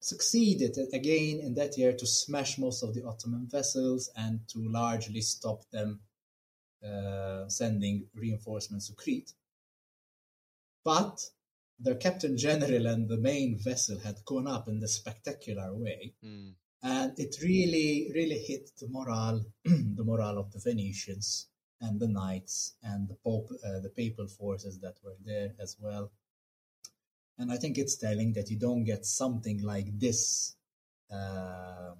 [0.00, 5.20] succeeded again in that year to smash most of the Ottoman vessels and to largely
[5.20, 6.00] stop them
[6.82, 9.30] uh, sending reinforcements to Crete.
[10.82, 11.20] But
[11.78, 16.14] their captain general and the main vessel had gone up in a spectacular way.
[16.24, 16.54] Mm.
[16.82, 21.48] And it really, really hit the morale, the morale of the Venetians
[21.80, 26.10] and the knights and the pope, uh, the papal forces that were there as well.
[27.38, 30.56] And I think it's telling that you don't get something like this
[31.12, 31.98] um,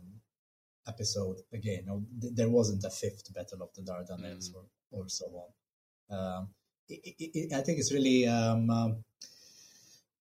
[0.89, 1.85] episode again.
[2.21, 4.55] Th- there wasn't a fifth Battle of the Dardanelles mm.
[4.57, 6.19] or, or so on.
[6.19, 6.49] Um,
[6.89, 9.05] it, it, it, I think it's really um, um,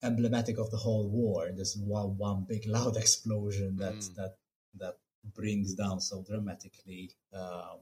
[0.03, 1.49] emblematic of the whole war.
[1.55, 4.15] This one, one big loud explosion that mm.
[4.15, 4.35] that
[4.79, 4.97] that
[5.33, 7.79] brings down so dramatically um,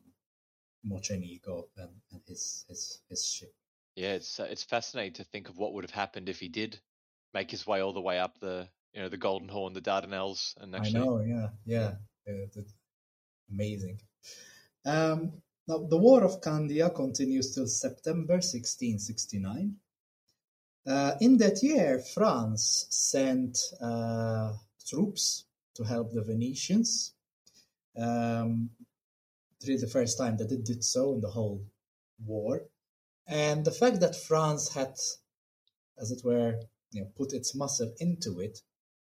[0.87, 3.53] Mocenigo and, and his, his his ship.
[3.95, 6.79] Yeah, it's uh, it's fascinating to think of what would have happened if he did
[7.33, 10.53] make his way all the way up the you know the Golden Horn, the Dardanelles,
[10.57, 10.99] and actually.
[10.99, 11.95] I know, yeah, yeah,
[12.27, 12.63] yeah
[13.51, 13.99] amazing.
[14.85, 19.75] Um, now the War of Candia continues till September 1669.
[20.85, 24.51] Uh, in that year, France sent uh,
[24.85, 25.45] troops
[25.75, 27.13] to help the Venetians.
[27.97, 28.69] Um,
[29.67, 31.65] really the first time that it did so in the whole
[32.25, 32.63] war.
[33.27, 34.93] And the fact that France had,
[35.99, 36.59] as it were,
[36.91, 38.59] you know, put its muscle into it,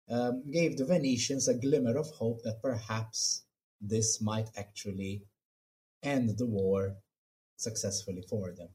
[0.08, 3.42] um, gave the Venetians a glimmer of hope that perhaps
[3.80, 5.24] this might actually
[6.02, 6.96] end the war
[7.56, 8.68] successfully for them.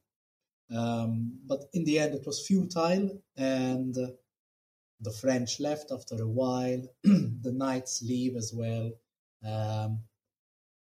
[0.77, 3.95] Um, but in the end, it was futile, and
[5.01, 6.81] the French left after a while.
[7.03, 8.91] the knights leave as well,
[9.45, 9.99] um,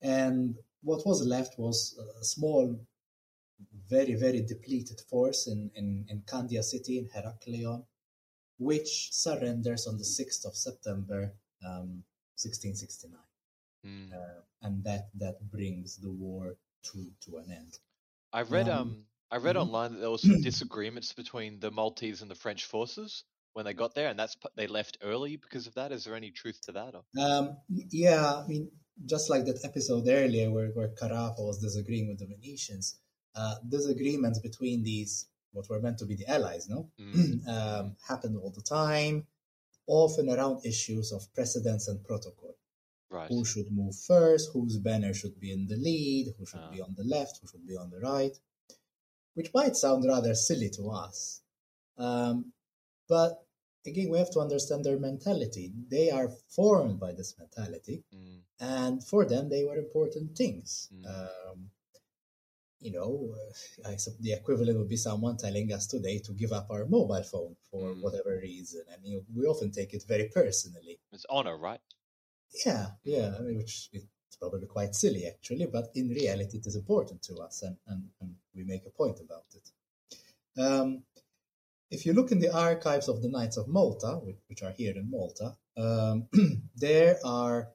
[0.02, 2.78] and what was left was a small,
[3.88, 7.84] very, very depleted force in, in, in Candia city, in Heraklion,
[8.58, 11.32] which surrenders on the 6th of September
[11.64, 12.04] um,
[12.36, 13.20] 1669.
[13.86, 14.12] Mm.
[14.12, 17.78] Uh, and that, that brings the war to, to an end.
[18.32, 19.62] I read um, um I read mm-hmm.
[19.62, 23.74] online that there was some disagreements between the Maltese and the French forces when they
[23.74, 25.92] got there, and that's they left early because of that.
[25.92, 26.94] Is there any truth to that?
[27.20, 28.70] Um, yeah, I mean,
[29.04, 32.98] just like that episode earlier where, where Carafa was disagreeing with the Venetians,
[33.34, 37.48] uh, disagreements between these, what were meant to be the allies, no, mm.
[37.48, 39.26] um, happened all the time,
[39.86, 42.56] often around issues of precedence and protocol.
[43.10, 43.28] Right.
[43.28, 44.50] Who should move first?
[44.52, 46.34] Whose banner should be in the lead?
[46.38, 46.84] Who should be ah.
[46.84, 47.38] on the left?
[47.40, 48.36] Who should be on the right?
[49.32, 51.40] Which might sound rather silly to us.
[51.96, 52.52] Um,
[53.08, 53.47] but
[53.86, 55.72] again, we have to understand their mentality.
[55.90, 58.40] They are formed by this mentality, mm.
[58.60, 60.88] and for them, they were important things.
[60.94, 61.06] Mm.
[61.06, 61.70] Um,
[62.80, 63.34] you know,
[63.84, 63.90] uh,
[64.20, 67.90] the equivalent would be someone telling us today to give up our mobile phone for
[67.90, 68.02] mm.
[68.02, 68.82] whatever reason.
[68.92, 71.00] I mean, we often take it very personally.
[71.12, 71.80] It's honor, right?
[72.64, 73.34] Yeah, yeah.
[73.36, 74.06] I mean, which is
[74.40, 78.34] probably quite silly, actually, but in reality, it is important to us, and, and, and
[78.54, 80.60] we make a point about it.
[80.60, 81.02] Um,
[81.90, 85.10] if you look in the archives of the Knights of Malta, which are here in
[85.10, 86.28] Malta, um,
[86.76, 87.68] there are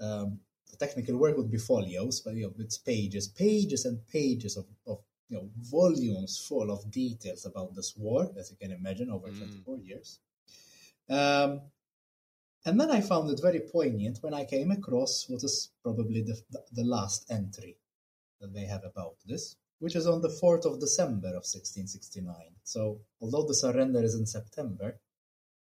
[0.00, 0.40] um,
[0.70, 4.66] the technical word would be folios, but you know, it's pages, pages and pages of,
[4.86, 4.98] of
[5.28, 9.38] you know volumes full of details about this war, as you can imagine, over mm.
[9.38, 10.18] 24 years.
[11.08, 11.60] Um,
[12.64, 16.36] and then I found it very poignant when I came across what is probably the,
[16.72, 17.78] the last entry
[18.40, 22.34] that they have about this, which is on the 4th of December of 1669.
[22.62, 25.00] So, although the surrender is in September,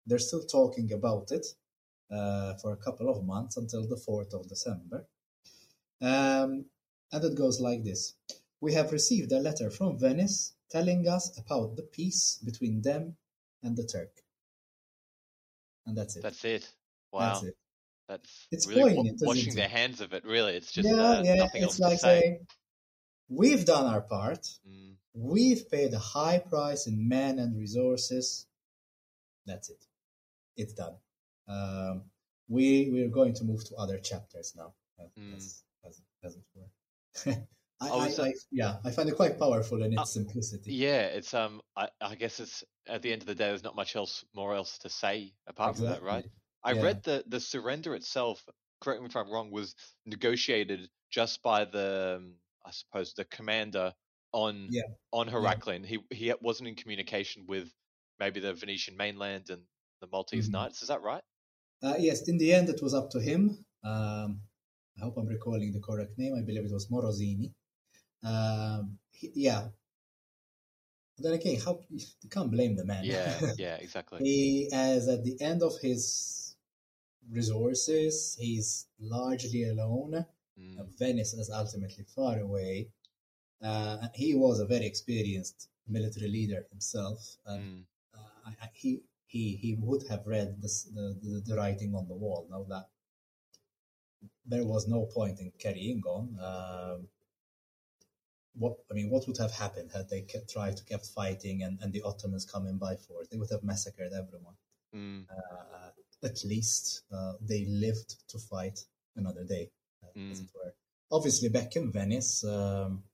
[0.06, 1.46] they're still talking about it
[2.10, 5.06] uh, for a couple of months until the 4th of December.
[6.00, 6.66] Um,
[7.12, 8.14] and it goes like this
[8.60, 13.16] We have received a letter from Venice telling us about the peace between them
[13.62, 14.10] and the Turk.
[15.86, 16.22] And that's it.
[16.22, 16.70] That's it.
[17.12, 17.20] Wow.
[17.20, 17.56] That's it.
[18.08, 20.54] That's it's really poignant, washing their hands of it, really.
[20.56, 21.34] It's just yeah, uh, yeah.
[21.36, 22.20] nothing it's else like to say.
[22.20, 22.46] saying,
[23.28, 24.42] we've done our part.
[24.68, 24.94] Mm.
[25.14, 28.46] We've paid a high price in men and resources.
[29.46, 29.84] That's it.
[30.56, 30.94] It's done.
[31.48, 32.02] Um,
[32.48, 34.74] we we're going to move to other chapters now,
[35.18, 35.36] Mm.
[35.36, 37.36] as, as, as it were.
[37.80, 40.72] I, Oh, I, I, yeah, I find it quite powerful in its Uh, simplicity.
[40.74, 41.60] Yeah, it's um.
[41.76, 44.54] I, I guess it's at the end of the day, there's not much else, more
[44.54, 46.24] else to say apart from that, right?
[46.62, 46.82] I Yeah.
[46.82, 48.42] read that the surrender itself.
[48.80, 49.50] Correct me if I'm wrong.
[49.50, 49.74] Was
[50.06, 52.34] negotiated just by the, um,
[52.74, 53.94] suppose, the commander
[54.32, 54.82] on Yeah.
[55.12, 55.84] on Heraklion.
[55.86, 57.72] He he wasn't in communication with
[58.18, 59.62] maybe the Venetian mainland and
[60.00, 60.52] the Maltese Mhm.
[60.52, 60.82] Knights.
[60.82, 61.22] Is that right?
[61.82, 63.64] Uh, yes, in the end, it was up to him.
[63.82, 64.42] Um,
[64.96, 66.34] I hope I'm recalling the correct name.
[66.34, 67.52] I believe it was Morosini.
[68.22, 69.70] Um, he, yeah.
[71.18, 73.04] Then again, how you can't blame the man.
[73.04, 74.20] Yeah, yeah, exactly.
[74.20, 76.56] he, as at the end of his
[77.30, 80.26] resources, he's largely alone.
[80.58, 82.88] Mm, Venice is ultimately far away.
[83.62, 87.36] Uh, and he was a very experienced military leader himself.
[87.46, 91.56] And mm, uh, I, I, he he he would have read this, the, the the
[91.56, 92.46] writing on the wall.
[92.50, 92.88] Now that
[94.46, 96.38] there was no point in carrying on.
[96.40, 97.08] Um,
[98.54, 101.78] what I mean, what would have happened had they kept, tried to kept fighting and,
[101.82, 103.26] and the Ottomans coming by force?
[103.28, 104.54] They would have massacred everyone.
[104.94, 105.90] mm, Uh,
[106.22, 108.78] at least uh, they lived to fight
[109.16, 109.70] another day,
[110.16, 110.32] Mm.
[110.32, 110.74] it were.
[111.10, 113.04] Obviously, back in Venice, um,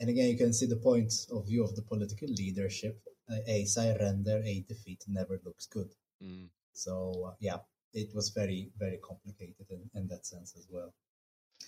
[0.00, 3.00] and again, you can see the point of view of the political leadership.
[3.30, 5.88] A, a surrender, a defeat never looks good.
[6.22, 6.48] mm.
[6.72, 7.58] So, uh, yeah,
[7.94, 10.92] it was very, very complicated in, in that sense as well.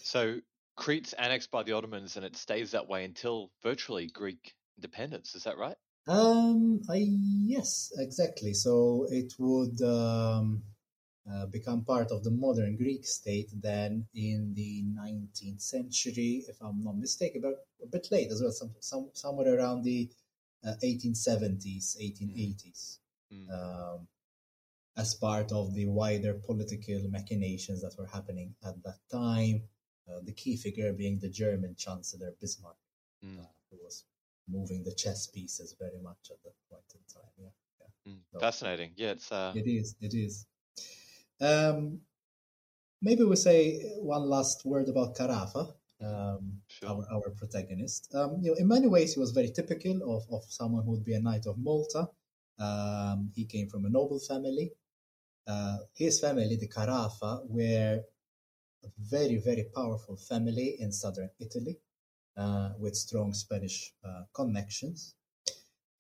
[0.02, 0.40] So
[0.76, 5.34] Crete's annexed by the Ottomans, and it stays that way until virtually Greek independence.
[5.34, 5.76] Is that right?
[6.08, 8.52] Um, I, yes, exactly.
[8.54, 10.62] So it would um,
[11.32, 16.82] uh, become part of the modern Greek state then in the 19th century, if I'm
[16.84, 20.08] not mistaken, but a bit late as well, some, some, somewhere around the
[20.64, 22.98] uh, 1870s, 1880s,
[23.32, 23.50] Mm.
[23.50, 24.06] um,
[24.96, 29.62] as part of the wider political machinations that were happening at that time.
[30.08, 32.76] Uh, the key figure being the German Chancellor Bismarck,
[33.24, 33.40] Mm.
[33.40, 34.04] uh, who was
[34.46, 37.30] moving the chess pieces very much at that point in time.
[37.36, 37.48] Yeah,
[37.80, 38.12] yeah.
[38.12, 38.20] Mm.
[38.32, 38.92] So- Fascinating.
[38.94, 39.96] Yeah, it's uh, It is.
[40.00, 40.46] It is.
[41.40, 42.00] Um,
[43.02, 46.88] maybe we say one last word about Carafa, um, Sure.
[46.88, 48.14] our, our protagonist.
[48.14, 51.04] Um, you know, in many ways, he was very typical of, of someone who would
[51.04, 52.08] be a knight of Malta.
[52.58, 54.72] Um, he came from a noble family.
[55.46, 58.00] Uh, his family, the Carafa, were
[58.84, 61.78] a very, very powerful family in southern Italy
[62.36, 65.14] uh, with strong Spanish uh, connections.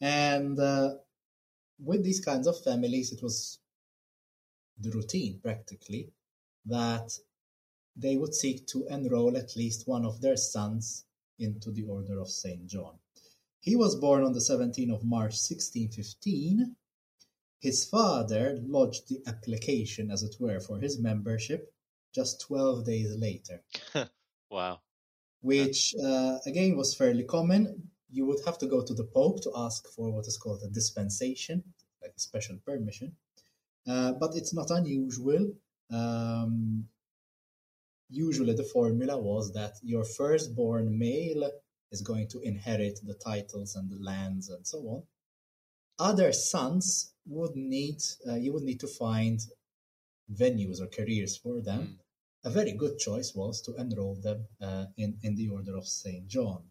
[0.00, 0.94] And uh,
[1.78, 3.58] with these kinds of families, it was
[4.78, 6.10] the routine practically
[6.66, 7.18] that
[7.96, 11.04] they would seek to enroll at least one of their sons
[11.38, 12.66] into the Order of St.
[12.66, 12.98] John.
[13.60, 16.76] He was born on the 17th of March 1615.
[17.60, 21.72] His father lodged the application, as it were, for his membership
[22.14, 23.62] just 12 days later,
[24.50, 24.80] wow.
[25.40, 27.90] which uh, again was fairly common.
[28.08, 30.68] You would have to go to the Pope to ask for what is called a
[30.68, 31.62] dispensation,
[32.00, 33.16] like a special permission.
[33.86, 35.52] Uh, but it's not unusual.
[35.92, 36.88] Um,
[38.10, 41.50] usually, the formula was that your firstborn male
[41.92, 45.02] is going to inherit the titles and the lands and so on.
[45.98, 49.40] Other sons would need uh, you would need to find
[50.32, 51.98] venues or careers for them,
[52.44, 56.26] a very good choice was to enroll them uh, in, in the Order of St.
[56.26, 56.62] John.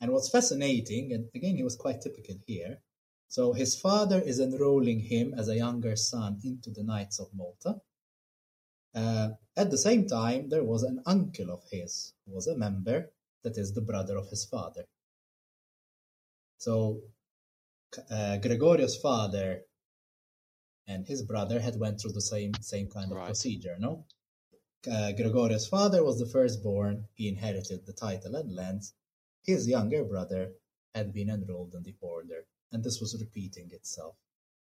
[0.00, 2.78] And what's fascinating, and again, he was quite typical here.
[3.30, 7.80] So his father is enrolling him as a younger son into the Knights of Malta.
[8.92, 13.12] Uh, at the same time, there was an uncle of his who was a member,
[13.44, 14.84] that is the brother of his father.
[16.58, 17.02] So
[18.10, 19.62] uh, Gregorio's father
[20.88, 23.26] and his brother had went through the same same kind of right.
[23.26, 23.76] procedure.
[23.78, 24.06] No,
[24.90, 28.92] uh, Gregorio's father was the firstborn; he inherited the title and lands.
[29.44, 30.52] His younger brother
[30.94, 34.16] had been enrolled in the order, and this was repeating itself.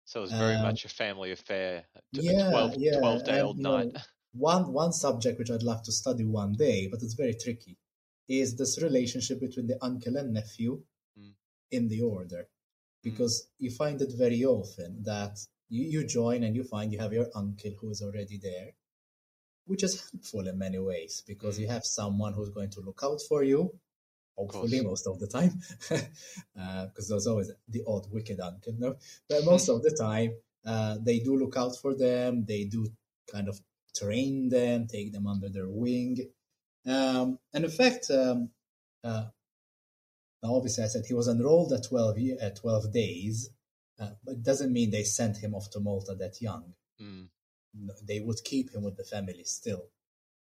[0.04, 1.84] So it was very um, much a family affair.
[2.12, 3.92] Yeah, 12, yeah, 12 day old knight.
[3.92, 4.00] Know,
[4.32, 7.76] one one subject which I'd love to study one day, but it's very tricky,
[8.28, 10.82] is this relationship between the uncle and nephew
[11.18, 11.32] mm.
[11.70, 13.10] in the order, hmm.
[13.10, 13.48] because mm.
[13.58, 17.28] you find it very often that you, you join and you find you have your
[17.34, 18.72] uncle who is already there,
[19.66, 21.62] which is helpful in many ways because mm.
[21.62, 23.78] you have someone who's going to look out for you,
[24.38, 26.00] hopefully most of the time, because
[26.60, 28.96] uh, there's always the odd wicked uncle, no?
[29.28, 32.44] But most of the time, uh, they do look out for them.
[32.46, 32.86] They do
[33.30, 33.60] kind of
[33.96, 36.18] train them, take them under their wing.
[36.86, 38.50] Um, and in fact, um,
[39.02, 39.26] uh,
[40.42, 43.50] now obviously I said he was enrolled at 12, year, at 12 days,
[44.00, 46.74] uh, but it doesn't mean they sent him off to Malta that young.
[47.02, 47.28] Mm.
[48.06, 49.86] They would keep him with the family still.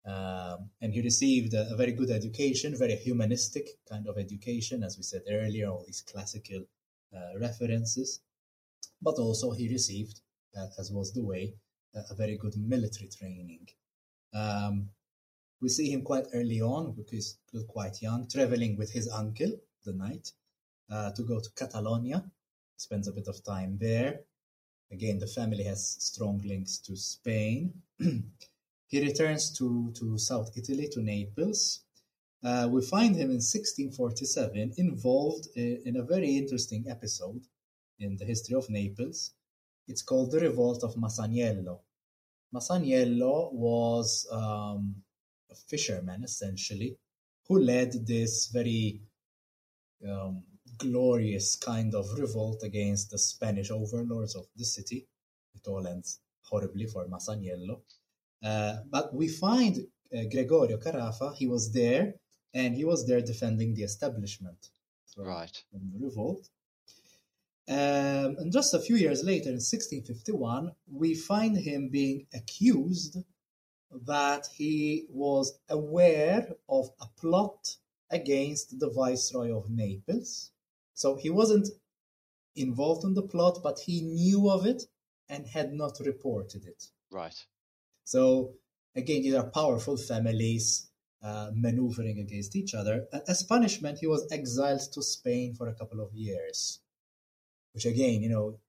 [0.05, 4.97] Um, and he received a, a, very good education, very humanistic kind of education, as
[4.97, 6.63] we said earlier, all these classical
[7.15, 8.21] uh, references.
[9.01, 10.21] But also he received,
[10.57, 11.53] uh, as was the way,
[11.93, 13.67] a very good military training.
[14.33, 14.89] Um,
[15.61, 19.51] we see him quite early on, because he's quite young, traveling with his uncle,
[19.85, 20.31] the knight,
[20.89, 22.23] uh, to go to Catalonia.
[22.75, 24.21] He spends a bit of time there.
[24.91, 27.73] Again, the family has strong links to Spain.
[28.89, 31.85] he returns to, to South Italy, to Naples.
[32.43, 37.41] Uh, we find him in 1647 involved in, in a very interesting episode
[37.99, 39.33] in the history of Naples
[39.89, 41.79] it's called the Revolt of Masaniello.
[42.53, 44.95] Masaniello was um,
[45.49, 46.95] a fisherman, essentially,
[47.47, 49.01] who led this very
[50.07, 50.43] um,
[50.77, 55.07] glorious kind of revolt against the Spanish overlords of the city.
[55.55, 57.81] It all ends horribly for Masaniello.
[58.43, 59.85] Uh, but we find
[60.15, 62.15] uh, Gregorio Carafa, he was there,
[62.53, 64.69] and he was there defending the establishment.
[65.17, 65.63] right.
[65.71, 66.49] From the revolt.
[67.67, 73.17] Um, and just a few years later, in 1651, we find him being accused
[74.07, 77.75] that he was aware of a plot
[78.09, 80.51] against the Viceroy of Naples.
[80.95, 81.69] So he wasn't
[82.55, 84.83] involved in the plot, but he knew of it
[85.29, 86.87] and had not reported it.
[87.11, 87.45] Right.
[88.13, 88.53] So
[88.95, 90.89] again, these are powerful families
[91.21, 93.07] uh, maneuvering against each other.
[93.27, 96.79] As punishment, he was exiled to Spain for a couple of years
[97.73, 98.59] which again, you know,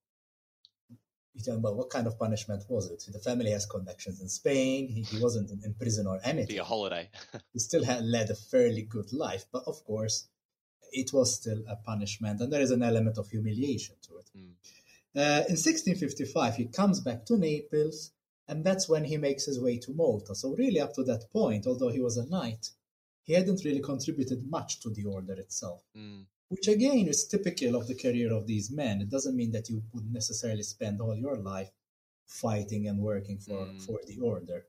[1.35, 3.05] you talk about what kind of punishment was it?
[3.13, 4.89] The family has connections in Spain.
[4.89, 6.55] He, he wasn't in, in, prison or anything.
[6.55, 7.09] Be a holiday.
[7.53, 10.29] he still had led a fairly good life, but of course,
[10.93, 14.31] it was still a punishment, and there is an element of humiliation to it.
[14.37, 14.51] Mm.
[15.17, 18.13] Uh, in 1655, he comes back to Naples,
[18.51, 20.35] and that's when he makes his way to Malta.
[20.35, 22.71] So, really, up to that point, although he was a knight,
[23.23, 25.83] he hadn't really contributed much to the order itself.
[25.97, 29.01] Mm which again is typical of the career of these men.
[29.01, 31.71] It doesn't mean that you would necessarily spend all your life
[32.27, 33.81] fighting and working for, mm.
[33.87, 34.67] for the order.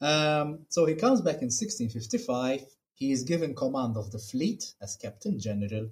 [0.00, 2.62] Um, so he comes back in 1655.
[2.94, 5.90] He is given command of the fleet as captain general,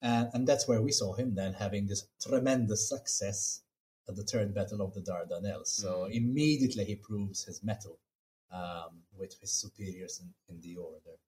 [0.00, 3.60] and, and that's where we saw him then having this tremendous success
[4.08, 5.68] at the third battle of the Dardanelles.
[5.68, 6.14] So mm.
[6.14, 7.98] immediately he proves his mettle
[8.52, 11.18] um, with his superiors in, in the order.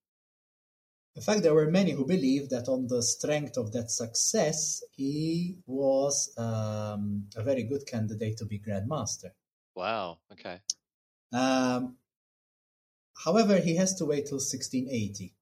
[1.16, 5.57] In fact, there were many who believed that on the strength of that success, he
[5.66, 9.35] was um, a very good candidate to be Grand Master.
[9.74, 10.61] Wow, okay.
[11.32, 11.97] Um,
[13.24, 15.35] however, he has to wait till 1680.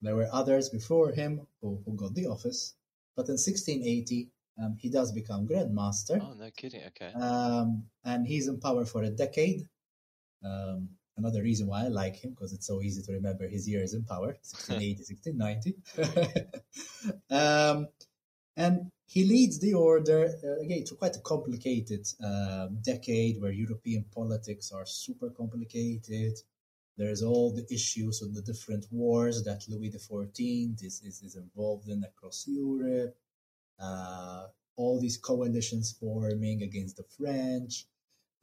[0.00, 2.74] There were others before him who, who got the office,
[3.16, 4.30] but in 1680,
[4.62, 6.18] um, he does become Grand Master.
[6.20, 7.12] Oh, no kidding, okay.
[7.12, 9.68] Um, and he's in power for a decade.
[10.44, 13.94] Um, another reason why I like him because it's so easy to remember his years
[13.94, 16.44] in power 1680, 1690.
[17.30, 17.88] um,
[18.56, 24.04] and he leads the order uh, again to quite a complicated uh, decade where European
[24.14, 26.32] politics are super complicated.
[26.96, 31.88] There's all the issues of the different wars that Louis XIV is, is, is involved
[31.88, 33.14] in across Europe.
[33.80, 34.46] Uh,
[34.76, 37.86] all these coalitions forming against the French.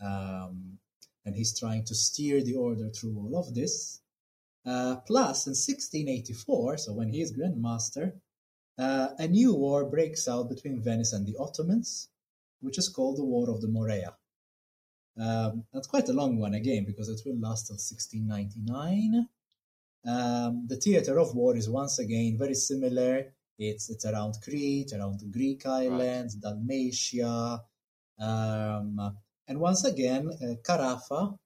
[0.01, 0.79] Um,
[1.25, 4.01] and he's trying to steer the order through all of this.
[4.65, 8.15] Uh, plus, in 1684, so when he is Grand Master,
[8.77, 12.09] uh, a new war breaks out between Venice and the Ottomans,
[12.61, 14.15] which is called the War of the Morea.
[15.19, 19.27] Um, that's quite a long one again because it will last till 1699.
[20.05, 23.33] Um, the theater of war is once again very similar.
[23.69, 26.53] It's it's around Crete, around the Greek islands, right.
[26.53, 27.61] Dalmatia,
[28.19, 29.17] um,
[29.47, 31.37] and once again, uh, Carafa,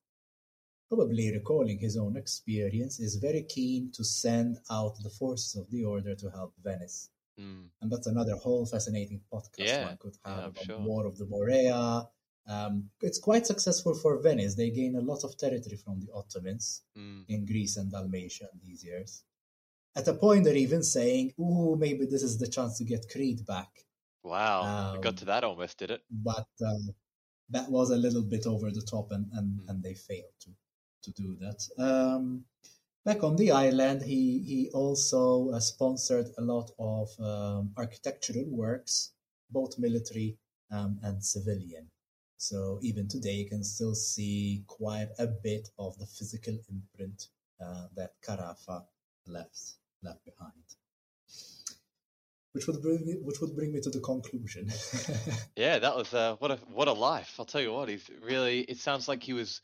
[0.88, 5.84] probably recalling his own experience, is very keen to send out the forces of the
[5.84, 7.10] order to help Venice.
[7.40, 7.70] Mm.
[7.82, 9.86] And that's another whole fascinating podcast yeah.
[9.86, 10.80] one could have yeah, about sure.
[10.80, 12.08] War of the Morea.
[12.50, 14.56] Um, it's quite successful for Venice.
[14.56, 17.26] They gain a lot of territory from the Ottomans mm.
[17.28, 19.24] in Greece and Dalmatia in these years.
[19.98, 23.44] At a point, they're even saying, "Ooh, maybe this is the chance to get Crete
[23.48, 23.84] back."
[24.24, 24.62] Wow,
[24.94, 26.04] um, got to that almost, did it?
[26.12, 26.92] But uh,
[27.50, 29.70] that was a little bit over the top, and and, mm.
[29.70, 30.52] and they failed to
[31.06, 31.60] to do that.
[31.80, 32.46] Um,
[33.06, 39.14] back on the island, he he also uh, sponsored a lot of um, architectural works,
[39.50, 40.38] both military
[40.70, 41.90] um, and civilian.
[42.38, 47.30] So even today, you can still see quite a bit of the physical imprint
[47.60, 48.86] uh, that Carafa
[49.26, 50.52] left left behind.
[52.54, 54.72] Which would bring me, which would bring me to the conclusion.
[55.56, 57.36] yeah, that was uh, what a what a life.
[57.38, 57.90] I'll tell you what.
[57.90, 58.62] He's really.
[58.62, 59.62] It sounds like he was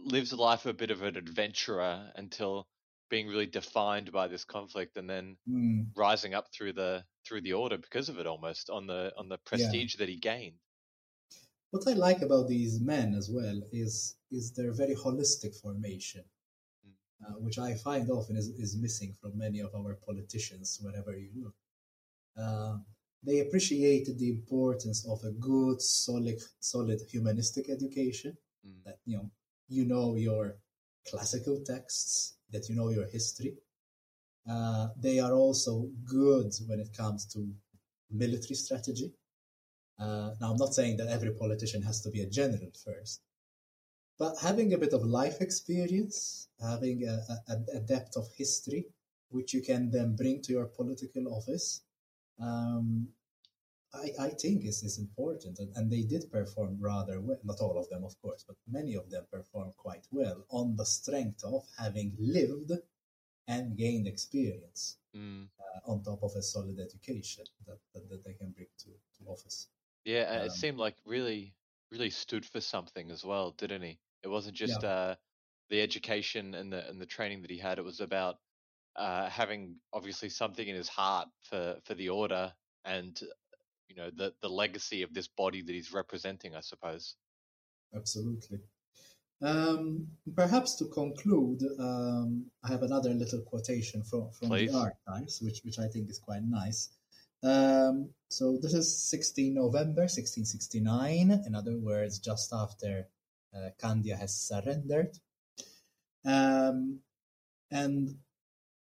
[0.00, 2.66] lives a life of a bit of an adventurer until
[3.08, 5.86] being really defined by this conflict and then mm.
[5.94, 9.38] rising up through the through the order because of it almost on the on the
[9.44, 9.98] prestige yeah.
[9.98, 10.56] that he gained
[11.70, 16.24] what i like about these men as well is is their very holistic formation.
[17.26, 21.30] Uh, which i find often is, is missing from many of our politicians wherever you
[21.42, 21.54] look
[22.38, 22.76] uh,
[23.22, 28.36] they appreciated the importance of a good solid solid humanistic education
[28.66, 28.82] mm.
[28.84, 29.30] that you know
[29.68, 30.56] you know your
[31.08, 33.54] classical texts, that you know your history.
[34.50, 37.48] Uh, they are also good when it comes to
[38.10, 39.12] military strategy.
[39.98, 43.20] Uh, now, I'm not saying that every politician has to be a general first,
[44.20, 47.16] but having a bit of life experience, having a,
[47.52, 48.84] a, a depth of history,
[49.30, 51.80] which you can then bring to your political office,
[52.38, 53.08] um,
[53.94, 55.58] I, I think is, is important.
[55.58, 57.38] And, and they did perform rather well.
[57.44, 60.84] Not all of them, of course, but many of them performed quite well on the
[60.84, 62.72] strength of having lived
[63.48, 65.46] and gained experience mm.
[65.58, 69.30] uh, on top of a solid education that, that, that they can bring to, to
[69.30, 69.68] office.
[70.04, 71.54] Yeah, um, it seemed like really,
[71.90, 73.98] really stood for something as well, didn't he?
[74.22, 74.88] It wasn't just yeah.
[74.88, 75.14] uh,
[75.70, 77.78] the education and the and the training that he had.
[77.78, 78.36] It was about
[78.96, 82.52] uh, having obviously something in his heart for for the order
[82.84, 83.20] and
[83.88, 87.16] you know the the legacy of this body that he's representing i suppose
[87.94, 88.58] absolutely
[89.42, 90.06] um,
[90.36, 95.78] perhaps to conclude um, i have another little quotation from, from the archives which which
[95.78, 96.90] i think is quite nice
[97.42, 103.06] um, so this is 16 november 1669 in other words just after
[103.54, 105.18] uh, candia has surrendered
[106.24, 107.00] um,
[107.70, 108.16] and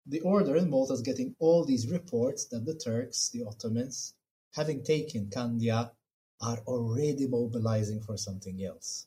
[0.07, 4.15] the order in Malta is getting all these reports that the Turks, the Ottomans,
[4.55, 5.93] having taken Candia,
[6.41, 9.07] are already mobilizing for something else.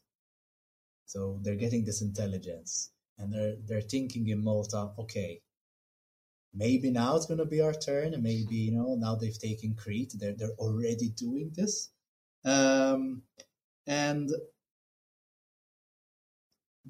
[1.06, 5.42] So they're getting this intelligence and they're they're thinking in Malta, okay,
[6.54, 10.14] maybe now it's gonna be our turn, and maybe you know now they've taken Crete,
[10.20, 11.90] they're they're already doing this,
[12.46, 13.24] um,
[13.88, 14.30] and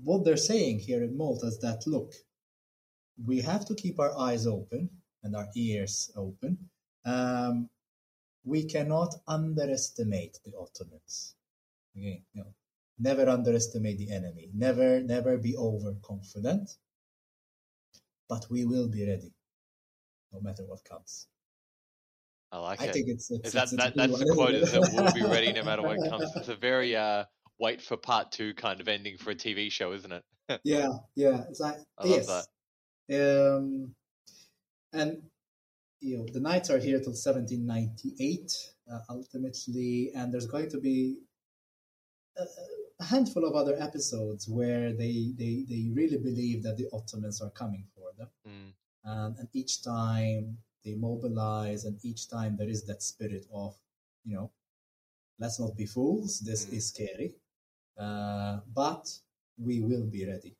[0.03, 2.13] what they're saying here in Malta is that look,
[3.25, 4.89] we have to keep our eyes open
[5.23, 6.57] and our ears open.
[7.05, 7.69] Um,
[8.43, 11.35] we cannot underestimate the Ottomans.
[11.95, 12.53] Again, you know,
[12.99, 14.49] never underestimate the enemy.
[14.53, 16.71] Never, never be overconfident.
[18.29, 19.33] But we will be ready,
[20.31, 21.27] no matter what comes.
[22.51, 22.93] I like I it.
[22.93, 24.55] think it's, it's, is that, it's, that that's the quote?
[24.55, 26.31] Is that we'll be ready no matter what comes.
[26.35, 27.25] It's a very uh,
[27.61, 30.23] wait for part two kind of ending for a TV show, isn't it?
[30.63, 31.43] yeah, yeah.
[31.49, 32.47] It's like I yes.
[33.13, 33.93] Um,
[34.91, 35.21] and
[36.01, 38.51] you know, the Knights are here till 1798
[38.91, 41.17] uh, ultimately, and there's going to be
[42.37, 42.43] a,
[42.99, 47.51] a, handful of other episodes where they, they, they really believe that the Ottomans are
[47.51, 48.29] coming for them.
[48.47, 49.09] Mm.
[49.09, 53.75] Um, and each time they mobilize, and each time there is that spirit of,
[54.25, 54.51] you know,
[55.39, 56.73] let's not be fools, this mm.
[56.77, 57.35] is scary,
[58.01, 59.05] uh, but
[59.57, 60.55] we will be ready.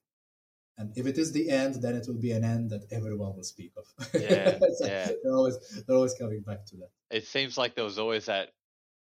[0.78, 3.44] And if it is the end, then it will be an end that everyone will
[3.56, 3.86] speak of.
[4.18, 5.12] Yeah, so yeah.
[5.24, 6.92] They're always they're always coming back to that.
[7.10, 8.52] It seems like there was always that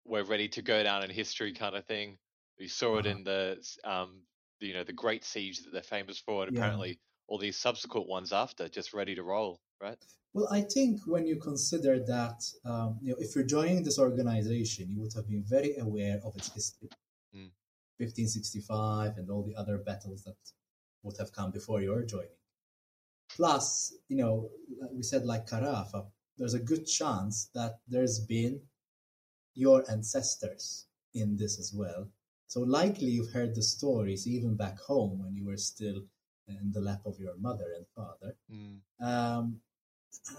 [0.05, 2.17] we're ready to go down in history kind of thing.
[2.59, 3.17] We saw it Uh-huh.
[3.17, 3.41] in the
[3.83, 4.23] um,
[4.59, 6.57] you know the great siege that they're famous for, and Yeah.
[6.57, 9.99] apparently all these subsequent ones after just ready to roll, right?
[10.33, 14.89] Well, I think when you consider that, um, you know, if you're joining this organization,
[14.89, 16.89] you would have been very aware of its history.
[17.97, 20.35] 1565, and all the other battles that
[21.03, 22.29] would have come before your joining.
[23.35, 24.49] Plus, you know,
[24.91, 26.05] we said like Carafa,
[26.37, 28.59] there's a good chance that there's been
[29.53, 32.09] your ancestors in this as well.
[32.47, 36.03] So likely you've heard the stories even back home when you were still
[36.47, 38.35] in the lap of your mother and father.
[38.51, 38.79] Mm.
[39.01, 39.61] Um,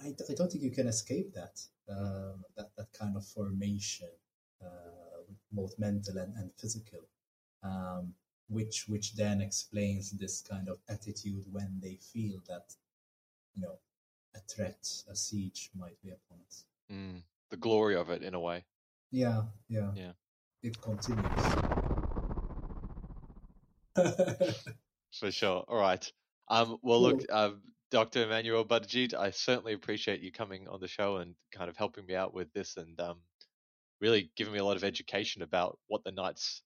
[0.03, 1.61] I, I don't think you can escape that
[1.91, 4.11] uh, that that kind of formation,
[4.63, 7.01] uh, both mental and, and physical,
[7.63, 8.15] um,
[8.49, 12.75] which which then explains this kind of attitude when they feel that
[13.55, 13.79] you know
[14.35, 16.65] a threat, a siege might be upon us.
[16.91, 17.23] Mm.
[17.51, 18.65] The glory of it, in a way.
[19.11, 20.13] Yeah, yeah, Yeah.
[20.63, 21.23] It continues.
[25.13, 25.65] For sure.
[25.69, 26.11] All right.
[26.49, 27.11] Um, well, Cool.
[27.11, 27.61] look, um,
[27.91, 28.25] Dr.
[28.25, 32.15] Emanuel Buttigieg, I certainly appreciate you coming on the show and kind of helping me
[32.15, 33.19] out with this and um,
[34.01, 36.63] really giving me a lot of education about what the Knights,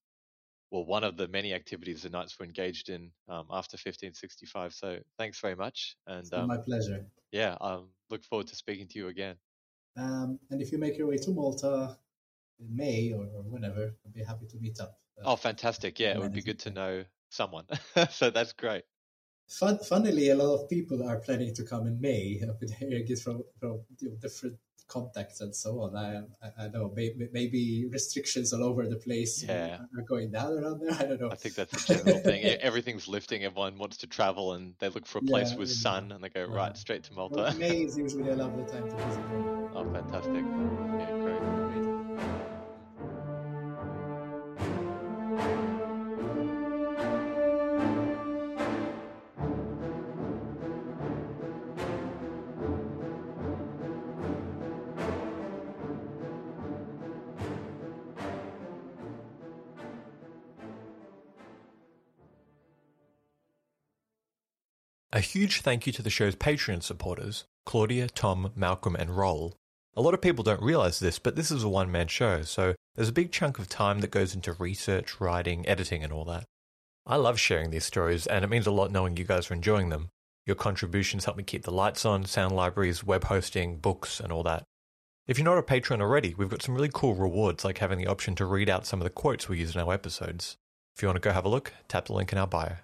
[0.70, 4.74] well, one of the many activities the Knights were engaged in um, after 1565.
[4.74, 5.96] So thanks very much.
[6.06, 7.06] And um, my pleasure.
[7.32, 9.36] yeah, I um, look forward to speaking to you again.
[9.96, 11.96] Um, and if you make your way to Malta
[12.58, 14.98] in May or, or whenever, I'd be happy to meet up.
[15.18, 15.98] Uh, Oh, fantastic.
[15.98, 17.64] Yeah, it would be good to know someone.
[18.10, 18.84] so that's great.
[19.48, 22.40] Fun, funnily, a lot of people are planning to come in May.
[22.42, 24.56] I've been hearing it from, from you know, different
[24.88, 25.96] contacts and so on.
[25.96, 29.78] I, I, I know maybe, maybe restrictions all over the place Yeah.
[29.96, 30.92] are going down around there.
[30.92, 31.30] I don't know.
[31.30, 32.44] I think that's the general thing.
[32.60, 33.44] Everything's lifting.
[33.44, 35.74] Everyone wants to travel and they look for a place Yeah, with yeah.
[35.74, 37.56] sun and they go right straight to Well, Malta.
[37.58, 39.22] May is usually a lovely time to visit.
[39.76, 40.95] Oh, fantastic.
[65.16, 69.56] A huge thank you to the show's Patreon supporters Claudia, Tom, Malcolm, and Roll.
[69.94, 72.74] A lot of people don't realize this, but this is a one man show, so
[72.94, 76.44] there's a big chunk of time that goes into research, writing, editing, and all that.
[77.06, 79.88] I love sharing these stories, and it means a lot knowing you guys are enjoying
[79.88, 80.10] them.
[80.44, 84.42] Your contributions help me keep the lights on, sound libraries, web hosting, books, and all
[84.42, 84.64] that.
[85.26, 88.06] If you're not a patron already, we've got some really cool rewards like having the
[88.06, 90.58] option to read out some of the quotes we use in our episodes.
[90.94, 92.76] If you want to go have a look, tap the link in our bio.